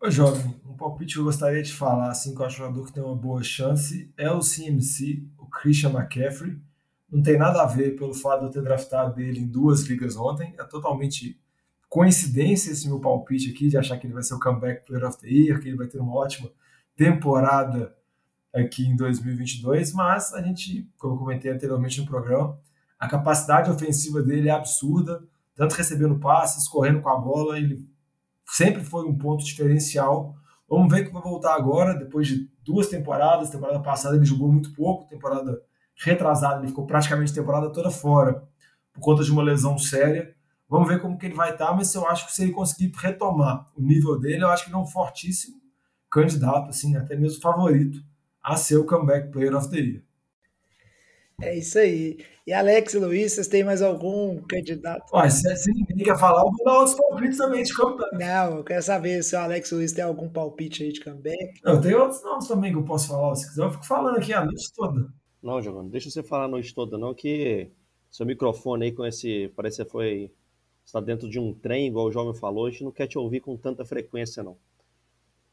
Ô, 0.00 0.10
jovem, 0.10 0.60
um 0.66 0.76
palpite 0.76 1.14
que 1.14 1.20
eu 1.20 1.24
gostaria 1.24 1.62
de 1.62 1.72
falar, 1.72 2.10
assim, 2.10 2.34
que 2.34 2.40
eu 2.40 2.46
acho 2.46 2.58
jogador 2.58 2.84
que 2.86 2.92
tem 2.92 3.02
uma 3.02 3.14
boa 3.14 3.42
chance, 3.42 4.12
é 4.16 4.28
o 4.30 4.40
CMC, 4.40 5.22
o 5.38 5.46
Christian 5.46 5.90
McCaffrey. 5.90 6.58
Não 7.08 7.22
tem 7.22 7.38
nada 7.38 7.62
a 7.62 7.66
ver 7.66 7.94
pelo 7.94 8.12
fato 8.12 8.40
de 8.40 8.46
eu 8.46 8.50
ter 8.50 8.62
draftado 8.62 9.20
ele 9.20 9.38
em 9.38 9.46
duas 9.46 9.82
ligas 9.82 10.16
ontem, 10.16 10.54
é 10.58 10.64
totalmente 10.64 11.40
coincidência 11.92 12.72
esse 12.72 12.88
meu 12.88 12.98
palpite 12.98 13.50
aqui, 13.50 13.68
de 13.68 13.76
achar 13.76 13.98
que 13.98 14.06
ele 14.06 14.14
vai 14.14 14.22
ser 14.22 14.32
o 14.32 14.40
comeback 14.40 14.86
player 14.86 15.06
of 15.06 15.18
the 15.18 15.28
year, 15.28 15.60
que 15.60 15.68
ele 15.68 15.76
vai 15.76 15.86
ter 15.86 15.98
uma 15.98 16.14
ótima 16.14 16.50
temporada 16.96 17.94
aqui 18.50 18.86
em 18.86 18.96
2022, 18.96 19.92
mas 19.92 20.32
a 20.32 20.40
gente, 20.40 20.90
como 20.96 21.12
eu 21.12 21.18
comentei 21.18 21.52
anteriormente 21.52 22.00
no 22.00 22.06
programa, 22.06 22.58
a 22.98 23.06
capacidade 23.06 23.70
ofensiva 23.70 24.22
dele 24.22 24.48
é 24.48 24.52
absurda, 24.52 25.22
tanto 25.54 25.74
recebendo 25.74 26.18
passes, 26.18 26.66
correndo 26.66 27.02
com 27.02 27.10
a 27.10 27.18
bola, 27.18 27.58
ele 27.58 27.86
sempre 28.46 28.82
foi 28.82 29.06
um 29.06 29.18
ponto 29.18 29.44
diferencial. 29.44 30.34
Vamos 30.66 30.90
ver 30.90 31.04
que 31.04 31.12
vai 31.12 31.20
voltar 31.20 31.54
agora, 31.54 31.92
depois 31.92 32.26
de 32.26 32.50
duas 32.64 32.86
temporadas. 32.86 33.50
Temporada 33.50 33.80
passada 33.80 34.16
ele 34.16 34.24
jogou 34.24 34.50
muito 34.50 34.72
pouco, 34.72 35.10
temporada 35.10 35.60
retrasada 35.94 36.60
ele 36.60 36.68
ficou 36.68 36.86
praticamente 36.86 37.32
a 37.32 37.34
temporada 37.34 37.70
toda 37.70 37.90
fora 37.90 38.42
por 38.94 39.00
conta 39.00 39.22
de 39.22 39.30
uma 39.30 39.42
lesão 39.42 39.76
séria. 39.76 40.34
Vamos 40.72 40.88
ver 40.88 41.02
como 41.02 41.18
que 41.18 41.26
ele 41.26 41.34
vai 41.34 41.52
estar, 41.52 41.70
mas 41.76 41.94
eu 41.94 42.06
acho 42.08 42.24
que 42.24 42.32
se 42.32 42.44
ele 42.44 42.52
conseguir 42.52 42.90
retomar 42.96 43.70
o 43.76 43.82
nível 43.82 44.18
dele, 44.18 44.42
eu 44.42 44.48
acho 44.48 44.64
que 44.64 44.70
ele 44.70 44.76
é 44.76 44.80
um 44.80 44.86
fortíssimo 44.86 45.60
candidato, 46.10 46.70
assim, 46.70 46.96
até 46.96 47.14
mesmo 47.14 47.42
favorito 47.42 48.02
a 48.42 48.56
ser 48.56 48.78
o 48.78 48.86
comeback 48.86 49.30
player 49.30 49.54
of 49.54 49.68
the 49.68 49.76
year. 49.76 50.02
É 51.42 51.58
isso 51.58 51.78
aí. 51.78 52.16
E 52.46 52.54
Alex 52.54 52.94
e 52.94 52.98
Luiz, 52.98 53.32
vocês 53.34 53.48
têm 53.48 53.62
mais 53.62 53.82
algum 53.82 54.40
candidato? 54.48 55.14
Ué, 55.14 55.28
se, 55.28 55.54
se 55.56 55.70
ninguém 55.72 56.06
quer 56.06 56.18
falar, 56.18 56.40
eu 56.40 56.50
vou 56.50 56.64
dar 56.64 56.78
outros 56.78 56.96
palpites 56.96 57.36
também 57.36 57.62
de 57.64 57.74
comeback. 57.74 58.16
Não, 58.16 58.56
eu 58.56 58.64
quero 58.64 58.82
saber 58.82 59.22
se 59.22 59.36
o 59.36 59.40
Alex 59.40 59.70
e 59.70 59.74
o 59.74 59.76
Luiz 59.76 59.92
tem 59.92 60.04
algum 60.04 60.30
palpite 60.30 60.84
aí 60.84 60.92
de 60.92 61.04
comeback. 61.04 61.60
Não, 61.62 61.82
tem 61.82 61.92
outros 61.94 62.22
nomes 62.22 62.48
também 62.48 62.72
que 62.72 62.78
eu 62.78 62.84
posso 62.84 63.08
falar. 63.08 63.34
Se 63.34 63.46
quiser, 63.46 63.62
eu 63.62 63.70
fico 63.70 63.84
falando 63.84 64.16
aqui 64.16 64.32
a 64.32 64.42
noite 64.42 64.72
toda. 64.74 65.12
Não, 65.42 65.60
Giovanni, 65.60 65.90
deixa 65.90 66.08
você 66.08 66.22
falar 66.22 66.44
a 66.44 66.48
noite 66.48 66.74
toda, 66.74 66.96
não, 66.96 67.12
que 67.12 67.70
seu 68.10 68.24
microfone 68.24 68.86
aí 68.86 68.92
com 68.92 69.04
esse. 69.04 69.52
Parece 69.54 69.84
que 69.84 69.90
foi. 69.90 70.32
Está 70.84 71.00
dentro 71.00 71.28
de 71.28 71.38
um 71.38 71.54
trem, 71.54 71.88
igual 71.88 72.06
o 72.06 72.12
jovem 72.12 72.34
falou, 72.34 72.66
a 72.66 72.70
gente 72.70 72.84
não 72.84 72.92
quer 72.92 73.06
te 73.06 73.18
ouvir 73.18 73.40
com 73.40 73.56
tanta 73.56 73.84
frequência, 73.84 74.42
não. 74.42 74.56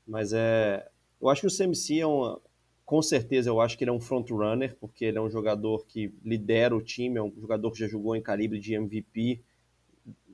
Mas 0.06 0.34
é. 0.34 0.88
Eu 1.22 1.30
acho 1.30 1.42
que 1.42 1.48
o 1.48 1.56
CMC 1.56 2.00
é 2.00 2.08
uma, 2.08 2.42
com 2.90 3.04
certeza 3.04 3.52
eu 3.52 3.62
acho 3.62 3.78
que 3.78 3.84
ele 3.84 3.92
é 3.92 3.94
um 3.94 4.00
front 4.00 4.28
runner, 4.32 4.76
porque 4.80 5.06
ele 5.06 5.20
é 5.20 5.22
um 5.22 5.30
jogador 5.30 5.86
que 5.86 6.12
lidera 6.24 6.76
o 6.76 6.82
time, 6.82 7.20
é 7.20 7.22
um 7.22 7.32
jogador 7.40 7.72
que 7.72 7.78
já 7.78 7.88
jogou 7.88 8.16
em 8.16 8.22
calibre 8.22 8.58
de 8.58 8.74
MVP, 8.74 9.44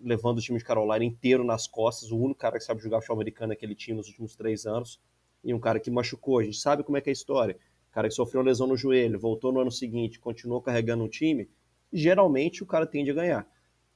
levando 0.01 0.37
o 0.37 0.41
time 0.41 0.57
de 0.57 0.63
Carolina 0.63 1.03
inteiro 1.03 1.43
nas 1.43 1.67
costas, 1.67 2.11
o 2.11 2.17
único 2.17 2.39
cara 2.39 2.57
que 2.57 2.63
sabe 2.63 2.81
jogar 2.81 3.01
futebol 3.01 3.17
americano 3.17 3.49
naquele 3.49 3.75
time 3.75 3.97
nos 3.97 4.07
últimos 4.07 4.37
três 4.37 4.65
anos, 4.65 5.01
e 5.43 5.53
um 5.53 5.59
cara 5.59 5.81
que 5.81 5.91
machucou, 5.91 6.39
a 6.39 6.43
gente 6.43 6.57
sabe 6.57 6.81
como 6.81 6.97
é 6.97 7.01
que 7.01 7.09
é 7.09 7.11
a 7.11 7.13
história, 7.13 7.57
cara 7.91 8.07
que 8.07 8.13
sofreu 8.13 8.39
uma 8.39 8.47
lesão 8.47 8.67
no 8.67 8.77
joelho, 8.77 9.19
voltou 9.19 9.51
no 9.51 9.59
ano 9.59 9.71
seguinte, 9.71 10.17
continuou 10.17 10.61
carregando 10.61 11.03
um 11.03 11.09
time, 11.09 11.49
geralmente 11.91 12.63
o 12.63 12.65
cara 12.65 12.87
tende 12.87 13.11
a 13.11 13.13
ganhar. 13.13 13.47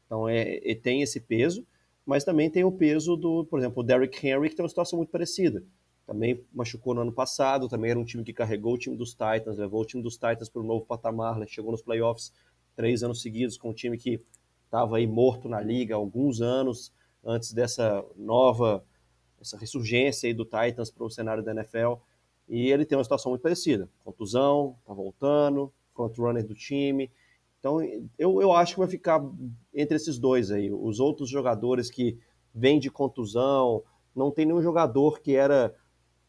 Então 0.09 0.27
é, 0.27 0.59
é 0.63 0.73
tem 0.73 1.03
esse 1.03 1.19
peso, 1.19 1.63
mas 2.03 2.23
também 2.23 2.49
tem 2.49 2.63
o 2.63 2.71
peso 2.71 3.15
do, 3.15 3.45
por 3.45 3.59
exemplo, 3.59 3.83
o 3.83 3.85
Derrick 3.85 4.27
Henry, 4.27 4.49
que 4.49 4.55
tem 4.55 4.63
uma 4.63 4.69
situação 4.69 4.97
muito 4.97 5.11
parecida. 5.11 5.63
Também 6.07 6.43
machucou 6.51 6.95
no 6.95 7.01
ano 7.01 7.11
passado, 7.11 7.69
também 7.69 7.91
era 7.91 7.99
um 7.99 8.03
time 8.03 8.23
que 8.23 8.33
carregou 8.33 8.73
o 8.73 8.77
time 8.79 8.97
dos 8.97 9.11
Titans, 9.11 9.59
levou 9.59 9.81
o 9.81 9.85
time 9.85 10.01
dos 10.01 10.15
Titans 10.15 10.49
para 10.49 10.59
o 10.59 10.65
novo 10.65 10.83
patamar, 10.83 11.37
né? 11.37 11.45
chegou 11.47 11.71
nos 11.71 11.83
playoffs 11.83 12.33
três 12.75 13.03
anos 13.03 13.21
seguidos 13.21 13.57
com 13.57 13.69
um 13.69 13.73
time 13.73 13.95
que 13.95 14.19
estava 14.65 14.97
aí 14.97 15.05
morto 15.05 15.47
na 15.47 15.61
liga 15.61 15.93
alguns 15.93 16.41
anos 16.41 16.91
antes 17.23 17.53
dessa 17.53 18.03
nova 18.15 18.83
essa 19.39 19.57
ressurgência 19.57 20.27
aí 20.27 20.33
do 20.33 20.45
Titans 20.45 20.89
para 20.89 21.03
o 21.03 21.09
cenário 21.11 21.43
da 21.43 21.51
NFL 21.51 21.93
e 22.47 22.71
ele 22.71 22.85
tem 22.85 22.97
uma 22.97 23.03
situação 23.03 23.31
muito 23.31 23.41
parecida, 23.43 23.87
contusão, 24.03 24.75
tá 24.83 24.93
voltando, 24.93 25.71
front 25.93 26.17
runner 26.17 26.45
do 26.45 26.55
time, 26.55 27.11
então 27.59 27.79
eu, 28.17 28.41
eu 28.41 28.51
acho 28.53 28.73
que 28.73 28.79
vai 28.79 28.87
ficar 28.87 29.21
entre 29.73 29.95
esses 29.95 30.17
dois 30.17 30.51
aí, 30.51 30.71
os 30.71 30.99
outros 30.99 31.29
jogadores 31.29 31.89
que 31.89 32.17
vêm 32.53 32.79
de 32.79 32.89
contusão, 32.89 33.83
não 34.15 34.31
tem 34.31 34.45
nenhum 34.45 34.61
jogador 34.61 35.19
que 35.21 35.35
era 35.35 35.75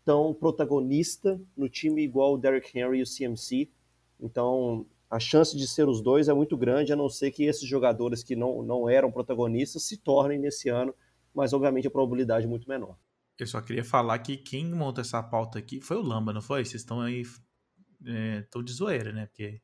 tão 0.05 0.35
protagonista 0.35 1.41
no 1.57 1.69
time 1.69 2.03
igual 2.03 2.35
o 2.35 2.39
Derrick 2.39 2.77
Henry 2.79 2.99
e 2.99 3.03
o 3.03 3.07
CMC. 3.07 3.71
Então, 4.19 4.87
a 5.09 5.19
chance 5.19 5.57
de 5.57 5.67
ser 5.67 5.89
os 5.89 6.03
dois 6.03 6.29
é 6.29 6.35
muito 6.35 6.57
grande, 6.57 6.93
a 6.93 6.97
não 6.97 7.09
ser 7.09 7.31
que 7.31 7.45
esses 7.45 7.67
jogadores 7.69 8.23
que 8.23 8.37
não, 8.37 8.63
não 8.63 8.89
eram 8.89 9.11
protagonistas 9.11 9.83
se 9.83 9.97
tornem 9.97 10.39
nesse 10.39 10.69
ano, 10.69 10.95
mas 11.35 11.53
obviamente 11.53 11.87
a 11.87 11.91
probabilidade 11.91 12.47
é 12.47 12.49
muito 12.49 12.69
menor. 12.69 12.97
Eu 13.39 13.47
só 13.47 13.61
queria 13.61 13.85
falar 13.85 14.19
que 14.19 14.37
quem 14.37 14.67
montou 14.73 15.01
essa 15.01 15.23
pauta 15.23 15.59
aqui 15.59 15.81
foi 15.81 15.97
o 15.97 16.03
Lamba, 16.03 16.33
não 16.33 16.43
foi? 16.43 16.65
Vocês 16.65 16.83
estão 16.83 17.01
aí. 17.01 17.23
Estão 17.23 18.61
é, 18.61 18.65
de 18.65 18.73
zoeira, 18.73 19.13
né? 19.13 19.27
Porque. 19.27 19.61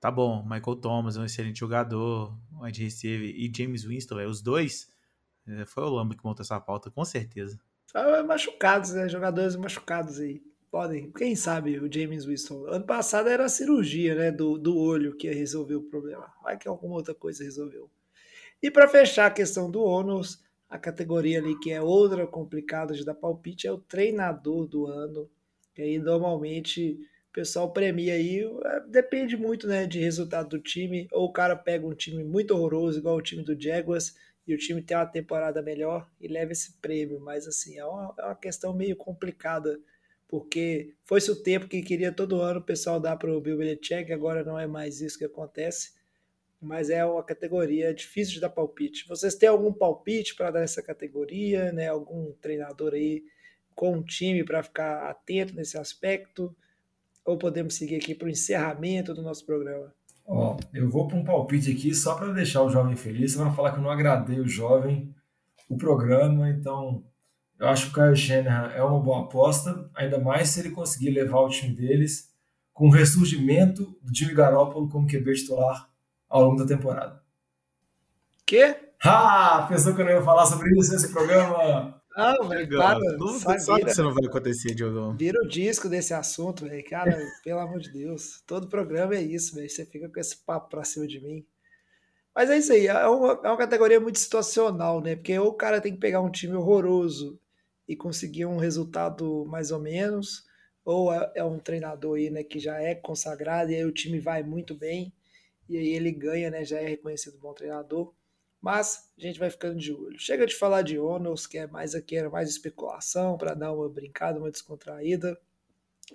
Tá 0.00 0.10
bom, 0.10 0.42
Michael 0.42 0.76
Thomas 0.76 1.16
é 1.16 1.20
um 1.20 1.24
excelente 1.24 1.58
jogador, 1.58 2.38
wide 2.60 2.82
receiver 2.82 3.28
e 3.28 3.50
James 3.54 3.84
Winston, 3.84 4.20
é, 4.20 4.26
os 4.26 4.42
dois. 4.42 4.92
É, 5.46 5.64
foi 5.64 5.84
o 5.84 5.88
Lamba 5.88 6.14
que 6.14 6.24
montou 6.24 6.42
essa 6.42 6.60
pauta, 6.60 6.90
com 6.90 7.04
certeza. 7.04 7.58
Só 7.86 8.24
machucados, 8.24 8.92
né? 8.92 9.08
Jogadores 9.08 9.56
machucados 9.56 10.18
aí. 10.18 10.42
Podem, 10.70 11.10
quem 11.12 11.34
sabe 11.34 11.78
o 11.78 11.90
James 11.90 12.24
Winston. 12.24 12.66
Ano 12.66 12.84
passado 12.84 13.28
era 13.28 13.44
a 13.44 13.48
cirurgia, 13.48 14.14
né? 14.14 14.30
Do, 14.30 14.58
do 14.58 14.76
olho 14.76 15.16
que 15.16 15.30
resolveu 15.30 15.78
o 15.78 15.84
problema. 15.84 16.30
Vai 16.42 16.58
que 16.58 16.68
alguma 16.68 16.96
outra 16.96 17.14
coisa 17.14 17.44
resolveu. 17.44 17.88
E 18.62 18.70
para 18.70 18.88
fechar 18.88 19.26
a 19.26 19.30
questão 19.30 19.70
do 19.70 19.82
ônus, 19.82 20.42
a 20.68 20.78
categoria 20.78 21.38
ali 21.38 21.58
que 21.60 21.70
é 21.70 21.80
outra 21.80 22.26
complicada 22.26 22.92
de 22.92 23.04
dar 23.04 23.14
palpite 23.14 23.66
é 23.66 23.72
o 23.72 23.78
treinador 23.78 24.66
do 24.66 24.86
ano. 24.86 25.30
E 25.78 25.82
aí 25.82 25.98
normalmente 25.98 26.98
pessoal 27.36 27.70
premia 27.70 28.14
aí, 28.14 28.40
é, 28.40 28.80
depende 28.88 29.36
muito 29.36 29.68
né, 29.68 29.86
de 29.86 30.00
resultado 30.00 30.48
do 30.48 30.58
time, 30.58 31.06
ou 31.12 31.26
o 31.26 31.32
cara 31.32 31.54
pega 31.54 31.86
um 31.86 31.94
time 31.94 32.24
muito 32.24 32.52
horroroso, 32.52 32.98
igual 32.98 33.14
o 33.14 33.22
time 33.22 33.44
do 33.44 33.60
Jaguars, 33.60 34.16
e 34.46 34.54
o 34.54 34.58
time 34.58 34.80
tem 34.80 34.96
uma 34.96 35.04
temporada 35.04 35.60
melhor 35.60 36.10
e 36.18 36.28
leva 36.28 36.52
esse 36.52 36.80
prêmio. 36.80 37.20
Mas 37.20 37.46
assim, 37.46 37.76
é 37.76 37.84
uma, 37.84 38.14
é 38.18 38.24
uma 38.24 38.34
questão 38.34 38.72
meio 38.72 38.96
complicada, 38.96 39.78
porque 40.26 40.94
foi-se 41.04 41.30
o 41.30 41.42
tempo 41.42 41.68
que 41.68 41.82
queria 41.82 42.10
todo 42.10 42.40
ano 42.40 42.60
o 42.60 42.64
pessoal 42.64 42.98
dar 42.98 43.16
para 43.16 43.30
o 43.30 43.40
Bill 43.40 43.58
Belichick, 43.58 44.10
agora 44.12 44.42
não 44.42 44.58
é 44.58 44.66
mais 44.66 45.02
isso 45.02 45.18
que 45.18 45.24
acontece. 45.26 45.94
Mas 46.58 46.88
é 46.88 47.04
uma 47.04 47.22
categoria 47.22 47.92
difícil 47.92 48.34
de 48.34 48.40
dar 48.40 48.48
palpite. 48.48 49.06
Vocês 49.06 49.34
têm 49.34 49.48
algum 49.48 49.74
palpite 49.74 50.34
para 50.34 50.50
dar 50.50 50.62
essa 50.62 50.82
categoria? 50.82 51.70
Né? 51.70 51.88
Algum 51.88 52.32
treinador 52.40 52.94
aí 52.94 53.24
com 53.74 53.92
um 53.92 54.02
time 54.02 54.42
para 54.42 54.62
ficar 54.62 55.10
atento 55.10 55.54
nesse 55.54 55.76
aspecto? 55.76 56.56
Ou 57.26 57.36
podemos 57.36 57.74
seguir 57.74 57.96
aqui 57.96 58.14
para 58.14 58.26
o 58.26 58.30
encerramento 58.30 59.12
do 59.12 59.20
nosso 59.20 59.44
programa? 59.44 59.92
Ó, 60.24 60.56
eu 60.72 60.88
vou 60.88 61.06
para 61.08 61.16
um 61.16 61.24
palpite 61.24 61.70
aqui 61.70 61.94
só 61.94 62.14
para 62.14 62.32
deixar 62.32 62.62
o 62.62 62.70
jovem 62.70 62.96
feliz, 62.96 63.36
para 63.36 63.52
falar 63.52 63.72
que 63.72 63.78
eu 63.78 63.82
não 63.82 63.90
agradei 63.90 64.40
o 64.40 64.48
jovem, 64.48 65.14
o 65.68 65.76
programa, 65.76 66.48
então 66.48 67.04
eu 67.58 67.68
acho 67.68 67.86
que 67.86 67.90
o 67.90 67.94
Kyle 67.94 68.16
Shanahan 68.16 68.72
é 68.72 68.82
uma 68.82 69.00
boa 69.00 69.24
aposta, 69.24 69.90
ainda 69.94 70.18
mais 70.18 70.50
se 70.50 70.60
ele 70.60 70.70
conseguir 70.70 71.10
levar 71.10 71.40
o 71.40 71.48
time 71.48 71.74
deles 71.74 72.30
com 72.72 72.88
o 72.88 72.92
ressurgimento 72.92 73.96
do 74.02 74.14
Jimmy 74.14 74.34
Garoppolo 74.34 74.88
como 74.88 75.08
QB 75.08 75.34
titular 75.34 75.88
ao 76.28 76.42
longo 76.42 76.56
da 76.56 76.66
temporada. 76.66 77.20
Quê? 78.44 78.76
Ah, 79.02 79.66
pensou 79.68 79.94
que 79.94 80.00
eu 80.00 80.04
não 80.04 80.12
ia 80.12 80.22
falar 80.22 80.46
sobre 80.46 80.68
isso 80.78 80.92
nesse 80.92 81.12
programa? 81.12 81.95
Não, 82.16 82.48
velho, 82.48 82.76
para. 82.78 82.98
Não, 82.98 83.38
sabe 83.38 83.62
vira, 83.62 83.84
que 83.84 83.90
isso 83.90 84.02
não 84.02 84.14
vai 84.14 84.24
acontecer, 84.26 84.74
Diogão. 84.74 85.16
Vira 85.16 85.38
o 85.42 85.46
disco 85.46 85.88
desse 85.88 86.14
assunto, 86.14 86.64
velho. 86.64 86.84
Cara, 86.88 87.16
pelo 87.44 87.60
amor 87.60 87.78
de 87.80 87.92
Deus. 87.92 88.42
Todo 88.46 88.68
programa 88.68 89.14
é 89.14 89.22
isso, 89.22 89.54
velho. 89.54 89.68
Você 89.68 89.84
fica 89.84 90.08
com 90.08 90.18
esse 90.18 90.38
papo 90.38 90.70
pra 90.70 90.84
cima 90.84 91.06
de 91.06 91.20
mim. 91.20 91.44
Mas 92.34 92.48
é 92.48 92.56
isso 92.56 92.72
aí. 92.72 92.86
É 92.86 93.06
uma, 93.06 93.40
é 93.44 93.48
uma 93.48 93.56
categoria 93.56 94.00
muito 94.00 94.18
situacional, 94.18 95.00
né? 95.02 95.16
Porque 95.16 95.38
ou 95.38 95.48
o 95.48 95.54
cara 95.54 95.80
tem 95.80 95.92
que 95.92 96.00
pegar 96.00 96.20
um 96.22 96.30
time 96.30 96.54
horroroso 96.54 97.38
e 97.88 97.94
conseguir 97.94 98.46
um 98.46 98.56
resultado 98.56 99.44
mais 99.46 99.70
ou 99.70 99.78
menos, 99.78 100.44
ou 100.84 101.12
é, 101.12 101.32
é 101.36 101.44
um 101.44 101.58
treinador 101.58 102.16
aí, 102.16 102.30
né, 102.30 102.42
que 102.42 102.58
já 102.58 102.80
é 102.80 102.94
consagrado 102.94 103.70
e 103.70 103.76
aí 103.76 103.84
o 103.84 103.92
time 103.92 104.18
vai 104.18 104.42
muito 104.42 104.74
bem 104.74 105.12
e 105.68 105.76
aí 105.76 105.88
ele 105.88 106.12
ganha, 106.12 106.50
né? 106.50 106.64
Já 106.64 106.80
é 106.80 106.86
reconhecido 106.86 107.38
bom 107.38 107.52
treinador. 107.52 108.12
Mas 108.60 109.10
a 109.16 109.20
gente 109.20 109.38
vai 109.38 109.50
ficando 109.50 109.78
de 109.78 109.92
olho. 109.92 110.18
Chega 110.18 110.46
de 110.46 110.54
falar 110.54 110.82
de 110.82 110.98
Onos, 110.98 111.46
que 111.46 111.58
é 111.58 111.66
mais 111.66 111.94
aqui, 111.94 112.16
era 112.16 112.30
mais 112.30 112.48
especulação, 112.48 113.36
para 113.36 113.54
dar 113.54 113.72
uma 113.72 113.88
brincada, 113.88 114.38
uma 114.38 114.50
descontraída. 114.50 115.38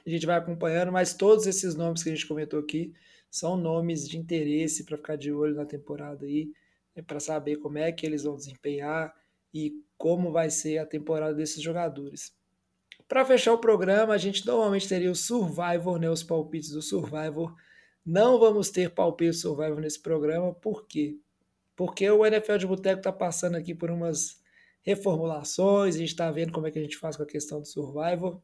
A 0.06 0.10
gente 0.10 0.26
vai 0.26 0.38
acompanhando, 0.38 0.92
mas 0.92 1.14
todos 1.14 1.46
esses 1.48 1.76
nomes 1.76 2.04
que 2.04 2.10
a 2.10 2.16
gente 2.16 2.28
comentou 2.28 2.60
aqui 2.60 2.94
são 3.30 3.56
nomes 3.56 4.08
de 4.08 4.18
interesse 4.18 4.84
para 4.84 4.98
ficar 4.98 5.16
de 5.16 5.32
olho 5.32 5.56
na 5.56 5.66
temporada 5.66 6.26
aí, 6.26 6.52
né, 6.96 7.02
para 7.02 7.20
saber 7.20 7.58
como 7.58 7.78
é 7.78 7.92
que 7.92 8.06
eles 8.06 8.24
vão 8.24 8.36
desempenhar 8.36 9.16
e 9.54 9.82
como 9.98 10.32
vai 10.32 10.50
ser 10.50 10.78
a 10.80 10.86
temporada 10.86 11.34
desses 11.34 11.62
jogadores. 11.62 12.34
Para 13.08 13.26
fechar 13.26 13.54
o 13.54 13.58
programa, 13.60 14.14
a 14.14 14.18
gente 14.18 14.46
normalmente 14.46 14.88
teria 14.88 15.12
o 15.12 15.16
Survivor, 15.16 16.00
né, 16.00 16.10
os 16.10 16.24
palpites 16.24 16.70
do 16.70 16.82
Survivor, 16.82 17.56
Não 18.06 18.40
vamos 18.40 18.70
ter 18.72 18.90
palpite 18.90 19.34
survival 19.34 19.80
nesse 19.80 20.00
programa, 20.00 20.54
por 20.54 20.88
quê? 20.88 21.20
Porque 21.82 22.08
o 22.12 22.24
NFL 22.24 22.58
de 22.58 22.68
Boteco 22.68 23.00
está 23.00 23.12
passando 23.12 23.56
aqui 23.56 23.74
por 23.74 23.90
umas 23.90 24.40
reformulações, 24.84 25.96
a 25.96 25.98
gente 25.98 26.10
está 26.10 26.30
vendo 26.30 26.52
como 26.52 26.68
é 26.68 26.72
que 26.72 26.78
a 26.78 26.82
gente 26.84 26.96
faz 26.96 27.18
com 27.18 27.24
a 27.24 27.26
questão 27.26 27.60
do 27.60 27.66
survival. 27.66 28.40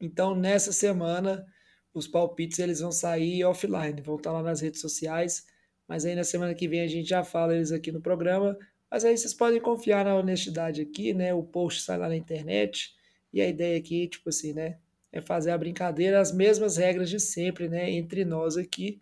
Então, 0.00 0.36
nessa 0.36 0.70
semana, 0.70 1.44
os 1.92 2.06
palpites 2.06 2.60
eles 2.60 2.78
vão 2.78 2.92
sair 2.92 3.42
offline, 3.42 4.00
vão 4.00 4.14
estar 4.14 4.30
lá 4.30 4.44
nas 4.44 4.60
redes 4.60 4.80
sociais, 4.80 5.44
mas 5.88 6.04
aí 6.04 6.14
na 6.14 6.22
semana 6.22 6.54
que 6.54 6.68
vem 6.68 6.82
a 6.82 6.86
gente 6.86 7.08
já 7.08 7.24
fala 7.24 7.52
eles 7.52 7.72
aqui 7.72 7.90
no 7.90 8.00
programa. 8.00 8.56
Mas 8.88 9.04
aí 9.04 9.18
vocês 9.18 9.34
podem 9.34 9.60
confiar 9.60 10.04
na 10.04 10.14
honestidade 10.14 10.82
aqui, 10.82 11.12
né? 11.12 11.34
O 11.34 11.42
post 11.42 11.82
sai 11.82 11.98
lá 11.98 12.08
na 12.08 12.14
internet 12.14 12.94
e 13.32 13.42
a 13.42 13.48
ideia 13.48 13.76
aqui, 13.76 14.06
tipo 14.06 14.28
assim, 14.28 14.52
né? 14.52 14.78
É 15.10 15.20
fazer 15.20 15.50
a 15.50 15.58
brincadeira, 15.58 16.20
as 16.20 16.30
mesmas 16.30 16.76
regras 16.76 17.10
de 17.10 17.18
sempre, 17.18 17.68
né? 17.68 17.90
Entre 17.90 18.24
nós 18.24 18.56
aqui, 18.56 19.00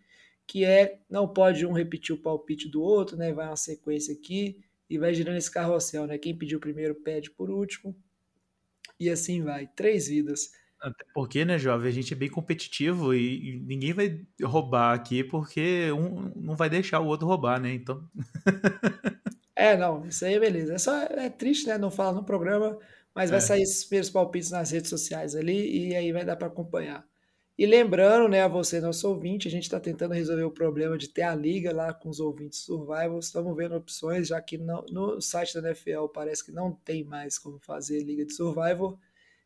que 0.50 0.64
é 0.64 0.98
não 1.08 1.28
pode 1.32 1.64
um 1.64 1.70
repetir 1.72 2.12
o 2.12 2.18
palpite 2.20 2.68
do 2.68 2.82
outro, 2.82 3.16
né? 3.16 3.32
Vai 3.32 3.46
uma 3.46 3.54
sequência 3.56 4.12
aqui 4.12 4.58
e 4.88 4.98
vai 4.98 5.14
girando 5.14 5.36
esse 5.36 5.48
carrossel, 5.50 6.08
né? 6.08 6.18
Quem 6.18 6.36
pediu 6.36 6.58
primeiro 6.58 6.92
pede 6.96 7.30
por 7.30 7.48
último. 7.50 7.94
E 8.98 9.08
assim 9.10 9.42
vai, 9.42 9.66
três 9.68 10.08
vidas. 10.08 10.50
Até 10.80 11.04
porque, 11.14 11.44
né, 11.44 11.58
jovem, 11.58 11.88
a 11.88 11.92
gente 11.92 12.14
é 12.14 12.16
bem 12.16 12.30
competitivo 12.30 13.14
e, 13.14 13.56
e 13.56 13.60
ninguém 13.60 13.92
vai 13.92 14.26
roubar 14.42 14.94
aqui 14.94 15.22
porque 15.22 15.92
um 15.92 16.32
não 16.34 16.56
vai 16.56 16.70
deixar 16.70 17.00
o 17.00 17.06
outro 17.06 17.26
roubar, 17.26 17.60
né? 17.60 17.72
Então. 17.74 18.02
é, 19.54 19.76
não, 19.76 20.06
isso 20.06 20.24
aí 20.24 20.34
é 20.34 20.40
beleza. 20.40 20.74
É 20.74 20.78
só 20.78 20.94
é 21.02 21.28
triste, 21.30 21.66
né? 21.66 21.78
Não 21.78 21.90
fala 21.90 22.12
no 22.12 22.24
programa, 22.24 22.78
mas 23.14 23.30
vai 23.30 23.38
É. 23.38 23.40
sair 23.40 23.62
esses 23.62 23.84
primeiros 23.84 24.10
palpites 24.10 24.50
nas 24.50 24.70
redes 24.70 24.90
sociais 24.90 25.34
ali 25.34 25.88
e 25.90 25.94
aí 25.96 26.12
vai 26.12 26.24
dar 26.24 26.36
para 26.36 26.46
acompanhar. 26.48 27.06
E 27.60 27.66
lembrando, 27.66 28.26
né, 28.26 28.40
a 28.40 28.48
você, 28.48 28.80
nosso 28.80 29.06
ouvinte, 29.06 29.46
a 29.46 29.50
gente 29.50 29.64
está 29.64 29.78
tentando 29.78 30.14
resolver 30.14 30.44
o 30.44 30.50
problema 30.50 30.96
de 30.96 31.08
ter 31.10 31.20
a 31.20 31.34
liga 31.34 31.74
lá 31.74 31.92
com 31.92 32.08
os 32.08 32.18
ouvintes 32.18 32.60
survival. 32.60 33.18
Estamos 33.18 33.54
vendo 33.54 33.76
opções, 33.76 34.28
já 34.28 34.40
que 34.40 34.56
não- 34.56 34.82
no 34.90 35.20
site 35.20 35.52
da 35.60 35.68
NFL 35.68 36.08
parece 36.08 36.42
que 36.42 36.52
não 36.52 36.72
tem 36.72 37.04
mais 37.04 37.38
como 37.38 37.58
fazer 37.58 38.02
liga 38.02 38.24
de 38.24 38.32
survival. 38.32 38.98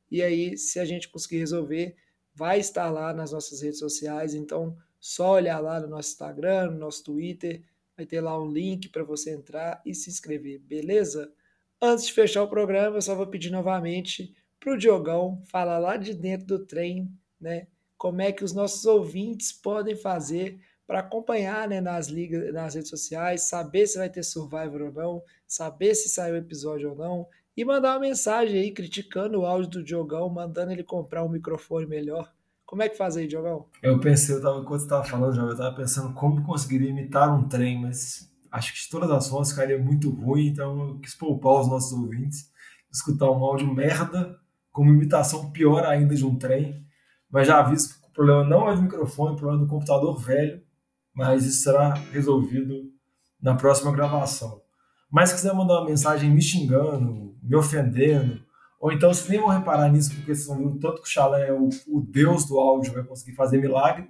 E 0.09 0.23
aí, 0.23 0.57
se 0.57 0.79
a 0.79 0.85
gente 0.85 1.09
conseguir 1.09 1.39
resolver, 1.39 1.97
vai 2.33 2.61
estar 2.61 2.89
lá 2.89 3.13
nas 3.13 3.33
nossas 3.33 3.63
redes 3.63 3.81
sociais. 3.81 4.33
Então, 4.33 4.77
só 5.01 5.33
olhar 5.33 5.59
lá 5.59 5.81
no 5.81 5.89
nosso 5.89 6.11
Instagram, 6.13 6.71
no 6.71 6.79
nosso 6.79 7.03
Twitter, 7.03 7.65
vai 7.97 8.07
ter 8.07 8.21
lá 8.21 8.41
um 8.41 8.49
link 8.49 8.91
para 8.91 9.03
você 9.03 9.33
entrar 9.33 9.83
e 9.85 9.93
se 9.93 10.09
inscrever, 10.09 10.61
beleza? 10.61 11.33
Antes 11.83 12.07
de 12.07 12.13
fechar 12.13 12.45
o 12.45 12.49
programa, 12.49 12.97
eu 12.97 13.03
só 13.03 13.17
vou 13.17 13.27
pedir 13.27 13.51
novamente 13.51 14.33
para 14.61 14.73
o 14.73 14.79
Diogão 14.79 15.43
falar 15.47 15.79
lá 15.79 15.97
de 15.97 16.15
dentro 16.15 16.47
do 16.47 16.65
trem, 16.65 17.11
né? 17.41 17.67
Como 18.05 18.21
é 18.21 18.31
que 18.31 18.45
os 18.45 18.53
nossos 18.53 18.85
ouvintes 18.85 19.51
podem 19.51 19.97
fazer 19.97 20.61
para 20.87 20.99
acompanhar 20.99 21.67
né, 21.67 21.81
nas 21.81 22.09
ligas, 22.09 22.53
nas 22.53 22.75
redes 22.75 22.91
sociais, 22.91 23.49
saber 23.49 23.87
se 23.87 23.97
vai 23.97 24.11
ter 24.11 24.23
Survivor 24.23 24.83
ou 24.83 24.93
não, 24.93 25.23
saber 25.49 25.95
se 25.95 26.11
saiu 26.11 26.35
o 26.35 26.37
episódio 26.37 26.91
ou 26.91 26.95
não, 26.95 27.27
e 27.57 27.65
mandar 27.65 27.95
uma 27.95 28.01
mensagem 28.01 28.61
aí 28.61 28.73
criticando 28.73 29.41
o 29.41 29.47
áudio 29.47 29.71
do 29.71 29.83
Diogão, 29.83 30.29
mandando 30.29 30.73
ele 30.73 30.85
comprar 30.85 31.25
um 31.25 31.31
microfone 31.31 31.87
melhor. 31.87 32.31
Como 32.67 32.83
é 32.83 32.91
que 32.91 32.99
faz 32.99 33.17
aí, 33.17 33.27
Diogão? 33.27 33.69
Eu 33.83 33.99
pensei, 33.99 34.35
eu 34.35 34.43
tava, 34.43 34.61
enquanto 34.61 34.81
você 34.81 34.85
estava 34.85 35.05
falando, 35.05 35.35
já, 35.35 35.41
eu 35.41 35.53
estava 35.53 35.75
pensando 35.75 36.13
como 36.13 36.45
conseguiria 36.45 36.91
imitar 36.91 37.35
um 37.35 37.49
trem, 37.49 37.81
mas 37.81 38.31
acho 38.53 38.75
que 38.75 38.83
de 38.83 38.91
todas 38.91 39.11
as 39.11 39.31
formas 39.31 39.49
ficaria 39.49 39.79
muito 39.79 40.11
ruim, 40.11 40.49
então 40.49 40.89
eu 40.89 40.99
quis 40.99 41.15
poupar 41.15 41.59
os 41.59 41.69
nossos 41.69 41.99
ouvintes, 41.99 42.53
escutar 42.93 43.31
um 43.31 43.43
áudio 43.43 43.75
merda, 43.75 44.39
com 44.71 44.83
uma 44.83 44.93
imitação 44.93 45.51
pior 45.51 45.87
ainda 45.87 46.15
de 46.15 46.27
um 46.27 46.37
trem, 46.37 46.84
mas 47.35 47.49
já 47.49 47.59
aviso 47.59 47.89
que 47.89 48.07
o 48.07 48.13
problema 48.13 48.45
não 48.45 48.71
é 48.71 48.77
do 48.77 48.83
microfone, 48.83 49.33
o 49.33 49.37
problema 49.37 49.61
é 49.61 49.67
do 49.67 49.69
computador 49.69 50.17
velho, 50.17 50.63
mas 51.13 51.45
isso 51.45 51.65
será 51.65 51.93
resolvido 52.13 52.93
na 53.43 53.57
próxima 53.57 53.91
gravação. 53.91 54.63
Mas 55.11 55.31
se 55.31 55.35
quiser 55.35 55.53
mandar 55.53 55.81
uma 55.81 55.87
mensagem 55.87 56.31
me 56.31 56.41
xingando, 56.41 57.35
me 57.43 57.57
ofendendo, 57.57 58.41
ou 58.81 58.93
então 58.93 59.13
vocês 59.13 59.29
nem 59.29 59.41
vão 59.41 59.49
reparar 59.49 59.89
nisso, 59.89 60.15
porque 60.15 60.33
vocês 60.33 60.47
vão 60.47 60.59
ver 60.59 60.77
o 60.77 60.79
tanto 60.79 61.03
que 61.03 61.09
o 61.09 61.11
Chalé 61.11 61.49
é 61.49 61.53
o, 61.53 61.71
o 61.89 62.01
deus 62.01 62.45
do 62.45 62.57
áudio, 62.61 62.93
vai 62.93 63.03
conseguir 63.03 63.35
fazer 63.35 63.59
milagre. 63.59 64.09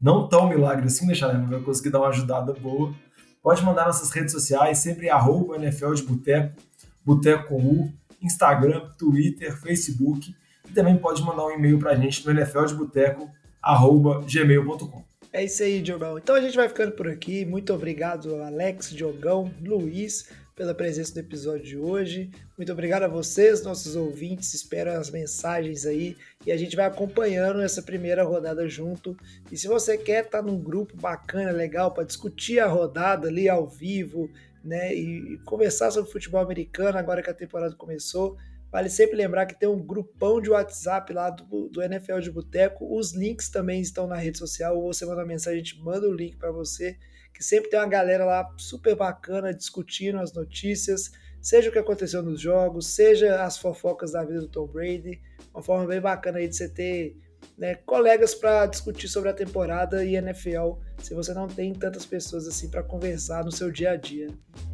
Não 0.00 0.26
tão 0.26 0.48
milagre 0.48 0.86
assim, 0.86 1.06
né, 1.06 1.14
Chalé? 1.14 1.36
Mas 1.36 1.50
vai 1.50 1.60
conseguir 1.60 1.90
dar 1.90 2.00
uma 2.00 2.08
ajudada 2.08 2.54
boa. 2.54 2.94
Pode 3.42 3.62
mandar 3.62 3.84
nossas 3.84 4.10
redes 4.10 4.32
sociais, 4.32 4.78
sempre 4.78 5.10
arroba 5.10 5.56
NFL 5.56 5.92
de 5.92 6.02
Boteco, 6.02 6.56
Boteco 7.04 7.48
com 7.48 7.62
U, 7.62 7.92
Instagram, 8.22 8.88
Twitter, 8.96 9.54
Facebook. 9.60 10.34
Também 10.74 10.98
pode 10.98 11.22
mandar 11.22 11.46
um 11.46 11.52
e-mail 11.52 11.78
pra 11.78 11.94
gente 11.94 12.26
no 12.26 12.32
nfldeboteco.gmail.com. 12.32 15.04
É 15.32 15.44
isso 15.44 15.62
aí, 15.64 15.82
Diogão. 15.82 16.16
Então 16.16 16.36
a 16.36 16.40
gente 16.40 16.56
vai 16.56 16.68
ficando 16.68 16.92
por 16.92 17.08
aqui. 17.08 17.44
Muito 17.44 17.74
obrigado, 17.74 18.36
Alex, 18.36 18.90
Diogão, 18.90 19.52
Luiz, 19.60 20.30
pela 20.54 20.72
presença 20.72 21.14
no 21.14 21.20
episódio 21.20 21.64
de 21.64 21.76
hoje. 21.76 22.30
Muito 22.56 22.70
obrigado 22.70 23.02
a 23.02 23.08
vocês, 23.08 23.64
nossos 23.64 23.96
ouvintes. 23.96 24.54
Espero 24.54 24.92
as 24.92 25.10
mensagens 25.10 25.86
aí 25.86 26.16
e 26.46 26.52
a 26.52 26.56
gente 26.56 26.76
vai 26.76 26.86
acompanhando 26.86 27.60
essa 27.60 27.82
primeira 27.82 28.22
rodada 28.22 28.68
junto. 28.68 29.16
E 29.50 29.56
se 29.56 29.66
você 29.66 29.98
quer 29.98 30.24
estar 30.24 30.40
num 30.40 30.56
grupo 30.56 30.96
bacana, 30.96 31.50
legal, 31.50 31.90
para 31.90 32.04
discutir 32.04 32.60
a 32.60 32.68
rodada 32.68 33.26
ali 33.26 33.48
ao 33.48 33.66
vivo, 33.66 34.30
né, 34.62 34.94
e 34.94 35.36
conversar 35.44 35.90
sobre 35.90 36.12
futebol 36.12 36.40
americano 36.40 36.96
agora 36.96 37.22
que 37.22 37.30
a 37.30 37.34
temporada 37.34 37.74
começou, 37.74 38.36
Vale 38.74 38.90
sempre 38.90 39.16
lembrar 39.16 39.46
que 39.46 39.56
tem 39.56 39.68
um 39.68 39.80
grupão 39.80 40.40
de 40.40 40.50
WhatsApp 40.50 41.12
lá 41.12 41.30
do, 41.30 41.68
do 41.68 41.80
NFL 41.80 42.18
de 42.18 42.28
Boteco. 42.28 42.98
Os 42.98 43.14
links 43.14 43.48
também 43.48 43.80
estão 43.80 44.04
na 44.04 44.16
rede 44.16 44.36
social. 44.36 44.76
Ou 44.76 44.92
você 44.92 45.06
manda 45.06 45.20
uma 45.20 45.26
mensagem, 45.28 45.60
a 45.60 45.62
gente 45.62 45.80
manda 45.80 46.08
o 46.08 46.12
link 46.12 46.36
para 46.36 46.50
você. 46.50 46.98
Que 47.32 47.40
sempre 47.40 47.70
tem 47.70 47.78
uma 47.78 47.86
galera 47.86 48.24
lá 48.24 48.52
super 48.56 48.96
bacana 48.96 49.54
discutindo 49.54 50.18
as 50.18 50.32
notícias, 50.32 51.12
seja 51.40 51.68
o 51.68 51.72
que 51.72 51.78
aconteceu 51.78 52.20
nos 52.20 52.40
jogos, 52.40 52.88
seja 52.88 53.44
as 53.44 53.56
fofocas 53.56 54.10
da 54.10 54.24
vida 54.24 54.40
do 54.40 54.48
Tom 54.48 54.66
Brady. 54.66 55.22
Uma 55.54 55.62
forma 55.62 55.86
bem 55.86 56.00
bacana 56.00 56.38
aí 56.38 56.48
de 56.48 56.56
você 56.56 56.68
ter 56.68 57.16
né, 57.56 57.76
colegas 57.86 58.34
para 58.34 58.66
discutir 58.66 59.08
sobre 59.08 59.30
a 59.30 59.32
temporada 59.32 60.04
e 60.04 60.16
NFL, 60.16 60.74
se 60.98 61.14
você 61.14 61.32
não 61.32 61.46
tem 61.46 61.72
tantas 61.72 62.04
pessoas 62.04 62.46
assim 62.46 62.68
para 62.68 62.82
conversar 62.82 63.44
no 63.44 63.52
seu 63.52 63.70
dia 63.70 63.92
a 63.92 63.96
dia. 63.96 64.28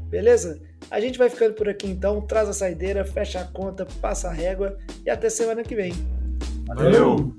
Beleza? 0.08 0.60
A 0.90 1.00
gente 1.00 1.18
vai 1.18 1.30
ficando 1.30 1.54
por 1.54 1.68
aqui 1.68 1.86
então. 1.86 2.20
Traz 2.20 2.48
a 2.48 2.52
saideira, 2.52 3.04
fecha 3.04 3.40
a 3.40 3.44
conta, 3.44 3.86
passa 4.00 4.28
a 4.28 4.32
régua 4.32 4.76
e 5.06 5.10
até 5.10 5.30
semana 5.30 5.62
que 5.62 5.76
vem. 5.76 5.92
Valeu! 6.66 7.32